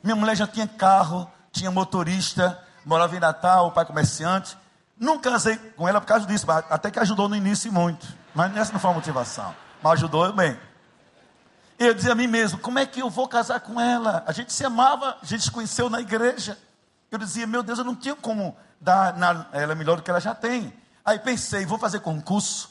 Minha 0.03 0.17
mulher 0.17 0.37
já 0.37 0.47
tinha 0.47 0.67
carro, 0.67 1.31
tinha 1.53 1.71
motorista, 1.71 2.61
morava 2.85 3.15
em 3.17 3.21
Natal, 3.21 3.69
o 3.69 3.73
pai 3.73 3.85
comerciante. 3.85 4.57
Não 4.99 5.19
casei 5.19 5.57
com 5.77 5.89
ela 5.89 6.01
por 6.01 6.07
causa 6.07 6.27
disso, 6.27 6.47
até 6.51 6.91
que 6.91 6.99
ajudou 6.99 7.29
no 7.29 7.37
início 7.37 7.73
muito. 7.73 8.07
Mas 8.35 8.57
essa 8.57 8.73
não 8.73 8.81
foi 8.81 8.91
a 8.91 8.95
motivação. 8.95 9.55
Mas 9.83 9.93
ajudou 9.95 10.33
bem. 10.33 10.59
Eu 11.85 11.95
dizia 11.95 12.13
a 12.13 12.15
mim 12.15 12.27
mesmo: 12.27 12.59
como 12.59 12.79
é 12.79 12.87
que 12.87 13.01
eu 13.01 13.11
vou 13.11 13.29
casar 13.29 13.61
com 13.61 13.81
ela? 13.81 14.25
A 14.27 14.33
gente 14.33 14.53
se 14.53 14.65
amava, 14.65 15.19
a 15.21 15.27
gente 15.27 15.45
se 15.45 15.51
conheceu 15.51 15.91
na 15.91 16.01
igreja. 16.01 16.59
Eu 17.11 17.19
dizia: 17.19 17.47
meu 17.47 17.63
Deus, 17.63 17.79
eu 17.79 17.85
não 17.85 17.95
tinha 17.95 18.17
como 18.17 18.57
dar 18.81 19.17
na, 19.17 19.47
ela 19.53 19.75
melhor 19.75 19.97
do 19.97 20.03
que 20.03 20.11
ela 20.11 20.21
já 20.21 20.35
tem. 20.35 20.73
Aí 21.05 21.19
pensei: 21.19 21.67
vou 21.67 21.79
fazer 21.79 22.01
concurso, 22.01 22.71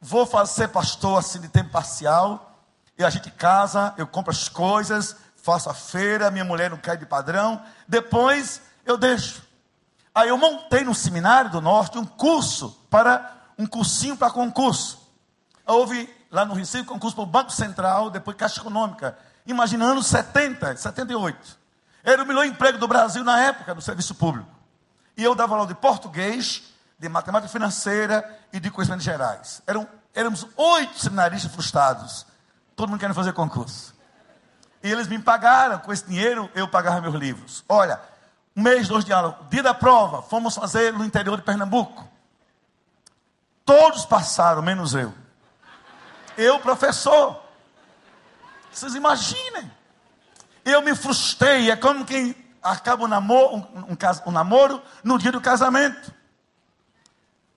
vou 0.00 0.24
fazer 0.24 0.68
pastor 0.68 1.18
assim 1.18 1.40
de 1.40 1.48
tempo 1.48 1.70
parcial. 1.70 2.50
E 2.96 3.04
a 3.04 3.10
gente 3.10 3.30
casa, 3.30 3.92
eu 3.98 4.06
compro 4.06 4.30
as 4.30 4.48
coisas, 4.48 5.16
faço 5.36 5.68
a 5.68 5.74
feira, 5.74 6.30
minha 6.30 6.44
mulher 6.44 6.70
não 6.70 6.78
cai 6.78 6.96
de 6.96 7.04
padrão. 7.04 7.60
Depois 7.86 8.62
eu 8.86 8.96
deixo. 8.96 9.42
Aí 10.14 10.28
eu 10.28 10.38
montei 10.38 10.84
no 10.84 10.94
seminário 10.94 11.50
do 11.50 11.60
Norte 11.60 11.98
um 11.98 12.04
curso 12.04 12.70
para 12.88 13.34
um 13.58 13.66
cursinho 13.66 14.16
para 14.16 14.30
concurso. 14.30 15.04
Houve 15.66 16.08
lá 16.34 16.44
no 16.44 16.52
Recife, 16.52 16.82
concurso 16.82 17.14
para 17.14 17.22
o 17.22 17.26
Banco 17.26 17.52
Central, 17.52 18.10
depois 18.10 18.36
Caixa 18.36 18.60
Econômica. 18.60 19.16
Imagina 19.46 19.84
anos 19.84 20.08
70, 20.08 20.76
78. 20.76 21.58
Era 22.02 22.24
o 22.24 22.26
melhor 22.26 22.44
emprego 22.44 22.76
do 22.76 22.88
Brasil 22.88 23.22
na 23.22 23.40
época 23.40 23.72
do 23.72 23.80
serviço 23.80 24.16
público. 24.16 24.50
E 25.16 25.22
eu 25.22 25.36
dava 25.36 25.54
aula 25.54 25.64
de 25.64 25.76
português, 25.76 26.64
de 26.98 27.08
matemática 27.08 27.52
financeira 27.52 28.28
e 28.52 28.58
de 28.58 28.68
conhecimentos 28.68 29.04
gerais. 29.04 29.62
Eram, 29.64 29.86
éramos 30.12 30.44
oito 30.56 30.98
seminaristas 30.98 31.52
frustrados. 31.52 32.26
Todo 32.74 32.88
mundo 32.88 32.98
querendo 32.98 33.14
fazer 33.14 33.32
concurso. 33.32 33.94
E 34.82 34.90
eles 34.90 35.06
me 35.06 35.20
pagaram, 35.20 35.78
com 35.78 35.92
esse 35.92 36.04
dinheiro 36.04 36.50
eu 36.52 36.66
pagava 36.66 37.00
meus 37.00 37.14
livros. 37.14 37.64
Olha, 37.68 38.00
um 38.56 38.62
mês, 38.62 38.88
dois 38.88 39.04
de 39.04 39.12
aula, 39.12 39.38
dia 39.50 39.62
da 39.62 39.72
prova, 39.72 40.20
fomos 40.20 40.56
fazer 40.56 40.92
no 40.92 41.04
interior 41.04 41.36
de 41.36 41.44
Pernambuco. 41.44 42.08
Todos 43.64 44.04
passaram, 44.04 44.60
menos 44.62 44.94
eu. 44.94 45.14
Eu, 46.36 46.58
professor. 46.60 47.40
Vocês 48.72 48.94
imaginem. 48.94 49.70
Eu 50.64 50.82
me 50.82 50.94
frustrei. 50.94 51.70
É 51.70 51.76
como 51.76 52.04
quem 52.04 52.34
acaba 52.62 53.04
um 53.04 53.08
namoro, 53.08 53.56
um, 53.56 53.92
um, 53.92 53.96
um 54.26 54.30
namoro 54.30 54.82
no 55.02 55.18
dia 55.18 55.30
do 55.30 55.40
casamento. 55.40 56.12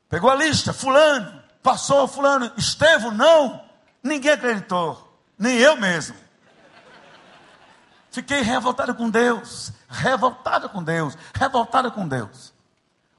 Pegou 0.10 0.30
a 0.30 0.36
lista, 0.36 0.72
fulano, 0.72 1.42
passou 1.62 2.08
fulano, 2.08 2.52
Estevão, 2.58 3.12
não. 3.12 3.64
Ninguém 4.02 4.32
acreditou. 4.32 5.22
Nem 5.38 5.58
eu 5.58 5.76
mesmo. 5.76 6.16
Fiquei 8.12 8.42
revoltado 8.42 8.96
com 8.96 9.10
Deus. 9.10 9.72
Revoltado 9.90 10.70
com 10.70 10.84
Deus. 10.84 11.18
Revoltado 11.34 11.92
com 11.92 12.08
Deus. 12.08 12.54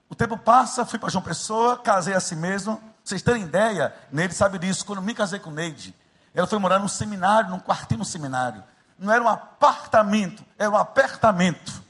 O 0.09 0.15
tempo 0.15 0.39
passa, 0.39 0.87
fui 0.87 0.99
para 0.99 1.11
João 1.11 1.23
Pessoa, 1.23 1.77
casei 1.77 2.15
a 2.15 2.21
si 2.21 2.35
mesmo 2.35 2.83
vocês 3.09 3.23
terem 3.23 3.43
ideia, 3.43 3.95
Neide 4.13 4.35
sabe 4.35 4.59
disso. 4.59 4.85
Quando 4.85 5.01
me 5.01 5.15
casei 5.15 5.39
com 5.39 5.51
Neide, 5.51 5.95
ela 6.35 6.47
foi 6.47 6.59
morar 6.59 6.79
num 6.79 6.89
seminário, 6.89 7.49
num 7.49 7.59
quartinho 7.59 8.01
no 8.01 8.05
seminário. 8.05 8.63
Não 8.99 9.11
era 9.11 9.25
um 9.25 9.29
apartamento, 9.29 10.45
era 10.59 10.71
um 10.71 10.77
apertamento. 10.77 11.83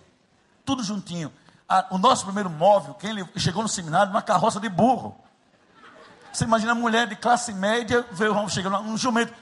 Tudo 0.65 0.83
juntinho. 0.85 1.33
o 1.91 1.99
nosso 1.99 2.25
primeiro 2.25 2.49
móvel, 2.49 2.95
quem 2.95 3.11
ele 3.11 3.29
chegou 3.37 3.63
no 3.63 3.69
seminário, 3.69 4.13
uma 4.13 4.23
carroça 4.23 4.61
de 4.61 4.69
burro. 4.69 5.19
Você 6.33 6.45
imagina 6.45 6.71
a 6.71 6.75
mulher 6.75 7.09
de 7.09 7.17
classe 7.17 7.53
média, 7.53 8.07
veio 8.13 8.49
chegando, 8.49 8.79
um 8.79 8.97
jumento. 8.97 9.35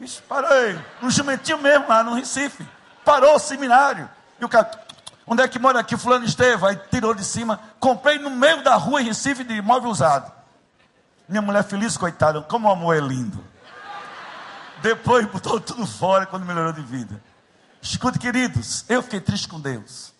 Isso, 0.00 0.20
parei. 0.24 0.76
Um 1.00 1.08
jumentinho 1.08 1.58
mesmo 1.58 1.88
lá 1.88 2.02
no 2.02 2.14
Recife. 2.14 2.66
Parou 3.04 3.36
o 3.36 3.38
seminário. 3.38 4.10
E 4.40 4.44
o 4.44 4.48
cara, 4.48 4.68
onde 5.24 5.40
é 5.40 5.46
que 5.46 5.60
mora 5.60 5.78
aqui? 5.78 5.96
Fulano 5.96 6.24
Esteve. 6.24 6.66
Aí 6.66 6.76
tirou 6.90 7.14
de 7.14 7.24
cima. 7.24 7.60
Comprei 7.78 8.18
no 8.18 8.30
meio 8.30 8.64
da 8.64 8.74
rua 8.74 9.00
em 9.00 9.04
Recife 9.04 9.44
de 9.44 9.62
móvel 9.62 9.90
usado. 9.90 10.41
Minha 11.28 11.42
mulher 11.42 11.64
feliz, 11.64 11.96
coitada. 11.96 12.42
Como 12.42 12.68
o 12.68 12.72
amor 12.72 12.96
é 12.96 13.00
lindo. 13.00 13.42
Depois 14.82 15.24
botou 15.26 15.60
tudo 15.60 15.86
fora 15.86 16.26
quando 16.26 16.44
melhorou 16.44 16.72
de 16.72 16.82
vida. 16.82 17.22
Escute, 17.80 18.18
queridos, 18.18 18.84
eu 18.88 19.02
fiquei 19.02 19.20
triste 19.20 19.48
com 19.48 19.60
Deus. 19.60 20.12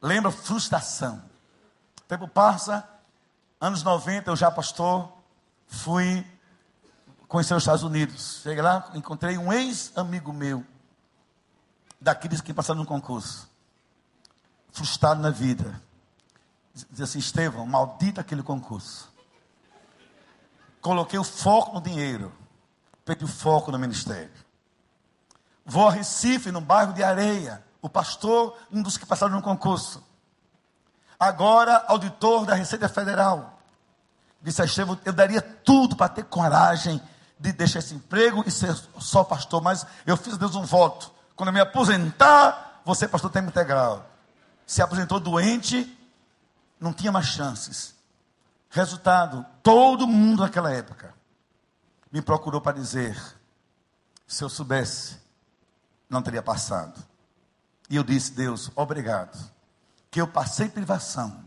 Lembra 0.00 0.30
frustração. 0.30 1.22
O 1.98 2.08
tempo 2.08 2.28
passa, 2.28 2.88
anos 3.60 3.82
90, 3.82 4.30
eu 4.30 4.36
já 4.36 4.50
pastor, 4.50 5.12
fui 5.66 6.24
conhecer 7.28 7.54
os 7.54 7.62
Estados 7.62 7.82
Unidos. 7.82 8.40
Cheguei 8.42 8.62
lá, 8.62 8.90
encontrei 8.94 9.36
um 9.36 9.52
ex-amigo 9.52 10.32
meu, 10.32 10.64
daqueles 12.00 12.40
que 12.40 12.54
passaram 12.54 12.80
no 12.80 12.86
concurso, 12.86 13.48
frustrado 14.70 15.20
na 15.20 15.30
vida. 15.30 15.80
Diz 16.90 17.00
assim, 17.00 17.18
Estevão, 17.18 17.66
maldito 17.66 18.20
aquele 18.20 18.42
concurso. 18.42 19.10
Coloquei 20.86 21.18
o 21.18 21.24
foco 21.24 21.74
no 21.74 21.80
dinheiro 21.80 22.32
perdi 23.04 23.24
o 23.24 23.28
foco 23.28 23.72
no 23.72 23.78
ministério. 23.78 24.30
Vou 25.64 25.88
a 25.88 25.90
Recife, 25.90 26.52
no 26.52 26.60
bairro 26.60 26.92
de 26.92 27.02
Areia. 27.02 27.60
O 27.82 27.88
pastor, 27.88 28.56
um 28.70 28.80
dos 28.80 28.96
que 28.96 29.04
passaram 29.04 29.34
no 29.34 29.42
concurso. 29.42 30.00
Agora, 31.18 31.84
auditor 31.88 32.46
da 32.46 32.54
Receita 32.54 32.88
Federal. 32.88 33.58
Disse 34.40 34.62
a 34.62 34.64
Estevão, 34.64 34.96
eu 35.04 35.12
daria 35.12 35.42
tudo 35.42 35.96
para 35.96 36.08
ter 36.08 36.22
coragem 36.22 37.02
de 37.36 37.50
deixar 37.50 37.80
esse 37.80 37.96
emprego 37.96 38.44
e 38.46 38.50
ser 38.52 38.72
só 39.00 39.24
pastor. 39.24 39.60
Mas 39.60 39.84
eu 40.06 40.16
fiz 40.16 40.34
a 40.34 40.36
Deus 40.36 40.54
um 40.54 40.62
voto. 40.62 41.12
Quando 41.34 41.48
eu 41.48 41.52
me 41.52 41.60
aposentar, 41.60 42.80
você 42.84 43.08
pastor 43.08 43.32
tempo 43.32 43.48
integral. 43.48 44.08
Se 44.64 44.80
aposentou 44.80 45.18
doente, 45.18 45.98
não 46.78 46.92
tinha 46.92 47.10
mais 47.10 47.26
chances. 47.26 47.95
Resultado, 48.70 49.44
todo 49.62 50.06
mundo 50.06 50.42
naquela 50.42 50.72
época 50.72 51.14
me 52.10 52.20
procurou 52.20 52.60
para 52.60 52.76
dizer: 52.76 53.16
se 54.26 54.42
eu 54.42 54.48
soubesse, 54.48 55.16
não 56.08 56.22
teria 56.22 56.42
passado. 56.42 57.02
E 57.88 57.96
eu 57.96 58.02
disse: 58.02 58.32
Deus, 58.32 58.70
obrigado, 58.74 59.38
que 60.10 60.20
eu 60.20 60.26
passei 60.26 60.68
privação, 60.68 61.44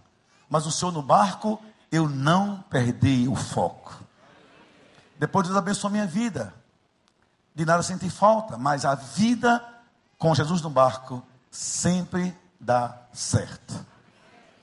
mas 0.50 0.66
o 0.66 0.72
Senhor 0.72 0.92
no 0.92 1.02
barco, 1.02 1.62
eu 1.92 2.08
não 2.08 2.62
perdi 2.64 3.28
o 3.28 3.36
foco. 3.36 4.00
Depois 5.18 5.48
Deus 5.48 5.58
abençoou 5.58 5.92
minha 5.92 6.08
vida. 6.08 6.54
De 7.54 7.66
nada 7.66 7.84
senti 7.84 8.10
falta, 8.10 8.58
mas 8.58 8.86
a 8.86 8.96
vida 8.96 9.62
com 10.18 10.34
Jesus 10.34 10.62
no 10.62 10.70
barco 10.70 11.22
sempre 11.52 12.38
dá 12.60 12.98
certo. 13.12 13.86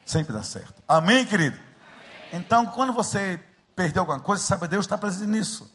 Sempre 0.04 0.32
dá 0.32 0.42
certo. 0.42 0.82
Amém, 0.88 1.26
querido? 1.26 1.58
Então, 2.32 2.66
quando 2.66 2.92
você 2.92 3.40
perdeu 3.74 4.02
alguma 4.02 4.20
coisa, 4.20 4.42
sabe, 4.42 4.66
Deus 4.68 4.84
está 4.84 4.96
presente 4.96 5.28
nisso. 5.28 5.70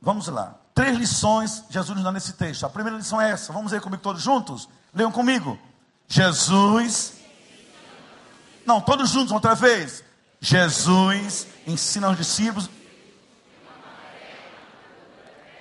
Vamos 0.00 0.28
lá. 0.28 0.54
Três 0.74 0.96
lições 0.96 1.64
Jesus 1.68 1.96
nos 1.96 2.04
dá 2.04 2.12
nesse 2.12 2.34
texto. 2.34 2.64
A 2.64 2.70
primeira 2.70 2.96
lição 2.96 3.20
é 3.20 3.30
essa. 3.30 3.52
Vamos 3.52 3.72
ler 3.72 3.80
comigo 3.80 4.02
todos 4.02 4.22
juntos? 4.22 4.68
Leiam 4.94 5.10
comigo. 5.10 5.58
Jesus. 6.06 7.14
Não, 8.64 8.80
todos 8.80 9.10
juntos, 9.10 9.32
outra 9.32 9.54
vez. 9.54 10.04
Jesus 10.40 11.48
ensina 11.66 12.06
aos 12.06 12.16
discípulos. 12.16 12.70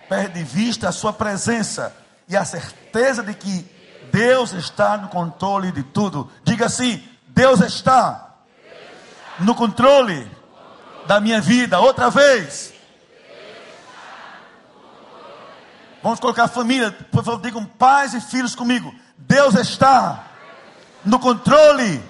Perde 0.07 0.43
vista 0.43 0.89
a 0.89 0.91
sua 0.91 1.11
presença 1.11 1.95
e 2.27 2.37
a 2.37 2.45
certeza 2.45 3.23
de 3.23 3.33
que 3.33 3.65
Deus 4.11 4.53
está 4.53 4.97
no 4.97 5.09
controle 5.09 5.71
de 5.71 5.83
tudo. 5.83 6.31
Diga 6.43 6.67
assim: 6.67 7.03
Deus 7.27 7.59
está 7.61 8.26
no 9.39 9.55
controle 9.55 10.29
da 11.05 11.19
minha 11.19 11.41
vida. 11.41 11.79
Outra 11.79 12.09
vez. 12.09 12.73
Vamos 16.03 16.19
colocar 16.19 16.45
a 16.45 16.47
família, 16.47 16.91
por 17.11 17.23
favor, 17.23 17.41
digam 17.41 17.65
pais 17.65 18.13
e 18.13 18.21
filhos 18.21 18.55
comigo. 18.55 18.93
Deus 19.17 19.55
está 19.55 20.25
no 21.03 21.19
controle 21.19 22.03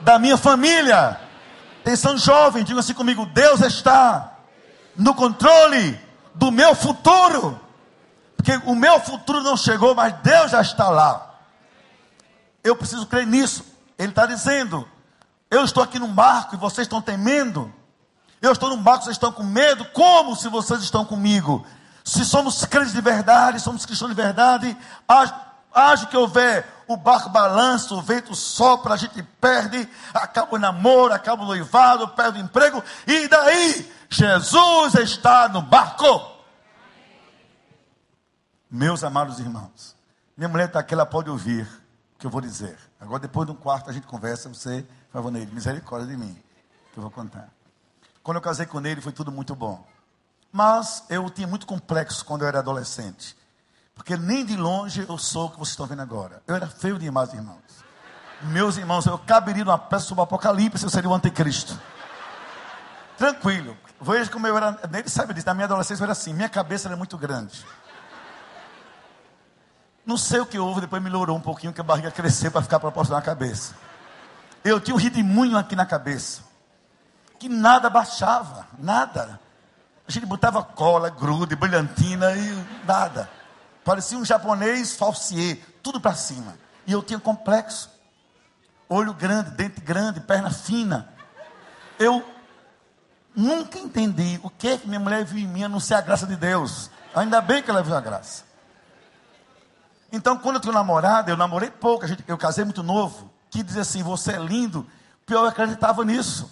da 0.00 0.18
minha 0.18 0.36
família. 0.36 1.20
Atenção, 1.80 2.16
jovem, 2.16 2.64
digam 2.64 2.80
assim 2.80 2.94
comigo: 2.94 3.26
Deus 3.26 3.60
está 3.60 4.38
no 4.96 5.14
controle 5.14 6.00
do 6.34 6.50
meu 6.50 6.74
futuro. 6.74 7.60
Porque 8.36 8.60
o 8.66 8.74
meu 8.74 9.00
futuro 9.00 9.42
não 9.42 9.56
chegou, 9.56 9.94
mas 9.94 10.14
Deus 10.22 10.50
já 10.50 10.60
está 10.60 10.88
lá. 10.88 11.34
Eu 12.62 12.76
preciso 12.76 13.06
crer 13.06 13.26
nisso. 13.26 13.64
Ele 13.98 14.10
está 14.10 14.26
dizendo: 14.26 14.88
Eu 15.54 15.62
estou 15.64 15.84
aqui 15.84 16.00
num 16.00 16.12
barco 16.12 16.56
e 16.56 16.58
vocês 16.58 16.84
estão 16.84 17.00
temendo. 17.00 17.72
Eu 18.42 18.50
estou 18.50 18.68
num 18.68 18.82
barco, 18.82 19.04
vocês 19.04 19.14
estão 19.14 19.30
com 19.30 19.44
medo. 19.44 19.84
Como 19.92 20.34
se 20.34 20.48
vocês 20.48 20.82
estão 20.82 21.04
comigo? 21.04 21.64
Se 22.02 22.24
somos 22.24 22.64
crentes 22.64 22.92
de 22.92 23.00
verdade, 23.00 23.60
somos 23.60 23.86
cristãos 23.86 24.10
de 24.10 24.16
verdade, 24.16 24.76
haja 25.72 26.06
que 26.06 26.16
houver, 26.16 26.68
o 26.88 26.96
barco 26.96 27.28
balança, 27.28 27.94
o 27.94 28.02
vento 28.02 28.34
sopra, 28.34 28.94
a 28.94 28.96
gente 28.96 29.22
perde, 29.40 29.88
acaba 30.12 30.56
o 30.56 30.58
namoro, 30.58 31.14
acaba 31.14 31.44
o 31.44 31.46
noivado, 31.46 32.08
perde 32.08 32.40
o 32.40 32.42
emprego, 32.42 32.82
e 33.06 33.28
daí? 33.28 33.92
Jesus 34.10 34.94
está 34.96 35.48
no 35.48 35.62
barco. 35.62 36.32
Meus 38.68 39.04
amados 39.04 39.38
irmãos, 39.38 39.96
minha 40.36 40.48
mulher 40.48 40.66
está 40.66 40.80
aqui, 40.80 40.94
ela 40.94 41.06
pode 41.06 41.30
ouvir 41.30 41.62
o 42.16 42.18
que 42.18 42.26
eu 42.26 42.30
vou 42.30 42.40
dizer. 42.40 42.76
Agora, 43.00 43.20
depois 43.20 43.46
de 43.46 43.52
um 43.52 43.56
quarto, 43.56 43.88
a 43.88 43.92
gente 43.92 44.06
conversa, 44.06 44.48
você, 44.48 44.84
por 45.14 45.18
favor, 45.18 45.30
Neide, 45.30 45.54
misericórdia 45.54 46.08
de 46.08 46.16
mim, 46.16 46.36
que 46.92 46.98
eu 46.98 47.02
vou 47.02 47.08
contar. 47.08 47.48
Quando 48.20 48.38
eu 48.38 48.40
casei 48.40 48.66
com 48.66 48.84
ele, 48.84 49.00
foi 49.00 49.12
tudo 49.12 49.30
muito 49.30 49.54
bom. 49.54 49.86
Mas 50.50 51.04
eu 51.08 51.30
tinha 51.30 51.46
muito 51.46 51.68
complexo 51.68 52.24
quando 52.24 52.42
eu 52.42 52.48
era 52.48 52.58
adolescente. 52.58 53.36
Porque 53.94 54.16
nem 54.16 54.44
de 54.44 54.56
longe 54.56 55.06
eu 55.08 55.16
sou 55.16 55.46
o 55.46 55.50
que 55.50 55.56
vocês 55.56 55.68
estão 55.68 55.86
vendo 55.86 56.02
agora. 56.02 56.42
Eu 56.48 56.56
era 56.56 56.66
feio 56.66 56.98
demais, 56.98 57.32
irmãos. 57.32 57.62
Meus 58.42 58.76
irmãos, 58.76 59.06
eu 59.06 59.16
caberia 59.16 59.64
numa 59.64 59.78
peça 59.78 60.06
sobre 60.06 60.20
o 60.20 60.24
Apocalipse, 60.24 60.82
eu 60.82 60.90
seria 60.90 61.08
o 61.08 61.14
anticristo. 61.14 61.80
Tranquilo. 63.16 63.76
Veja 64.00 64.28
como 64.28 64.48
eu 64.48 64.56
era. 64.56 64.76
Ele 64.92 65.08
sabe 65.08 65.32
disso. 65.32 65.46
Na 65.46 65.54
minha 65.54 65.66
adolescência 65.66 66.02
eu 66.02 66.06
era 66.06 66.12
assim. 66.12 66.34
Minha 66.34 66.48
cabeça 66.48 66.88
era 66.88 66.96
muito 66.96 67.16
grande. 67.16 67.64
Não 70.04 70.16
sei 70.16 70.40
o 70.40 70.46
que 70.46 70.58
houve, 70.58 70.80
depois 70.80 71.00
melhorou 71.00 71.36
um 71.36 71.40
pouquinho, 71.40 71.72
que 71.72 71.80
a 71.80 71.84
barriga 71.84 72.10
cresceu 72.10 72.50
para 72.50 72.62
ficar 72.62 72.80
proporcional 72.80 73.20
à 73.20 73.22
cabeça. 73.22 73.76
Eu 74.64 74.80
tinha 74.80 74.94
um 74.94 74.98
redemoinho 74.98 75.58
aqui 75.58 75.76
na 75.76 75.84
cabeça. 75.84 76.42
Que 77.38 77.48
nada 77.48 77.90
baixava, 77.90 78.66
nada. 78.78 79.38
A 80.08 80.10
gente 80.10 80.24
botava 80.24 80.62
cola, 80.62 81.10
grude, 81.10 81.54
brilhantina 81.54 82.32
e 82.32 82.64
nada. 82.86 83.28
Parecia 83.84 84.16
um 84.16 84.24
japonês 84.24 84.96
falsier, 84.96 85.58
tudo 85.82 86.00
para 86.00 86.14
cima. 86.14 86.56
E 86.86 86.92
eu 86.92 87.02
tinha 87.02 87.20
complexo. 87.20 87.90
Olho 88.88 89.12
grande, 89.12 89.50
dente 89.50 89.80
grande, 89.80 90.20
perna 90.20 90.50
fina. 90.50 91.12
Eu 91.98 92.24
nunca 93.36 93.78
entendi 93.78 94.40
o 94.42 94.48
que 94.48 94.68
é 94.68 94.78
que 94.78 94.86
minha 94.86 95.00
mulher 95.00 95.24
viu 95.24 95.38
em 95.38 95.46
mim 95.46 95.64
a 95.64 95.68
não 95.68 95.80
ser 95.80 95.94
a 95.94 96.00
graça 96.00 96.26
de 96.26 96.36
Deus. 96.36 96.90
Ainda 97.14 97.40
bem 97.42 97.62
que 97.62 97.70
ela 97.70 97.82
viu 97.82 97.94
a 97.94 98.00
graça. 98.00 98.44
Então, 100.10 100.38
quando 100.38 100.56
eu 100.56 100.60
tinha 100.60 100.72
namorada, 100.72 101.30
eu 101.30 101.36
namorei 101.36 101.70
pouco, 101.70 102.06
eu 102.26 102.38
casei 102.38 102.64
muito 102.64 102.82
novo, 102.82 103.30
que 103.54 103.62
dizia 103.62 103.82
assim, 103.82 104.02
você 104.02 104.32
é 104.32 104.38
lindo, 104.38 104.84
pior 105.24 105.42
eu 105.42 105.48
acreditava 105.48 106.04
nisso. 106.04 106.50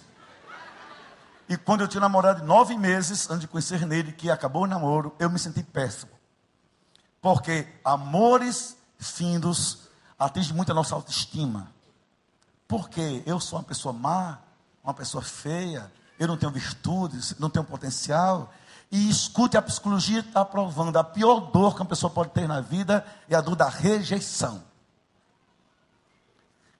E 1.49 1.57
quando 1.57 1.81
eu 1.81 1.87
tinha 1.89 1.99
namorado 1.99 2.45
nove 2.45 2.77
meses, 2.77 3.29
antes 3.29 3.41
de 3.41 3.47
conhecer 3.49 3.85
nele, 3.85 4.13
que 4.13 4.31
acabou 4.31 4.63
o 4.63 4.67
namoro, 4.67 5.13
eu 5.19 5.29
me 5.29 5.37
senti 5.37 5.61
péssimo. 5.61 6.13
Porque 7.21 7.67
amores 7.83 8.77
findos 8.97 9.89
atingem 10.17 10.55
muito 10.55 10.71
a 10.71 10.75
nossa 10.75 10.95
autoestima. 10.95 11.69
Porque 12.69 13.21
eu 13.25 13.37
sou 13.37 13.59
uma 13.59 13.65
pessoa 13.65 13.91
má, 13.91 14.39
uma 14.81 14.93
pessoa 14.93 15.21
feia, 15.21 15.91
eu 16.17 16.25
não 16.25 16.37
tenho 16.37 16.53
virtudes, 16.53 17.35
não 17.37 17.49
tenho 17.49 17.65
potencial. 17.65 18.53
E 18.89 19.09
escute, 19.09 19.57
a 19.57 19.61
psicologia 19.61 20.21
está 20.21 20.45
provando, 20.45 20.95
a 20.95 21.03
pior 21.03 21.51
dor 21.51 21.75
que 21.75 21.81
uma 21.81 21.89
pessoa 21.89 22.09
pode 22.09 22.29
ter 22.29 22.47
na 22.47 22.61
vida 22.61 23.05
é 23.27 23.35
a 23.35 23.41
dor 23.41 23.57
da 23.57 23.67
rejeição. 23.67 24.63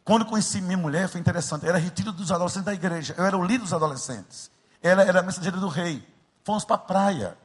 Quando 0.04 0.26
conheci 0.26 0.60
minha 0.62 0.78
mulher, 0.78 1.08
foi 1.08 1.22
interessante. 1.22 1.68
Era 1.68 1.78
retiro 1.78 2.12
dos 2.12 2.32
adolescentes 2.32 2.66
da 2.66 2.74
igreja. 2.74 3.16
Eu 3.18 3.26
era 3.26 3.38
o 3.38 3.44
líder 3.44 3.60
dos 3.60 3.74
adolescentes. 3.74 4.52
Ela 4.82 5.04
era 5.04 5.22
a 5.22 5.24
mensageira 5.24 5.58
do 5.58 5.70
rei. 5.70 6.06
Fomos 6.44 6.66
para 6.66 6.76
a 6.76 6.80
praia. 6.80 7.38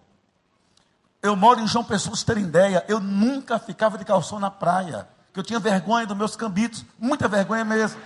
Eu 1.23 1.37
moro 1.37 1.61
em 1.61 1.67
João 1.67 1.85
Pessoa, 1.85 2.15
vocês 2.15 2.25
terem 2.25 2.45
ideia, 2.45 2.85
eu 2.89 3.01
nunca 3.01 3.59
ficava 3.59 3.99
de 3.99 4.05
calção 4.05 4.39
na 4.39 4.51
praia. 4.51 5.09
Que 5.33 5.41
eu 5.41 5.45
tinha 5.45 5.59
vergonha 5.59 6.07
dos 6.07 6.17
meus 6.17 6.37
cambitos, 6.37 6.85
muita 6.99 7.29
vergonha 7.29 7.65
mesmo. 7.65 8.01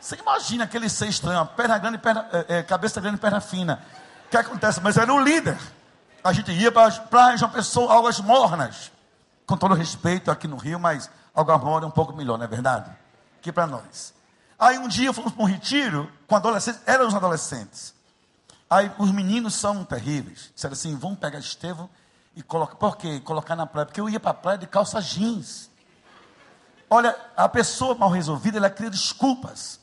Você 0.00 0.16
imagina 0.16 0.64
aquele 0.64 0.88
ser 0.88 1.08
estranho, 1.08 1.44
perna 1.46 1.78
grande, 1.78 1.98
perna, 1.98 2.28
é, 2.32 2.58
é, 2.58 2.62
cabeça 2.62 3.00
grande, 3.00 3.18
perna 3.18 3.40
fina. 3.40 3.82
O 4.26 4.30
que 4.30 4.36
acontece? 4.36 4.80
Mas 4.80 4.96
era 4.96 5.12
o 5.12 5.20
líder. 5.20 5.58
A 6.22 6.32
gente 6.32 6.52
ia 6.52 6.70
para 6.70 6.86
as 6.86 6.98
praias, 6.98 7.40
João 7.40 7.50
Pessoa, 7.50 7.96
águas 7.96 8.20
mornas. 8.20 8.92
Com 9.46 9.56
todo 9.56 9.74
respeito 9.74 10.30
aqui 10.30 10.48
no 10.48 10.56
Rio, 10.56 10.78
mas 10.78 11.08
água 11.34 11.56
morna 11.58 11.86
é 11.86 11.88
um 11.88 11.92
pouco 11.92 12.12
melhor, 12.12 12.36
não 12.36 12.44
é 12.44 12.48
verdade? 12.48 12.90
Aqui 13.46 13.52
para 13.52 13.68
nós. 13.68 14.12
Aí 14.58 14.76
um 14.76 14.88
dia 14.88 15.12
fomos 15.12 15.32
para 15.32 15.40
um 15.44 15.46
retiro 15.46 16.12
com 16.26 16.34
adolescentes, 16.34 16.80
eram 16.84 17.06
os 17.06 17.14
adolescentes. 17.14 17.94
Aí 18.68 18.90
os 18.98 19.12
meninos 19.12 19.54
são 19.54 19.84
terríveis. 19.84 20.50
Disseram 20.52 20.72
assim: 20.72 20.96
vamos 20.96 21.20
pegar 21.20 21.38
Estevão 21.38 21.88
e 22.34 22.42
colocar. 22.42 22.74
Por 22.74 22.96
quê? 22.96 23.20
Colocar 23.20 23.54
na 23.54 23.64
praia. 23.64 23.86
Porque 23.86 24.00
eu 24.00 24.08
ia 24.08 24.18
para 24.18 24.32
a 24.32 24.34
praia 24.34 24.58
de 24.58 24.66
calça 24.66 25.00
jeans. 25.00 25.70
Olha, 26.90 27.16
a 27.36 27.48
pessoa 27.48 27.94
mal 27.94 28.10
resolvida, 28.10 28.58
ela 28.58 28.68
cria 28.68 28.90
desculpas. 28.90 29.78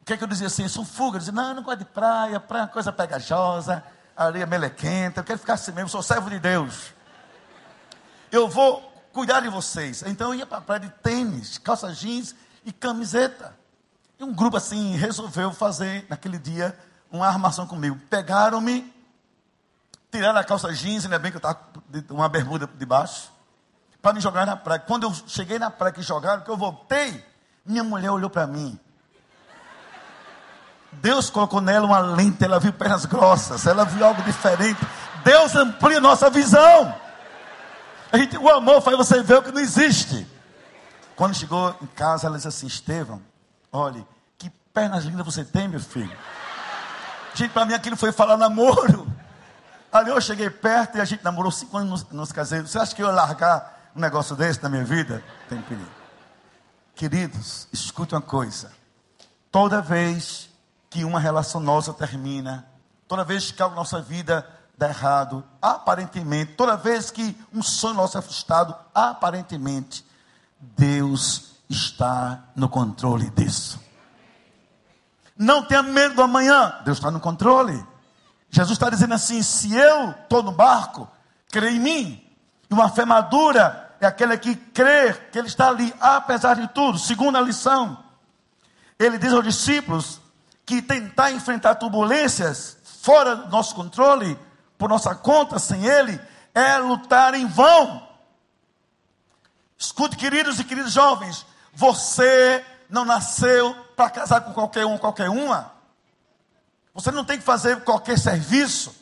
O 0.00 0.06
que 0.06 0.14
é 0.14 0.16
que 0.16 0.24
eu 0.24 0.28
dizia 0.28 0.46
assim? 0.46 0.62
Eu 0.62 0.70
sou 0.70 0.86
fuga. 0.86 1.16
Eu 1.16 1.18
dizia: 1.18 1.34
não, 1.34 1.50
eu 1.50 1.56
não 1.56 1.62
gosto 1.62 1.80
de 1.80 1.84
praia, 1.84 2.40
praia 2.40 2.62
é 2.62 2.64
uma 2.64 2.72
coisa 2.72 2.90
pegajosa, 2.90 3.84
areia 4.16 4.46
melequenta, 4.46 5.20
eu 5.20 5.24
quero 5.24 5.38
ficar 5.38 5.54
assim 5.54 5.72
mesmo, 5.72 5.90
sou 5.90 6.02
servo 6.02 6.30
de 6.30 6.38
Deus. 6.38 6.94
Eu 8.32 8.48
vou 8.48 8.80
cuidar 9.12 9.40
de 9.40 9.50
vocês. 9.50 10.02
Então 10.06 10.32
eu 10.32 10.38
ia 10.38 10.46
para 10.46 10.56
a 10.56 10.62
praia 10.62 10.80
de 10.80 10.88
tênis, 10.88 11.58
calça 11.58 11.92
jeans 11.92 12.34
e 12.64 12.72
camiseta. 12.72 13.54
E 14.18 14.24
um 14.24 14.32
grupo 14.32 14.56
assim 14.56 14.96
resolveu 14.96 15.52
fazer 15.52 16.06
naquele 16.08 16.38
dia 16.38 16.78
uma 17.10 17.26
armação 17.26 17.66
comigo. 17.66 17.98
Pegaram-me, 18.08 18.92
tiraram 20.10 20.38
a 20.38 20.44
calça 20.44 20.72
jeans, 20.72 21.04
ainda 21.04 21.18
bem 21.18 21.30
que 21.30 21.36
eu 21.36 21.38
estava 21.38 21.54
com 22.06 22.14
uma 22.14 22.28
bermuda 22.28 22.66
de 22.66 22.86
baixo, 22.86 23.30
para 24.02 24.12
me 24.12 24.20
jogar 24.20 24.46
na 24.46 24.56
praia. 24.56 24.80
Quando 24.80 25.04
eu 25.04 25.14
cheguei 25.26 25.58
na 25.58 25.70
praia 25.70 25.92
que 25.92 26.02
jogaram, 26.02 26.42
que 26.42 26.50
eu 26.50 26.56
voltei, 26.56 27.24
minha 27.64 27.84
mulher 27.84 28.10
olhou 28.10 28.30
para 28.30 28.46
mim. 28.46 28.78
Deus 30.92 31.30
colocou 31.30 31.60
nela 31.60 31.86
uma 31.86 32.00
lente, 32.00 32.44
ela 32.44 32.58
viu 32.58 32.72
pernas 32.72 33.04
grossas, 33.04 33.66
ela 33.66 33.84
viu 33.84 34.04
algo 34.04 34.22
diferente. 34.22 34.80
Deus 35.24 35.54
amplia 35.54 36.00
nossa 36.00 36.28
visão. 36.28 36.94
A 38.10 38.18
gente, 38.18 38.36
o 38.36 38.48
amor 38.48 38.80
faz 38.82 38.96
você 38.96 39.22
ver 39.22 39.38
o 39.38 39.42
que 39.42 39.52
não 39.52 39.60
existe. 39.60 40.26
Quando 41.20 41.34
chegou 41.34 41.76
em 41.82 41.86
casa, 41.86 42.26
ela 42.26 42.36
disse 42.36 42.48
assim: 42.48 42.66
Estevão, 42.66 43.20
olhe, 43.70 44.06
que 44.38 44.48
pernas 44.72 45.04
lindas 45.04 45.26
você 45.26 45.44
tem, 45.44 45.68
meu 45.68 45.78
filho. 45.78 46.16
Gente, 47.34 47.52
para 47.52 47.66
mim 47.66 47.74
aquilo 47.74 47.94
foi 47.94 48.10
falar 48.10 48.38
namoro. 48.38 49.06
Ali 49.92 50.08
eu 50.08 50.18
cheguei 50.18 50.48
perto 50.48 50.96
e 50.96 51.00
a 51.02 51.04
gente 51.04 51.22
namorou 51.22 51.52
cinco 51.52 51.76
anos, 51.76 52.04
nos, 52.04 52.10
nos 52.10 52.32
caseiros. 52.32 52.70
Você 52.70 52.78
acha 52.78 52.96
que 52.96 53.02
eu 53.02 53.06
ia 53.06 53.12
largar 53.12 53.90
um 53.94 54.00
negócio 54.00 54.34
desse 54.34 54.62
na 54.62 54.70
minha 54.70 54.82
vida? 54.82 55.22
Tem 55.46 55.60
perigo. 55.60 55.90
Queridos, 56.94 57.68
escute 57.70 58.14
uma 58.14 58.22
coisa. 58.22 58.72
Toda 59.52 59.82
vez 59.82 60.48
que 60.88 61.04
uma 61.04 61.20
relação 61.20 61.60
nossa 61.60 61.92
termina, 61.92 62.64
toda 63.06 63.24
vez 63.24 63.50
que 63.50 63.62
a 63.62 63.68
nossa 63.68 64.00
vida 64.00 64.48
dá 64.74 64.88
errado, 64.88 65.44
aparentemente, 65.60 66.54
toda 66.54 66.78
vez 66.78 67.10
que 67.10 67.36
um 67.52 67.62
sonho 67.62 67.92
nosso 67.92 68.16
é 68.16 68.22
frustrado, 68.22 68.74
aparentemente, 68.94 70.08
Deus 70.60 71.50
está 71.68 72.44
no 72.54 72.68
controle 72.68 73.30
disso. 73.30 73.80
Não 75.36 75.62
tenha 75.64 75.82
medo 75.82 76.16
do 76.16 76.22
amanhã. 76.22 76.80
Deus 76.84 76.98
está 76.98 77.10
no 77.10 77.18
controle. 77.20 77.82
Jesus 78.50 78.72
está 78.72 78.90
dizendo 78.90 79.14
assim: 79.14 79.42
se 79.42 79.74
eu 79.74 80.10
estou 80.10 80.42
no 80.42 80.52
barco, 80.52 81.08
crê 81.50 81.70
em 81.70 81.80
mim. 81.80 82.22
E 82.68 82.74
uma 82.74 82.88
fé 82.90 83.04
madura 83.04 83.94
é 84.00 84.06
aquela 84.06 84.36
que 84.36 84.54
crê 84.54 85.14
que 85.14 85.38
Ele 85.38 85.48
está 85.48 85.68
ali, 85.68 85.94
apesar 86.00 86.54
de 86.54 86.68
tudo. 86.68 86.98
Segunda 86.98 87.40
lição, 87.40 87.98
Ele 88.98 89.18
diz 89.18 89.32
aos 89.32 89.44
discípulos 89.44 90.20
que 90.66 90.82
tentar 90.82 91.32
enfrentar 91.32 91.76
turbulências 91.76 92.76
fora 93.02 93.34
do 93.34 93.48
nosso 93.48 93.74
controle, 93.74 94.38
por 94.76 94.88
nossa 94.88 95.14
conta, 95.14 95.58
sem 95.58 95.84
Ele, 95.86 96.20
é 96.54 96.76
lutar 96.78 97.34
em 97.34 97.46
vão. 97.46 98.09
Escute, 99.80 100.14
queridos 100.14 100.60
e 100.60 100.64
queridos 100.64 100.92
jovens, 100.92 101.46
você 101.72 102.62
não 102.90 103.02
nasceu 103.02 103.74
para 103.96 104.10
casar 104.10 104.42
com 104.42 104.52
qualquer 104.52 104.84
um, 104.84 104.98
qualquer 104.98 105.30
uma. 105.30 105.72
Você 106.92 107.10
não 107.10 107.24
tem 107.24 107.38
que 107.38 107.44
fazer 107.44 107.80
qualquer 107.80 108.18
serviço, 108.18 108.94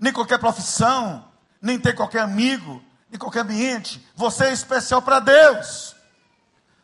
nem 0.00 0.10
qualquer 0.10 0.38
profissão, 0.38 1.22
nem 1.60 1.78
ter 1.78 1.92
qualquer 1.92 2.22
amigo, 2.22 2.82
nem 3.10 3.18
qualquer 3.18 3.40
ambiente. 3.40 4.02
Você 4.16 4.46
é 4.46 4.52
especial 4.52 5.02
para 5.02 5.20
Deus. 5.20 5.94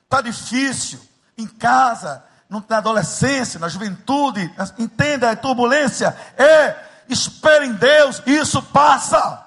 Está 0.03 0.21
difícil 0.21 1.01
em 1.39 1.47
casa, 1.47 2.23
na 2.51 2.77
adolescência, 2.77 3.59
na 3.59 3.69
juventude. 3.69 4.55
Entenda, 4.79 5.31
a 5.31 5.37
turbulência 5.37 6.15
é 6.37 6.77
espere 7.09 7.65
em 7.65 7.73
Deus, 7.73 8.21
isso 8.27 8.63
passa. 8.65 9.44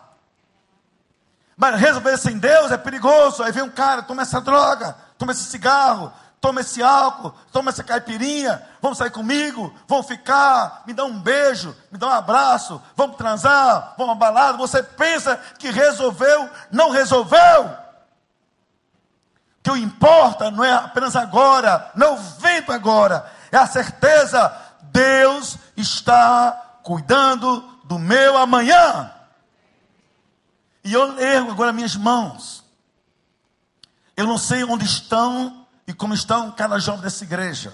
Mas 1.57 1.81
resolver 1.81 2.15
sem 2.17 2.37
Deus 2.37 2.71
é 2.71 2.77
perigoso. 2.77 3.41
Aí 3.41 3.51
vem 3.51 3.63
um 3.63 3.69
cara, 3.69 4.03
toma 4.03 4.21
essa 4.21 4.39
droga, 4.39 4.95
toma 5.17 5.31
esse 5.31 5.45
cigarro, 5.45 6.13
toma 6.39 6.61
esse 6.61 6.83
álcool, 6.83 7.33
toma 7.51 7.71
essa 7.71 7.83
caipirinha, 7.83 8.61
vamos 8.79 8.99
sair 8.99 9.09
comigo, 9.09 9.73
vamos 9.87 10.05
ficar, 10.05 10.83
me 10.85 10.93
dá 10.93 11.03
um 11.03 11.19
beijo, 11.19 11.75
me 11.91 11.97
dá 11.97 12.07
um 12.07 12.11
abraço, 12.11 12.79
vamos 12.95 13.17
transar, 13.17 13.95
vamos 13.97 14.13
abalado. 14.13 14.59
Você 14.59 14.83
pensa 14.83 15.35
que 15.57 15.71
resolveu, 15.71 16.47
não 16.71 16.91
resolveu. 16.91 17.75
Que 19.63 19.71
o 19.71 19.77
importa 19.77 20.51
não 20.51 20.63
é 20.63 20.73
apenas 20.73 21.15
agora, 21.15 21.91
não 21.95 22.07
é 22.07 22.11
o 22.11 22.17
vento 22.17 22.71
agora, 22.71 23.29
é 23.51 23.57
a 23.57 23.65
certeza, 23.65 24.53
Deus 24.83 25.57
está 25.75 26.51
cuidando 26.83 27.61
do 27.83 27.97
meu 27.97 28.37
amanhã. 28.37 29.11
E 30.87 30.93
eu 30.93 31.19
ergo 31.19 31.51
agora 31.51 31.73
minhas 31.73 31.97
mãos. 31.97 32.63
Eu 34.15 34.25
não 34.25 34.37
sei 34.37 34.63
onde 34.63 34.85
estão 34.85 35.67
e 35.85 35.93
como 35.93 36.13
estão 36.13 36.49
cada 36.49 36.79
jovem 36.79 37.01
dessa 37.01 37.25
igreja. 37.25 37.73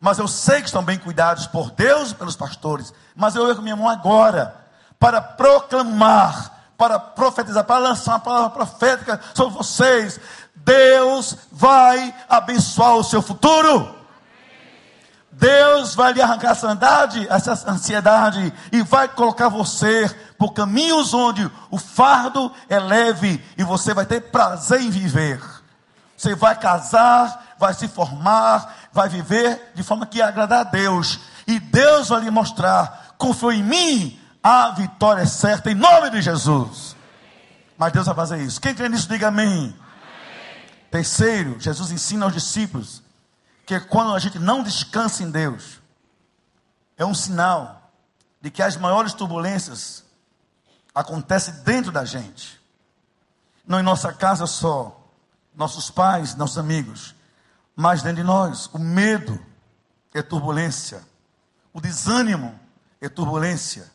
Mas 0.00 0.18
eu 0.18 0.26
sei 0.26 0.58
que 0.60 0.66
estão 0.66 0.82
bem 0.82 0.98
cuidados 0.98 1.46
por 1.46 1.70
Deus 1.70 2.10
e 2.10 2.14
pelos 2.16 2.34
pastores. 2.34 2.92
Mas 3.14 3.36
eu 3.36 3.48
ergo 3.48 3.62
minha 3.62 3.76
mão 3.76 3.88
agora 3.88 4.52
para 4.98 5.22
proclamar, 5.22 6.72
para 6.76 6.98
profetizar, 6.98 7.62
para 7.62 7.78
lançar 7.78 8.14
uma 8.14 8.20
palavra 8.20 8.50
profética 8.50 9.20
sobre 9.32 9.54
vocês. 9.54 10.18
Deus 10.56 11.36
vai 11.52 12.12
abençoar 12.28 12.96
o 12.96 13.04
seu 13.04 13.22
futuro. 13.22 13.93
Deus 15.36 15.94
vai 15.94 16.12
lhe 16.12 16.22
arrancar 16.22 16.52
essa 16.52 16.68
ansiedade, 16.68 17.26
essa 17.28 17.70
ansiedade 17.70 18.52
e 18.70 18.82
vai 18.82 19.08
colocar 19.08 19.48
você 19.48 20.08
por 20.38 20.52
caminhos 20.52 21.12
onde 21.12 21.50
o 21.70 21.78
fardo 21.78 22.52
é 22.68 22.78
leve 22.78 23.44
e 23.58 23.64
você 23.64 23.92
vai 23.92 24.06
ter 24.06 24.20
prazer 24.20 24.80
em 24.80 24.90
viver. 24.90 25.40
Você 26.16 26.34
vai 26.34 26.56
casar, 26.56 27.54
vai 27.58 27.74
se 27.74 27.88
formar, 27.88 28.88
vai 28.92 29.08
viver 29.08 29.72
de 29.74 29.82
forma 29.82 30.06
que 30.06 30.22
agradar 30.22 30.60
a 30.60 30.70
Deus. 30.70 31.20
E 31.46 31.58
Deus 31.58 32.08
vai 32.08 32.20
lhe 32.20 32.30
mostrar: 32.30 33.14
confio 33.18 33.52
em 33.52 33.62
mim, 33.62 34.18
a 34.42 34.70
vitória 34.70 35.22
é 35.22 35.26
certa, 35.26 35.70
em 35.70 35.74
nome 35.74 36.10
de 36.10 36.22
Jesus. 36.22 36.96
Mas 37.76 37.92
Deus 37.92 38.06
vai 38.06 38.14
fazer 38.14 38.40
isso. 38.40 38.60
Quem 38.60 38.74
crê 38.74 38.88
nisso, 38.88 39.08
diga 39.08 39.28
amém. 39.28 39.48
amém. 39.48 39.74
Terceiro, 40.90 41.56
Jesus 41.58 41.90
ensina 41.90 42.24
aos 42.24 42.34
discípulos 42.34 43.03
que 43.66 43.78
quando 43.80 44.14
a 44.14 44.18
gente 44.18 44.38
não 44.38 44.62
descansa 44.62 45.22
em 45.22 45.30
Deus, 45.30 45.80
é 46.96 47.04
um 47.04 47.14
sinal 47.14 47.90
de 48.40 48.50
que 48.50 48.62
as 48.62 48.76
maiores 48.76 49.14
turbulências 49.14 50.04
acontecem 50.94 51.54
dentro 51.64 51.90
da 51.90 52.04
gente. 52.04 52.60
Não 53.66 53.80
em 53.80 53.82
nossa 53.82 54.12
casa 54.12 54.46
só, 54.46 55.00
nossos 55.54 55.90
pais, 55.90 56.34
nossos 56.34 56.58
amigos, 56.58 57.14
mas 57.74 58.02
dentro 58.02 58.18
de 58.18 58.22
nós. 58.22 58.66
O 58.72 58.78
medo 58.78 59.40
é 60.12 60.22
turbulência, 60.22 61.02
o 61.72 61.80
desânimo 61.80 62.58
é 63.00 63.08
turbulência, 63.08 63.90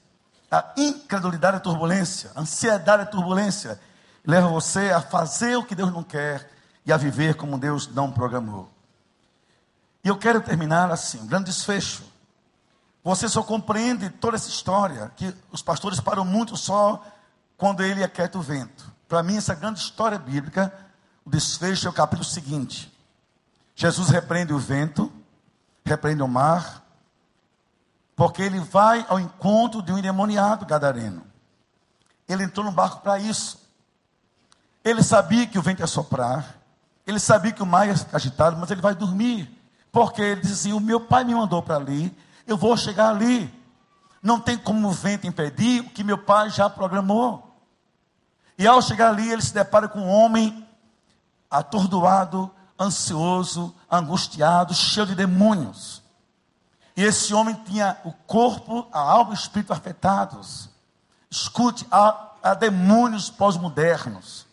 a 0.52 0.74
incredulidade 0.76 1.58
é 1.58 1.60
turbulência, 1.60 2.32
a 2.36 2.42
ansiedade 2.42 3.04
é 3.04 3.06
turbulência. 3.06 3.80
Leva 4.26 4.48
você 4.48 4.92
a 4.92 5.02
fazer 5.02 5.56
o 5.56 5.64
que 5.64 5.76
Deus 5.76 5.94
não 5.94 6.04
quer 6.04 6.52
e 6.86 6.92
a 6.92 6.98
viver 6.98 7.36
como 7.36 7.58
Deus 7.58 7.88
não 7.88 8.12
programou. 8.12 8.70
E 10.04 10.08
eu 10.08 10.18
quero 10.18 10.42
terminar 10.42 10.92
assim, 10.92 11.20
um 11.20 11.28
grande 11.28 11.46
desfecho. 11.46 12.04
Você 13.04 13.28
só 13.28 13.44
compreende 13.44 14.10
toda 14.10 14.36
essa 14.36 14.50
história, 14.50 15.12
que 15.16 15.34
os 15.52 15.62
pastores 15.62 16.00
param 16.00 16.26
muito 16.26 16.56
só 16.56 17.04
quando 17.58 17.84
ele 17.84 18.04
aquieta 18.04 18.38
o 18.38 18.42
vento. 18.42 18.92
Para 19.08 19.24
mim, 19.24 19.38
essa 19.38 19.56
grande 19.56 19.80
história 19.80 20.20
bíblica 20.20 20.74
o 21.26 21.30
desfecho 21.30 21.86
é 21.86 21.90
o 21.92 21.94
capítulo 21.94 22.26
seguinte. 22.26 22.92
Jesus 23.76 24.10
repreende 24.10 24.52
o 24.52 24.58
vento, 24.58 25.12
repreende 25.86 26.24
o 26.24 26.28
mar, 26.28 26.84
porque 28.16 28.42
ele 28.42 28.60
vai 28.60 29.06
ao 29.08 29.20
encontro 29.20 29.82
de 29.82 29.92
um 29.92 29.98
endemoniado 29.98 30.66
gadareno. 30.66 31.24
Ele 32.28 32.44
entrou 32.44 32.66
no 32.66 32.72
barco 32.72 33.02
para 33.02 33.20
isso. 33.20 33.60
Ele 34.84 35.04
sabia 35.04 35.46
que 35.46 35.60
o 35.60 35.62
vento 35.62 35.82
ia 35.82 35.88
soprar, 35.88 36.58
ele 37.06 37.20
sabia 37.20 37.52
que 37.52 37.62
o 37.62 37.66
mar 37.66 37.88
ia 37.88 37.96
ficar 37.96 38.18
agitado, 38.18 38.58
mas 38.58 38.72
ele 38.72 38.82
vai 38.82 38.96
dormir. 38.96 39.59
Porque 39.92 40.22
ele 40.22 40.42
assim: 40.42 40.74
O 40.74 40.80
meu 40.80 41.00
pai 41.00 41.24
me 41.24 41.34
mandou 41.34 41.62
para 41.62 41.76
ali, 41.76 42.16
eu 42.46 42.58
vou 42.58 42.76
chegar 42.78 43.10
ali. 43.10 43.54
Não 44.22 44.40
tem 44.40 44.58
como 44.58 44.88
o 44.88 44.92
vento 44.92 45.26
impedir 45.26 45.82
o 45.82 45.90
que 45.90 46.04
meu 46.04 46.18
pai 46.18 46.50
já 46.50 46.70
programou. 46.70 47.58
E 48.58 48.68
ao 48.68 48.82
chegar 48.82 49.10
ali, 49.10 49.32
ele 49.32 49.42
se 49.42 49.54
depara 49.54 49.88
com 49.88 50.00
um 50.00 50.10
homem 50.10 50.68
atordoado, 51.50 52.52
ansioso, 52.80 53.74
angustiado, 53.90 54.74
cheio 54.74 55.06
de 55.06 55.16
demônios. 55.16 56.04
E 56.96 57.04
esse 57.04 57.34
homem 57.34 57.56
tinha 57.66 57.98
o 58.04 58.12
corpo, 58.12 58.86
a 58.92 59.00
alma 59.00 59.32
e 59.32 59.34
o 59.34 59.40
espírito 59.40 59.72
afetados. 59.72 60.70
Escute, 61.32 61.88
há, 61.90 62.32
há 62.44 62.54
demônios 62.54 63.30
pós-modernos 63.30 64.46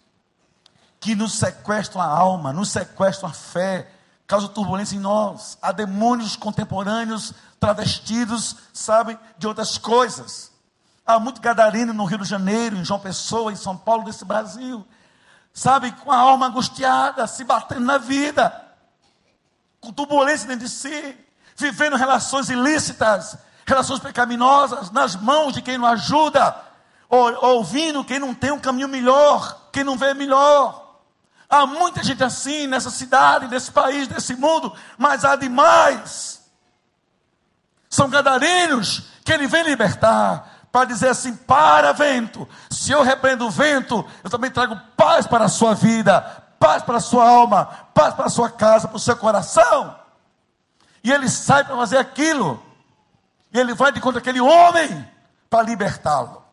que 1.01 1.14
nos 1.14 1.34
sequestram 1.34 2.01
a 2.01 2.07
alma, 2.07 2.53
nos 2.53 2.70
sequestram 2.70 3.28
a 3.28 3.32
fé, 3.32 3.91
causam 4.27 4.49
turbulência 4.49 4.97
em 4.97 5.01
nós. 5.01 5.57
Há 5.62 5.72
demônios 5.72 6.37
contemporâneos 6.37 7.33
travestidos, 7.61 8.57
sabe, 8.72 9.18
de 9.39 9.47
outras 9.47 9.79
coisas. 9.79 10.53
Há 11.07 11.18
muito 11.20 11.41
gadareno 11.41 11.93
no 11.93 12.05
Rio 12.05 12.18
de 12.18 12.29
Janeiro, 12.29 12.77
em 12.77 12.85
João 12.85 12.99
Pessoa, 12.99 13.53
em 13.53 13.57
São 13.57 13.77
Paulo, 13.77 14.05
desse 14.05 14.24
Brasil. 14.24 14.87
Sabe, 15.53 15.93
com 15.93 16.11
a 16.11 16.18
alma 16.18 16.47
angustiada, 16.47 17.27
se 17.27 17.45
batendo 17.45 17.87
na 17.87 17.97
vida, 17.97 18.53
com 19.81 19.93
turbulência 19.93 20.49
dentro 20.49 20.66
de 20.66 20.70
si, 20.70 21.16
vivendo 21.57 21.97
relações 21.97 22.51
ilícitas, 22.51 23.39
relações 23.64 24.01
pecaminosas, 24.01 24.91
nas 24.91 25.16
mãos 25.16 25.55
de 25.55 25.62
quem 25.62 25.79
não 25.79 25.87
ajuda, 25.87 26.55
ou, 27.09 27.45
ouvindo 27.47 28.05
quem 28.05 28.18
não 28.18 28.35
tem 28.35 28.51
um 28.51 28.59
caminho 28.59 28.89
melhor, 28.89 29.68
quem 29.72 29.85
não 29.85 29.97
vê 29.97 30.12
melhor. 30.12 30.86
Há 31.49 31.65
muita 31.65 32.03
gente 32.03 32.23
assim 32.25 32.67
nessa 32.67 32.91
cidade, 32.91 33.47
nesse 33.47 33.71
país, 33.71 34.09
nesse 34.09 34.35
mundo, 34.35 34.75
mas 34.99 35.25
há 35.25 35.37
demais. 35.37 36.43
São 37.89 38.11
gadarenos 38.11 39.05
que 39.25 39.33
ele 39.33 39.47
vem 39.47 39.63
libertar 39.63 40.67
para 40.73 40.87
dizer 40.87 41.09
assim: 41.09 41.35
para 41.37 41.93
vento, 41.93 42.49
se 42.69 42.91
eu 42.91 43.03
repreendo 43.03 43.47
o 43.47 43.51
vento, 43.51 44.05
eu 44.25 44.31
também 44.31 44.51
trago 44.51 44.77
paz 44.97 45.27
para 45.27 45.45
a 45.45 45.49
sua 45.49 45.73
vida, 45.75 46.21
paz 46.59 46.83
para 46.83 46.97
a 46.97 47.01
sua 47.01 47.29
alma, 47.29 47.67
paz 47.95 48.13
para 48.15 48.27
a 48.27 48.31
sua 48.31 48.51
casa, 48.51 48.89
para 48.89 48.97
o 48.97 49.01
seu 49.01 49.17
coração. 49.17 49.97
E 51.05 51.13
ele 51.13 51.29
sai 51.29 51.63
para 51.65 51.77
fazer 51.77 51.99
aquilo. 51.99 52.61
E 53.53 53.61
ele 53.61 53.73
vai 53.75 53.93
de 53.93 54.01
contra 54.01 54.19
aquele 54.19 54.41
homem 54.41 55.09
para 55.49 55.63
libertá-lo. 55.63 56.45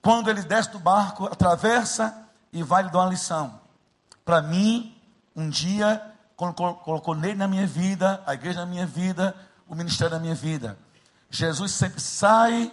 Quando 0.00 0.30
ele 0.30 0.42
desce 0.42 0.70
do 0.70 0.78
barco, 0.78 1.26
atravessa 1.26 2.16
e 2.52 2.62
vai 2.62 2.84
lhe 2.84 2.90
dar 2.90 3.00
uma 3.00 3.10
lição 3.10 3.61
para 4.24 4.40
mim, 4.42 4.96
um 5.34 5.48
dia, 5.48 6.00
quando 6.36 6.54
colocou 6.54 7.14
nele 7.14 7.34
na 7.34 7.48
minha 7.48 7.66
vida, 7.66 8.22
a 8.26 8.34
igreja 8.34 8.60
na 8.60 8.66
minha 8.66 8.86
vida, 8.86 9.34
o 9.68 9.74
ministério 9.74 10.14
na 10.14 10.20
minha 10.20 10.34
vida. 10.34 10.78
Jesus 11.30 11.72
sempre 11.72 12.00
sai, 12.00 12.72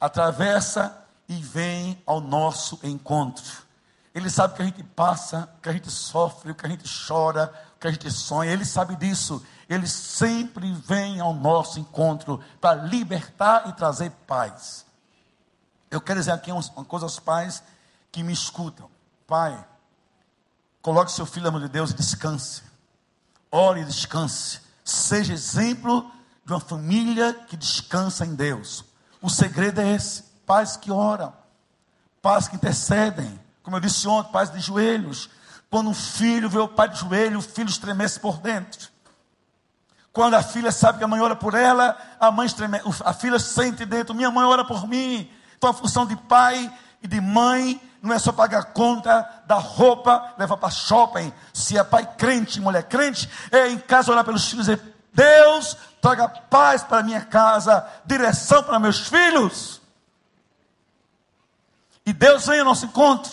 atravessa 0.00 1.04
e 1.28 1.34
vem 1.34 2.02
ao 2.04 2.20
nosso 2.20 2.78
encontro. 2.82 3.62
Ele 4.14 4.28
sabe 4.28 4.54
que 4.54 4.62
a 4.62 4.64
gente 4.64 4.82
passa, 4.82 5.48
que 5.62 5.68
a 5.68 5.72
gente 5.72 5.90
sofre, 5.90 6.52
que 6.52 6.66
a 6.66 6.68
gente 6.68 6.84
chora, 7.06 7.52
que 7.80 7.86
a 7.86 7.90
gente 7.90 8.10
sonha. 8.10 8.50
Ele 8.50 8.64
sabe 8.64 8.94
disso. 8.96 9.44
Ele 9.68 9.86
sempre 9.86 10.70
vem 10.72 11.20
ao 11.20 11.32
nosso 11.32 11.80
encontro 11.80 12.40
para 12.60 12.82
libertar 12.82 13.68
e 13.68 13.72
trazer 13.72 14.10
paz. 14.26 14.84
Eu 15.90 16.00
quero 16.00 16.18
dizer 16.18 16.32
aqui 16.32 16.52
uma 16.52 16.84
coisa 16.84 17.06
aos 17.06 17.18
pais 17.18 17.62
que 18.10 18.22
me 18.22 18.32
escutam. 18.32 18.90
Pai, 19.26 19.64
Coloque 20.82 21.12
seu 21.12 21.24
filho, 21.24 21.46
amor 21.46 21.60
de 21.60 21.68
Deus, 21.68 21.92
e 21.92 21.94
descanse. 21.94 22.62
Ore 23.50 23.82
e 23.82 23.84
descanse. 23.84 24.60
Seja 24.84 25.32
exemplo 25.32 26.10
de 26.44 26.52
uma 26.52 26.60
família 26.60 27.32
que 27.48 27.56
descansa 27.56 28.26
em 28.26 28.34
Deus. 28.34 28.84
O 29.20 29.30
segredo 29.30 29.80
é 29.80 29.94
esse: 29.94 30.24
pais 30.44 30.76
que 30.76 30.90
oram, 30.90 31.32
pais 32.20 32.48
que 32.48 32.56
intercedem. 32.56 33.40
Como 33.62 33.76
eu 33.76 33.80
disse 33.80 34.08
ontem, 34.08 34.32
pais 34.32 34.50
de 34.50 34.58
joelhos. 34.58 35.30
Quando 35.70 35.88
um 35.88 35.94
filho 35.94 36.50
vê 36.50 36.58
o 36.58 36.68
pai 36.68 36.88
de 36.88 36.98
joelho, 36.98 37.38
o 37.38 37.42
filho 37.42 37.68
estremece 37.68 38.18
por 38.18 38.38
dentro. 38.38 38.90
Quando 40.12 40.34
a 40.34 40.42
filha 40.42 40.70
sabe 40.72 40.98
que 40.98 41.04
a 41.04 41.08
mãe 41.08 41.20
ora 41.20 41.36
por 41.36 41.54
ela, 41.54 41.96
a 42.20 42.30
mãe 42.30 42.46
estremece, 42.46 42.84
a 43.04 43.14
filha 43.14 43.38
sente 43.38 43.86
dentro, 43.86 44.14
minha 44.14 44.30
mãe 44.30 44.44
ora 44.44 44.64
por 44.64 44.86
mim. 44.86 45.30
Então 45.56 45.70
a 45.70 45.72
função 45.72 46.04
de 46.04 46.16
pai 46.16 46.70
e 47.00 47.06
de 47.06 47.20
mãe 47.20 47.80
não 48.02 48.12
é 48.12 48.18
só 48.18 48.32
pagar 48.32 48.64
conta 48.72 49.26
da 49.46 49.54
roupa, 49.54 50.34
levar 50.36 50.56
para 50.56 50.70
shopping. 50.70 51.32
Se 51.54 51.78
é 51.78 51.84
pai 51.84 52.04
crente, 52.18 52.60
mulher 52.60 52.82
crente, 52.82 53.30
é 53.52 53.68
em 53.68 53.78
casa 53.78 54.10
olhar 54.10 54.24
pelos 54.24 54.48
filhos 54.48 54.66
e 54.66 54.74
dizer: 54.74 54.94
Deus, 55.14 55.76
traga 56.00 56.28
paz 56.28 56.82
para 56.82 57.02
minha 57.04 57.20
casa, 57.20 57.86
direção 58.04 58.64
para 58.64 58.80
meus 58.80 59.06
filhos. 59.06 59.80
E 62.04 62.12
Deus 62.12 62.46
vem 62.46 62.58
ao 62.58 62.64
nosso 62.64 62.86
encontro. 62.86 63.30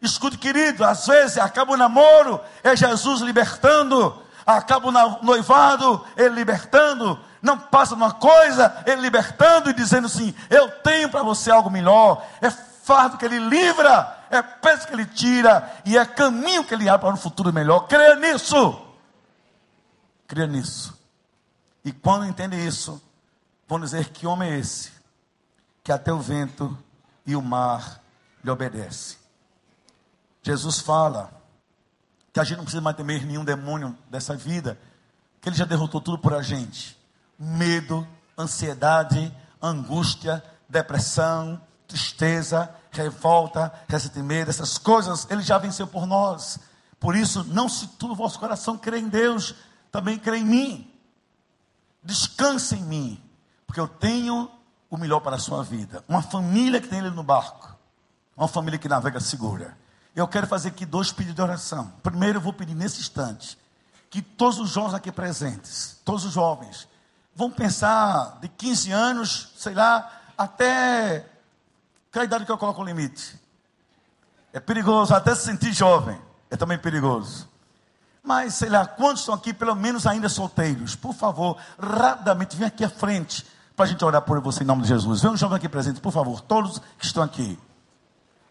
Escute, 0.00 0.38
querido, 0.38 0.84
às 0.84 1.06
vezes 1.06 1.38
acaba 1.38 1.72
o 1.72 1.76
namoro, 1.76 2.40
é 2.62 2.76
Jesus 2.76 3.20
libertando. 3.20 4.22
Acaba 4.46 4.88
o 4.88 5.24
noivado, 5.24 6.06
ele 6.16 6.34
libertando. 6.34 7.18
Não 7.40 7.58
passa 7.58 7.94
uma 7.94 8.12
coisa, 8.12 8.76
ele 8.86 9.00
libertando 9.00 9.70
e 9.70 9.72
dizendo 9.72 10.06
assim: 10.06 10.34
Eu 10.50 10.70
tenho 10.70 11.08
para 11.08 11.22
você 11.22 11.50
algo 11.50 11.70
melhor. 11.70 12.22
É 12.42 12.50
fardo 12.84 13.16
que 13.16 13.24
ele 13.24 13.38
livra, 13.38 14.26
é 14.30 14.42
peso 14.42 14.86
que 14.86 14.92
ele 14.92 15.06
tira, 15.06 15.72
e 15.86 15.96
é 15.96 16.04
caminho 16.04 16.64
que 16.64 16.74
ele 16.74 16.88
abre 16.88 17.06
para 17.06 17.14
um 17.14 17.18
futuro 17.18 17.52
melhor. 17.52 17.88
Creia 17.88 18.14
nisso. 18.14 18.78
Creia 20.28 20.46
nisso. 20.46 20.96
E 21.82 21.92
quando 21.92 22.26
entende 22.26 22.56
isso, 22.56 23.02
vão 23.66 23.80
dizer 23.80 24.10
que 24.10 24.26
homem 24.26 24.50
é 24.50 24.58
esse, 24.58 24.92
que 25.82 25.90
até 25.90 26.12
o 26.12 26.20
vento 26.20 26.76
e 27.26 27.34
o 27.34 27.42
mar 27.42 28.00
lhe 28.42 28.50
obedecem. 28.50 29.16
Jesus 30.42 30.80
fala 30.80 31.32
que 32.32 32.40
a 32.40 32.44
gente 32.44 32.58
não 32.58 32.64
precisa 32.64 32.82
mais 32.82 32.96
temer 32.96 33.24
nenhum 33.24 33.44
demônio 33.44 33.96
dessa 34.10 34.36
vida, 34.36 34.78
que 35.40 35.48
ele 35.48 35.56
já 35.56 35.64
derrotou 35.64 36.02
tudo 36.02 36.18
por 36.18 36.34
a 36.34 36.42
gente. 36.42 36.98
Medo, 37.38 38.06
ansiedade, 38.38 39.34
angústia, 39.62 40.44
depressão, 40.68 41.60
tristeza, 41.94 42.74
revolta, 42.90 43.72
ressentimento, 43.88 44.50
essas 44.50 44.76
coisas, 44.78 45.28
ele 45.30 45.42
já 45.42 45.58
venceu 45.58 45.86
por 45.86 46.06
nós. 46.06 46.58
Por 46.98 47.14
isso, 47.14 47.44
não 47.44 47.68
se 47.68 47.86
tudo 47.86 48.14
o 48.14 48.16
vosso 48.16 48.36
coração 48.36 48.76
crê 48.76 48.98
em 48.98 49.08
Deus, 49.08 49.54
também 49.92 50.18
crê 50.18 50.38
em 50.38 50.44
mim. 50.44 50.92
Descanse 52.02 52.74
em 52.74 52.82
mim, 52.82 53.22
porque 53.64 53.78
eu 53.78 53.86
tenho 53.86 54.50
o 54.90 54.96
melhor 54.96 55.20
para 55.20 55.36
a 55.36 55.38
sua 55.38 55.62
vida. 55.62 56.04
Uma 56.08 56.20
família 56.20 56.80
que 56.80 56.88
tem 56.88 56.98
ele 56.98 57.10
no 57.10 57.22
barco, 57.22 57.72
uma 58.36 58.48
família 58.48 58.78
que 58.78 58.88
navega 58.88 59.20
segura. 59.20 59.78
Eu 60.16 60.26
quero 60.26 60.48
fazer 60.48 60.70
aqui 60.70 60.84
dois 60.84 61.12
pedidos 61.12 61.36
de 61.36 61.42
oração. 61.42 61.92
Primeiro, 62.02 62.38
eu 62.38 62.42
vou 62.42 62.52
pedir 62.52 62.74
nesse 62.74 63.00
instante 63.00 63.56
que 64.10 64.20
todos 64.20 64.58
os 64.58 64.70
jovens 64.70 64.94
aqui 64.94 65.12
presentes, 65.12 66.00
todos 66.04 66.24
os 66.24 66.32
jovens, 66.32 66.88
vão 67.36 67.52
pensar 67.52 68.38
de 68.40 68.48
15 68.48 68.90
anos, 68.90 69.52
sei 69.56 69.74
lá, 69.74 70.10
até 70.36 71.33
qual 72.14 72.22
a 72.22 72.26
idade 72.26 72.44
que 72.44 72.52
eu 72.52 72.56
coloco 72.56 72.80
o 72.80 72.84
limite? 72.84 73.36
É 74.52 74.60
perigoso, 74.60 75.12
até 75.12 75.34
se 75.34 75.46
sentir 75.46 75.72
jovem. 75.72 76.16
É 76.48 76.56
também 76.56 76.78
perigoso. 76.78 77.48
Mas, 78.22 78.54
sei 78.54 78.68
lá, 78.68 78.86
quantos 78.86 79.22
estão 79.22 79.34
aqui, 79.34 79.52
pelo 79.52 79.74
menos 79.74 80.06
ainda 80.06 80.28
solteiros? 80.28 80.94
Por 80.94 81.12
favor, 81.12 81.56
rapidamente, 81.76 82.56
vem 82.56 82.68
aqui 82.68 82.84
à 82.84 82.88
frente 82.88 83.44
para 83.74 83.84
a 83.84 83.88
gente 83.88 84.04
orar 84.04 84.22
por 84.22 84.40
você 84.40 84.62
em 84.62 84.66
nome 84.66 84.82
de 84.82 84.88
Jesus. 84.88 85.22
Vem 85.22 85.32
um 85.32 85.36
jovem 85.36 85.56
aqui 85.56 85.68
presente, 85.68 86.00
por 86.00 86.12
favor, 86.12 86.40
todos 86.40 86.80
que 86.96 87.04
estão 87.04 87.20
aqui. 87.20 87.58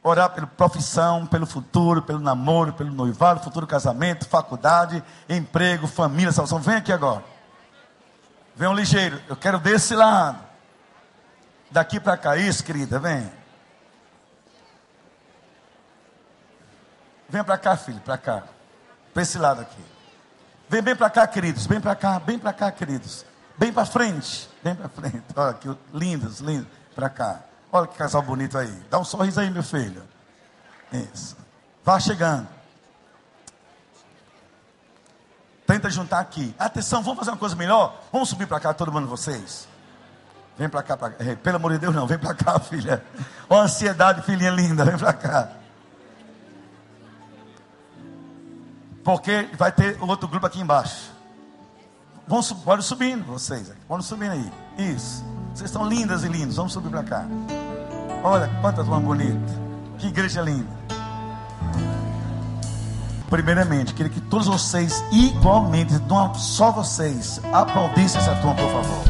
Orar 0.04 0.30
pela 0.32 0.46
profissão, 0.46 1.26
pelo 1.26 1.46
futuro, 1.46 2.02
pelo 2.02 2.20
namoro, 2.20 2.74
pelo 2.74 2.92
noivado, 2.92 3.40
futuro 3.40 3.66
casamento, 3.66 4.28
faculdade, 4.28 5.02
emprego, 5.30 5.88
família, 5.88 6.34
salvação. 6.34 6.60
Vem 6.60 6.76
aqui 6.76 6.92
agora. 6.92 7.24
Vem 8.58 8.68
um 8.68 8.76
ligeiro. 8.76 9.22
Eu 9.30 9.38
quero 9.38 9.58
desse 9.58 9.96
lado. 9.96 10.38
Daqui 11.72 11.98
para 11.98 12.18
cá, 12.18 12.36
isso, 12.36 12.62
querida, 12.62 13.00
vem. 13.00 13.43
Vem 17.34 17.44
para 17.44 17.58
cá, 17.58 17.76
filho, 17.76 18.00
para 18.02 18.16
cá. 18.16 18.44
Para 19.12 19.24
esse 19.24 19.40
lado 19.40 19.62
aqui. 19.62 19.84
Vem 20.70 20.84
bem 20.84 20.96
para 20.96 21.10
cá, 21.10 21.26
queridos. 21.26 21.66
Bem 21.66 21.82
para 21.82 21.96
cá, 21.96 22.20
bem 22.20 22.38
para 22.38 22.54
cá, 22.54 22.72
queridos. 22.72 23.26
Bem 23.58 23.74
para 23.74 23.88
frente. 23.88 24.48
Bem 24.64 24.76
para 24.76 24.88
frente. 24.88 25.24
Olha 25.36 25.54
que 25.56 25.76
lindos, 25.92 26.42
lindos. 26.42 26.68
Para 26.94 27.10
cá. 27.10 27.40
Olha 27.72 27.88
que 27.88 27.98
casal 27.98 28.22
bonito 28.22 28.56
aí. 28.56 28.72
Dá 28.88 29.00
um 29.00 29.04
sorriso 29.04 29.40
aí, 29.40 29.50
meu 29.50 29.64
filho. 29.64 30.04
Isso. 30.92 31.36
Vá 31.84 32.00
chegando. 32.00 32.48
Tenta 35.66 35.90
juntar 35.90 36.20
aqui. 36.20 36.54
Atenção, 36.60 37.02
vamos 37.02 37.18
fazer 37.18 37.32
uma 37.32 37.38
coisa 37.38 37.56
melhor? 37.56 38.00
Vamos 38.12 38.30
subir 38.30 38.46
para 38.46 38.60
cá, 38.60 38.76
todo 38.76 38.92
mundo 38.92 39.08
vocês. 39.08 39.68
Vem 40.56 40.70
para 40.70 40.84
cá, 40.84 40.96
pra 40.96 41.10
pelo 41.10 41.56
amor 41.56 41.72
de 41.72 41.80
Deus, 41.80 41.96
não, 41.96 42.06
vem 42.06 42.20
para 42.20 42.36
cá, 42.36 42.60
filha. 42.62 43.04
Ó, 43.50 43.60
ansiedade, 43.60 44.22
filhinha 44.22 44.52
linda, 44.52 44.86
vem 44.86 45.00
para 45.00 45.14
cá. 45.14 45.63
Porque 49.04 49.50
vai 49.58 49.72
ter 49.72 49.98
outro 50.02 50.28
grupo 50.28 50.46
aqui 50.46 50.62
embaixo. 50.62 51.12
Vamos, 52.28 52.52
pode 52.54 52.84
subindo, 52.84 53.26
vocês. 53.26 53.72
Vamos 53.88 54.06
subindo 54.06 54.32
aí. 54.32 54.52
Isso. 54.78 55.26
Vocês 55.54 55.70
estão 55.70 55.88
lindas 55.88 56.24
e 56.24 56.30
lindos. 56.30 56.56
Vamos 56.56 56.72
subir 56.72 56.90
para 56.90 57.04
cá. 57.04 57.26
Olha 58.24 58.50
quanta 58.62 58.84
turma 58.84 59.00
bonita. 59.00 59.62
Que 59.98 60.08
igreja 60.08 60.42
linda. 60.42 60.72
Primeiramente, 63.30 63.94
queria 63.94 64.12
que 64.12 64.22
todos 64.22 64.48
vocês, 64.48 65.04
igualmente, 65.12 65.94
só 66.36 66.72
vocês, 66.72 67.42
aplaudissem 67.52 68.22
essa 68.22 68.36
turma, 68.36 68.56
por 68.56 68.72
favor. 68.72 69.04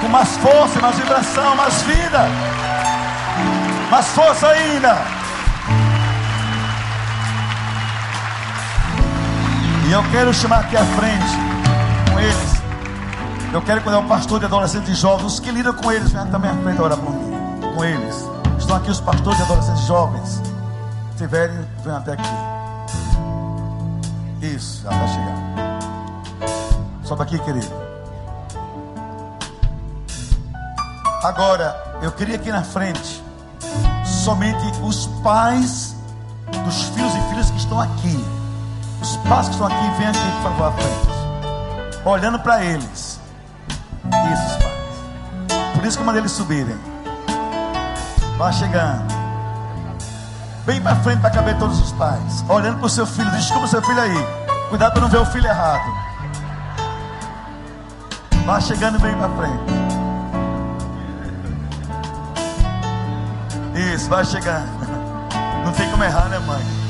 Com 0.00 0.08
mais 0.08 0.36
força, 0.38 0.80
mais 0.80 0.96
vibração, 0.96 1.54
mais 1.54 1.82
vida. 1.82 2.26
Mais 3.90 4.06
força 4.08 4.48
ainda. 4.48 5.21
E 9.92 9.94
eu 9.94 10.02
quero 10.10 10.32
chamar 10.32 10.60
aqui 10.60 10.74
à 10.74 10.86
frente 10.86 11.36
com 12.10 12.18
eles. 12.18 12.62
Eu 13.52 13.60
quero 13.60 13.82
quando 13.82 13.96
é 13.96 13.98
o 13.98 14.08
pastor 14.08 14.38
de 14.38 14.46
adolescentes 14.46 14.88
e 14.88 14.94
jovens, 14.94 15.34
os 15.34 15.38
que 15.38 15.50
lidam 15.50 15.74
com 15.74 15.92
eles, 15.92 16.10
venham 16.10 16.30
também 16.30 16.50
à 16.50 16.54
frente 16.62 16.80
orar 16.80 16.96
por 16.96 17.12
mim. 17.12 17.30
Com 17.74 17.84
eles. 17.84 18.26
Estão 18.58 18.76
aqui 18.76 18.90
os 18.90 19.00
pastores 19.00 19.36
de 19.36 19.42
adolescentes 19.44 19.82
e 19.82 19.86
jovens. 19.86 20.28
Se 20.30 21.18
tiverem, 21.18 21.60
venham 21.84 21.98
até 21.98 22.12
aqui. 22.14 22.30
Isso, 24.40 24.82
já 24.82 24.92
está 24.92 25.08
chegando. 25.08 25.42
Sobe 27.04 27.22
aqui, 27.24 27.38
querido. 27.40 27.72
Agora, 31.22 31.98
eu 32.00 32.12
queria 32.12 32.36
aqui 32.36 32.50
na 32.50 32.62
frente, 32.62 33.22
somente 34.06 34.72
os 34.82 35.06
pais 35.22 35.94
dos 36.64 36.82
filhos 36.94 37.14
e 37.14 37.20
filhas 37.28 37.50
que 37.50 37.58
estão 37.58 37.78
aqui. 37.78 38.41
Os 39.02 39.16
pais 39.16 39.48
que 39.48 39.54
estão 39.54 39.66
aqui, 39.66 39.90
venham 39.98 40.12
aqui, 40.12 40.30
por 40.36 40.42
favor, 40.44 40.68
à 40.68 40.72
frente. 40.72 42.02
Olhando 42.04 42.38
para 42.38 42.64
eles. 42.64 43.20
Isso, 44.06 44.58
pais. 44.62 45.72
Por 45.74 45.84
isso 45.84 45.96
que 45.96 46.02
eu 46.02 46.06
mandei 46.06 46.22
eles 46.22 46.30
subirem. 46.30 46.78
Vai 48.38 48.52
chegando. 48.52 49.12
Bem 50.64 50.80
para 50.80 50.94
frente 50.96 51.20
para 51.20 51.30
caber 51.30 51.58
todos 51.58 51.80
os 51.80 51.90
pais. 51.92 52.44
Olhando 52.48 52.78
para 52.78 52.86
o 52.86 52.88
seu 52.88 53.04
filho. 53.04 53.28
Desculpa 53.32 53.64
o 53.64 53.68
seu 53.68 53.82
filho 53.82 54.00
aí. 54.00 54.26
Cuidado 54.68 54.92
para 54.92 55.02
não 55.02 55.08
ver 55.08 55.18
o 55.18 55.26
filho 55.26 55.48
errado. 55.48 55.92
Vai 58.46 58.60
chegando 58.60 59.00
bem 59.00 59.16
para 59.16 59.28
frente. 59.30 59.72
Isso, 63.94 64.08
vai 64.08 64.24
chegando. 64.24 64.68
Não 65.64 65.72
tem 65.72 65.90
como 65.90 66.04
errar, 66.04 66.28
né? 66.28 66.38
Mãe 66.38 66.81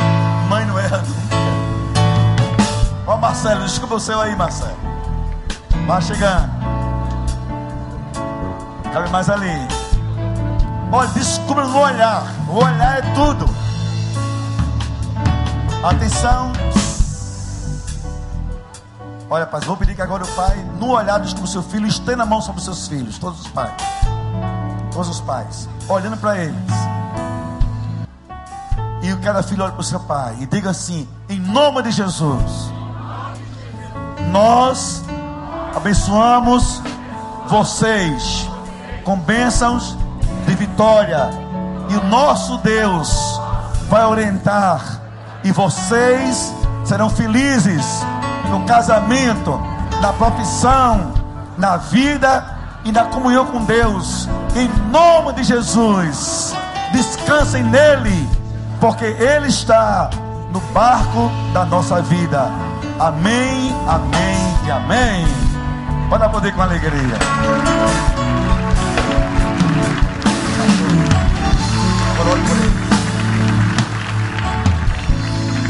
Marcelo, 3.43 3.64
desculpa 3.64 3.95
o 3.97 4.01
seu 4.01 4.20
aí, 4.20 4.36
Marcelo. 4.36 4.76
Vai 5.84 6.01
chegando. 6.01 6.49
Cabe 8.93 9.11
mais 9.11 9.28
ali. 9.28 9.51
Olha, 10.93 11.09
descubra 11.09 11.64
no 11.66 11.76
olhar. 11.76 12.22
O 12.49 12.59
olhar 12.59 12.99
é 12.99 13.03
tudo. 13.14 13.45
Atenção. 15.82 16.53
Olha, 19.28 19.45
pai, 19.45 19.61
vou 19.62 19.76
pedir 19.76 19.97
que 19.97 20.03
agora 20.03 20.22
o 20.22 20.28
pai, 20.36 20.57
no 20.78 20.90
olhar, 20.90 21.18
descubra 21.18 21.47
o 21.47 21.49
seu 21.49 21.64
filho, 21.64 21.88
estenda 21.88 22.22
a 22.22 22.26
mão 22.26 22.40
sobre 22.40 22.61
os 22.61 22.64
seus 22.64 22.86
filhos, 22.86 23.18
todos 23.18 23.40
os 23.40 23.49
pais. 23.49 23.72
Todos 24.93 25.09
os 25.09 25.20
pais. 25.20 25.68
Olhando 25.88 26.16
para 26.16 26.38
eles. 26.38 26.55
E 29.03 29.16
cada 29.16 29.43
filho 29.43 29.64
olha 29.64 29.72
para 29.72 29.80
o 29.80 29.84
seu 29.84 29.99
pai 29.99 30.36
e 30.40 30.47
diga 30.47 30.70
assim: 30.70 31.09
em 31.28 31.40
nome 31.40 31.82
de 31.82 31.90
Jesus, 31.90 32.70
nós 34.33 35.05
abençoamos 35.76 36.83
vocês 37.49 38.49
com 39.05 39.16
bênçãos 39.18 39.97
de 40.47 40.55
vitória. 40.55 41.28
E 41.91 41.97
o 41.97 42.05
nosso 42.05 42.57
Deus 42.59 43.39
vai 43.91 44.07
orientar. 44.07 45.01
E 45.45 45.53
vocês 45.53 46.55
serão 46.83 47.11
felizes 47.11 47.85
no 48.49 48.64
casamento, 48.64 49.61
na 50.01 50.14
profissão, 50.14 51.12
na 51.59 51.76
vida 51.76 52.59
e 52.87 52.91
na 52.91 53.05
comunhão 53.05 53.45
com 53.47 53.62
Deus. 53.64 54.28
Em 54.57 54.68
nome 54.91 55.35
de 55.35 55.45
Jesus, 55.45 56.55
descansem 56.91 57.62
nele, 57.64 58.28
porque 58.80 59.05
Ele 59.05 59.49
está 59.49 60.09
no 60.51 60.61
barco 60.72 61.30
da 61.53 61.66
nossa 61.66 62.01
vida. 62.01 62.72
Amém, 63.03 63.74
amém 63.88 64.38
e 64.64 64.70
amém. 64.70 65.26
Pode 66.09 66.28
poder 66.28 66.55
com 66.55 66.62
alegria. 66.62 67.18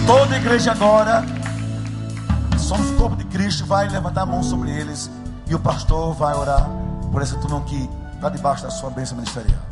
Toda 0.06 0.36
igreja 0.36 0.72
agora, 0.72 1.24
somos 2.58 2.90
o 2.90 2.96
corpo 2.96 3.16
de 3.16 3.24
Cristo, 3.24 3.64
vai 3.64 3.88
levantar 3.88 4.24
a 4.24 4.26
mão 4.26 4.42
sobre 4.42 4.70
eles 4.70 5.10
e 5.46 5.54
o 5.54 5.58
pastor 5.58 6.12
vai 6.12 6.34
orar 6.34 6.68
por 7.10 7.22
essa 7.22 7.38
turma 7.38 7.62
que 7.62 7.88
está 8.12 8.28
debaixo 8.28 8.64
da 8.64 8.70
sua 8.70 8.90
bênção 8.90 9.16
ministerial. 9.16 9.62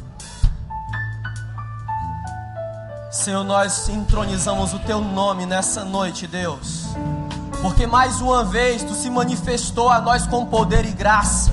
Senhor, 3.10 3.44
nós 3.44 3.86
entronizamos 3.90 4.72
o 4.72 4.78
teu 4.78 5.02
nome 5.02 5.44
nessa 5.44 5.84
noite, 5.84 6.26
Deus, 6.26 6.86
porque 7.60 7.86
mais 7.86 8.20
uma 8.20 8.44
vez 8.44 8.82
tu 8.82 8.94
se 8.94 9.08
manifestou 9.10 9.88
a 9.88 10.00
nós 10.00 10.26
com 10.26 10.46
poder 10.46 10.84
e 10.84 10.90
graça, 10.90 11.52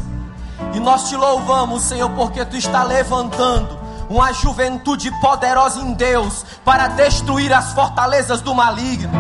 e 0.74 0.80
nós 0.80 1.10
te 1.10 1.16
louvamos, 1.16 1.84
Senhor, 1.84 2.10
porque 2.12 2.44
tu 2.46 2.58
está 2.58 2.84
levantando 2.84 3.78
uma 4.10 4.32
juventude 4.32 5.12
poderosa 5.20 5.80
em 5.82 5.94
Deus 5.94 6.46
para 6.64 6.88
destruir 6.88 7.54
as 7.54 7.74
fortalezas 7.74 8.42
do 8.42 8.56
maligno. 8.56 9.12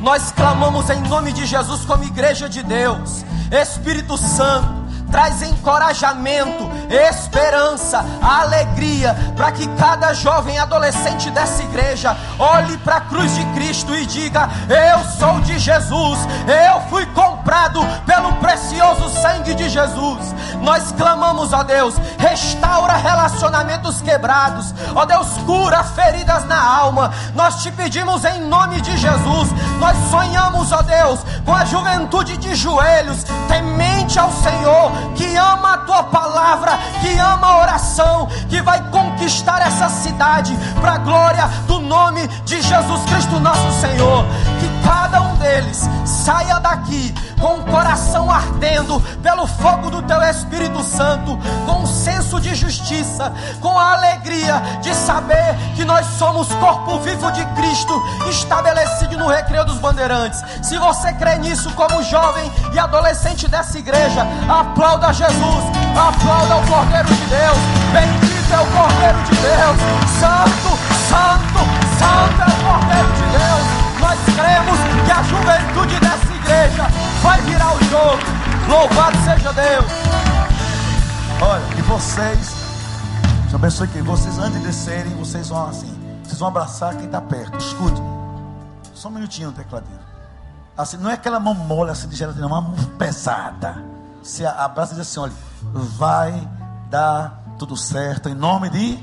Nós 0.00 0.32
clamamos 0.32 0.90
em 0.90 1.00
nome 1.02 1.32
de 1.32 1.46
Jesus 1.46 1.84
como 1.84 2.02
igreja 2.04 2.48
de 2.48 2.62
Deus, 2.62 3.24
Espírito 3.50 4.18
Santo 4.18 4.81
traz 5.12 5.42
encorajamento, 5.42 6.70
esperança, 6.88 8.04
alegria, 8.22 9.14
para 9.36 9.52
que 9.52 9.68
cada 9.76 10.14
jovem 10.14 10.58
adolescente 10.58 11.30
dessa 11.30 11.62
igreja 11.62 12.16
olhe 12.38 12.78
para 12.78 12.96
a 12.96 13.00
cruz 13.02 13.34
de 13.34 13.44
Cristo 13.52 13.94
e 13.94 14.06
diga: 14.06 14.48
Eu 14.68 15.04
sou 15.04 15.38
de 15.40 15.58
Jesus, 15.58 16.18
eu 16.48 16.80
fui 16.88 17.04
comprado 17.06 17.80
pelo 18.06 18.32
precioso 18.36 19.08
sangue 19.20 19.54
de 19.54 19.68
Jesus. 19.68 20.34
Nós 20.62 20.92
clamamos, 20.92 21.52
ó 21.52 21.62
Deus, 21.62 21.94
restaura 22.18 22.94
relacionamentos 22.94 24.00
quebrados, 24.00 24.72
ó 24.94 25.04
Deus, 25.04 25.28
cura 25.44 25.82
feridas 25.82 26.44
na 26.46 26.60
alma. 26.62 27.12
Nós 27.34 27.62
te 27.62 27.70
pedimos 27.72 28.24
em 28.24 28.40
nome 28.42 28.80
de 28.80 28.96
Jesus, 28.96 29.50
nós 29.78 29.96
sonhamos, 30.10 30.72
ó 30.72 30.80
Deus, 30.82 31.20
com 31.44 31.54
a 31.54 31.64
juventude 31.64 32.36
de 32.36 32.54
joelhos, 32.54 33.24
temente 33.48 34.18
ao 34.18 34.30
Senhor 34.30 35.01
que 35.16 35.36
ama 35.36 35.74
a 35.74 35.78
tua 35.78 36.02
palavra, 36.04 36.78
que 37.00 37.18
ama 37.18 37.46
a 37.46 37.60
oração, 37.60 38.28
que 38.48 38.60
vai 38.62 38.82
conquistar 38.90 39.60
essa 39.62 39.88
cidade 39.88 40.56
para 40.80 40.94
a 40.94 40.98
glória 40.98 41.46
do 41.66 41.80
nome 41.80 42.26
de 42.44 42.60
Jesus 42.60 43.04
Cristo, 43.04 43.40
nosso 43.40 43.80
Senhor. 43.80 44.24
Que 44.60 44.71
cada 44.84 45.20
um 45.20 45.36
deles 45.36 45.88
saia 46.04 46.58
daqui 46.60 47.14
com 47.40 47.54
o 47.56 47.64
coração 47.64 48.30
ardendo 48.30 49.00
pelo 49.20 49.46
fogo 49.46 49.90
do 49.90 50.02
teu 50.02 50.22
Espírito 50.22 50.82
Santo, 50.84 51.36
com 51.66 51.82
um 51.82 51.86
senso 51.86 52.40
de 52.40 52.54
justiça, 52.54 53.32
com 53.60 53.76
a 53.76 53.94
alegria 53.94 54.62
de 54.80 54.94
saber 54.94 55.56
que 55.74 55.84
nós 55.84 56.06
somos 56.18 56.46
corpo 56.54 57.00
vivo 57.00 57.30
de 57.32 57.44
Cristo, 57.56 58.00
estabelecido 58.28 59.18
no 59.18 59.26
recreio 59.26 59.64
dos 59.64 59.78
bandeirantes. 59.78 60.40
Se 60.62 60.78
você 60.78 61.12
crê 61.14 61.36
nisso 61.38 61.70
como 61.72 62.02
jovem 62.04 62.50
e 62.72 62.78
adolescente 62.78 63.48
dessa 63.48 63.78
igreja, 63.78 64.24
aplauda 64.48 65.12
Jesus, 65.12 65.64
aplauda 65.90 66.56
o 66.56 66.66
Cordeiro 66.68 67.08
de 67.08 67.26
Deus. 67.26 67.58
Bendito 67.92 68.54
é 68.54 68.60
o 68.60 68.66
Cordeiro 68.66 69.22
de 69.24 69.34
Deus. 69.36 69.76
Santo, 70.20 70.78
Santo, 71.08 71.58
Santo 71.98 72.40
é 72.40 72.46
o 72.46 72.64
Cordeiro 72.64 72.91
cremos 74.52 74.78
que 75.06 75.10
a 75.10 75.22
juventude 75.22 76.00
dessa 76.00 76.34
igreja 76.34 76.86
vai 77.22 77.40
virar 77.42 77.74
o 77.74 77.84
jogo. 77.84 78.22
Louvado 78.68 79.16
seja 79.18 79.52
Deus. 79.52 79.84
Olha, 81.40 81.78
e 81.78 81.82
vocês, 81.82 82.54
já 83.48 83.56
abençoe 83.56 83.88
que 83.88 84.02
vocês 84.02 84.38
antes 84.38 84.60
de 84.60 84.66
descerem, 84.66 85.14
vocês 85.14 85.48
vão 85.48 85.66
assim, 85.66 85.92
vocês 86.22 86.38
vão 86.38 86.48
abraçar 86.48 86.94
quem 86.96 87.06
está 87.06 87.20
perto. 87.20 87.58
Escute, 87.58 88.00
só 88.94 89.08
um 89.08 89.12
minutinho, 89.12 89.52
tecladinho. 89.52 89.98
Assim, 90.76 90.98
não 90.98 91.10
é 91.10 91.14
aquela 91.14 91.40
mão 91.40 91.54
mole 91.54 91.90
assim 91.90 92.08
de 92.08 92.16
gelatina, 92.16 92.44
é 92.44 92.46
uma 92.46 92.60
mão 92.60 92.74
pesada. 92.98 93.82
Você 94.22 94.44
abraça 94.44 94.92
e 94.92 94.96
diz 94.96 95.08
assim: 95.08 95.20
olha, 95.20 95.32
vai 95.72 96.48
dar 96.90 97.42
tudo 97.58 97.76
certo 97.76 98.28
em 98.28 98.34
nome 98.34 98.70
de. 98.70 98.98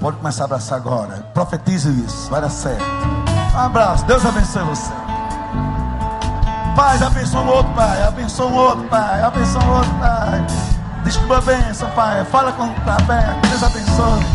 Pode 0.00 0.16
começar 0.16 0.44
a 0.44 0.46
abraçar 0.46 0.76
agora. 0.76 1.22
Profetize 1.32 1.88
isso, 2.04 2.28
vai 2.28 2.40
dar 2.40 2.50
certo. 2.50 3.21
Um 3.54 3.58
abraço, 3.58 4.04
Deus 4.06 4.24
abençoe 4.24 4.62
você. 4.64 4.92
Pai, 6.74 7.02
abençoa 7.02 7.42
um 7.42 7.48
outro, 7.48 7.72
Pai. 7.74 8.02
Abençoa 8.02 8.46
um 8.46 8.54
outro, 8.54 8.84
Pai. 8.88 9.22
Abençoa 9.22 9.62
um 9.62 9.76
outro, 9.76 9.94
Pai. 9.94 10.46
Desculpa 11.04 11.38
a 11.38 11.40
bênção, 11.40 11.90
Pai. 11.90 12.24
Fala 12.24 12.52
com 12.52 12.64
o 12.64 12.74
Pai. 12.80 13.40
Deus 13.48 13.62
abençoe. 13.62 14.26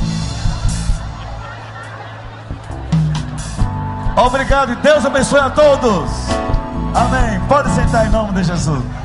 Obrigado 4.15 4.71
e 4.73 4.75
Deus 4.77 5.05
abençoe 5.05 5.39
a 5.39 5.49
todos. 5.49 6.11
Amém. 6.95 7.39
Pode 7.47 7.69
sentar 7.71 8.05
em 8.05 8.09
nome 8.09 8.33
de 8.33 8.43
Jesus. 8.43 8.96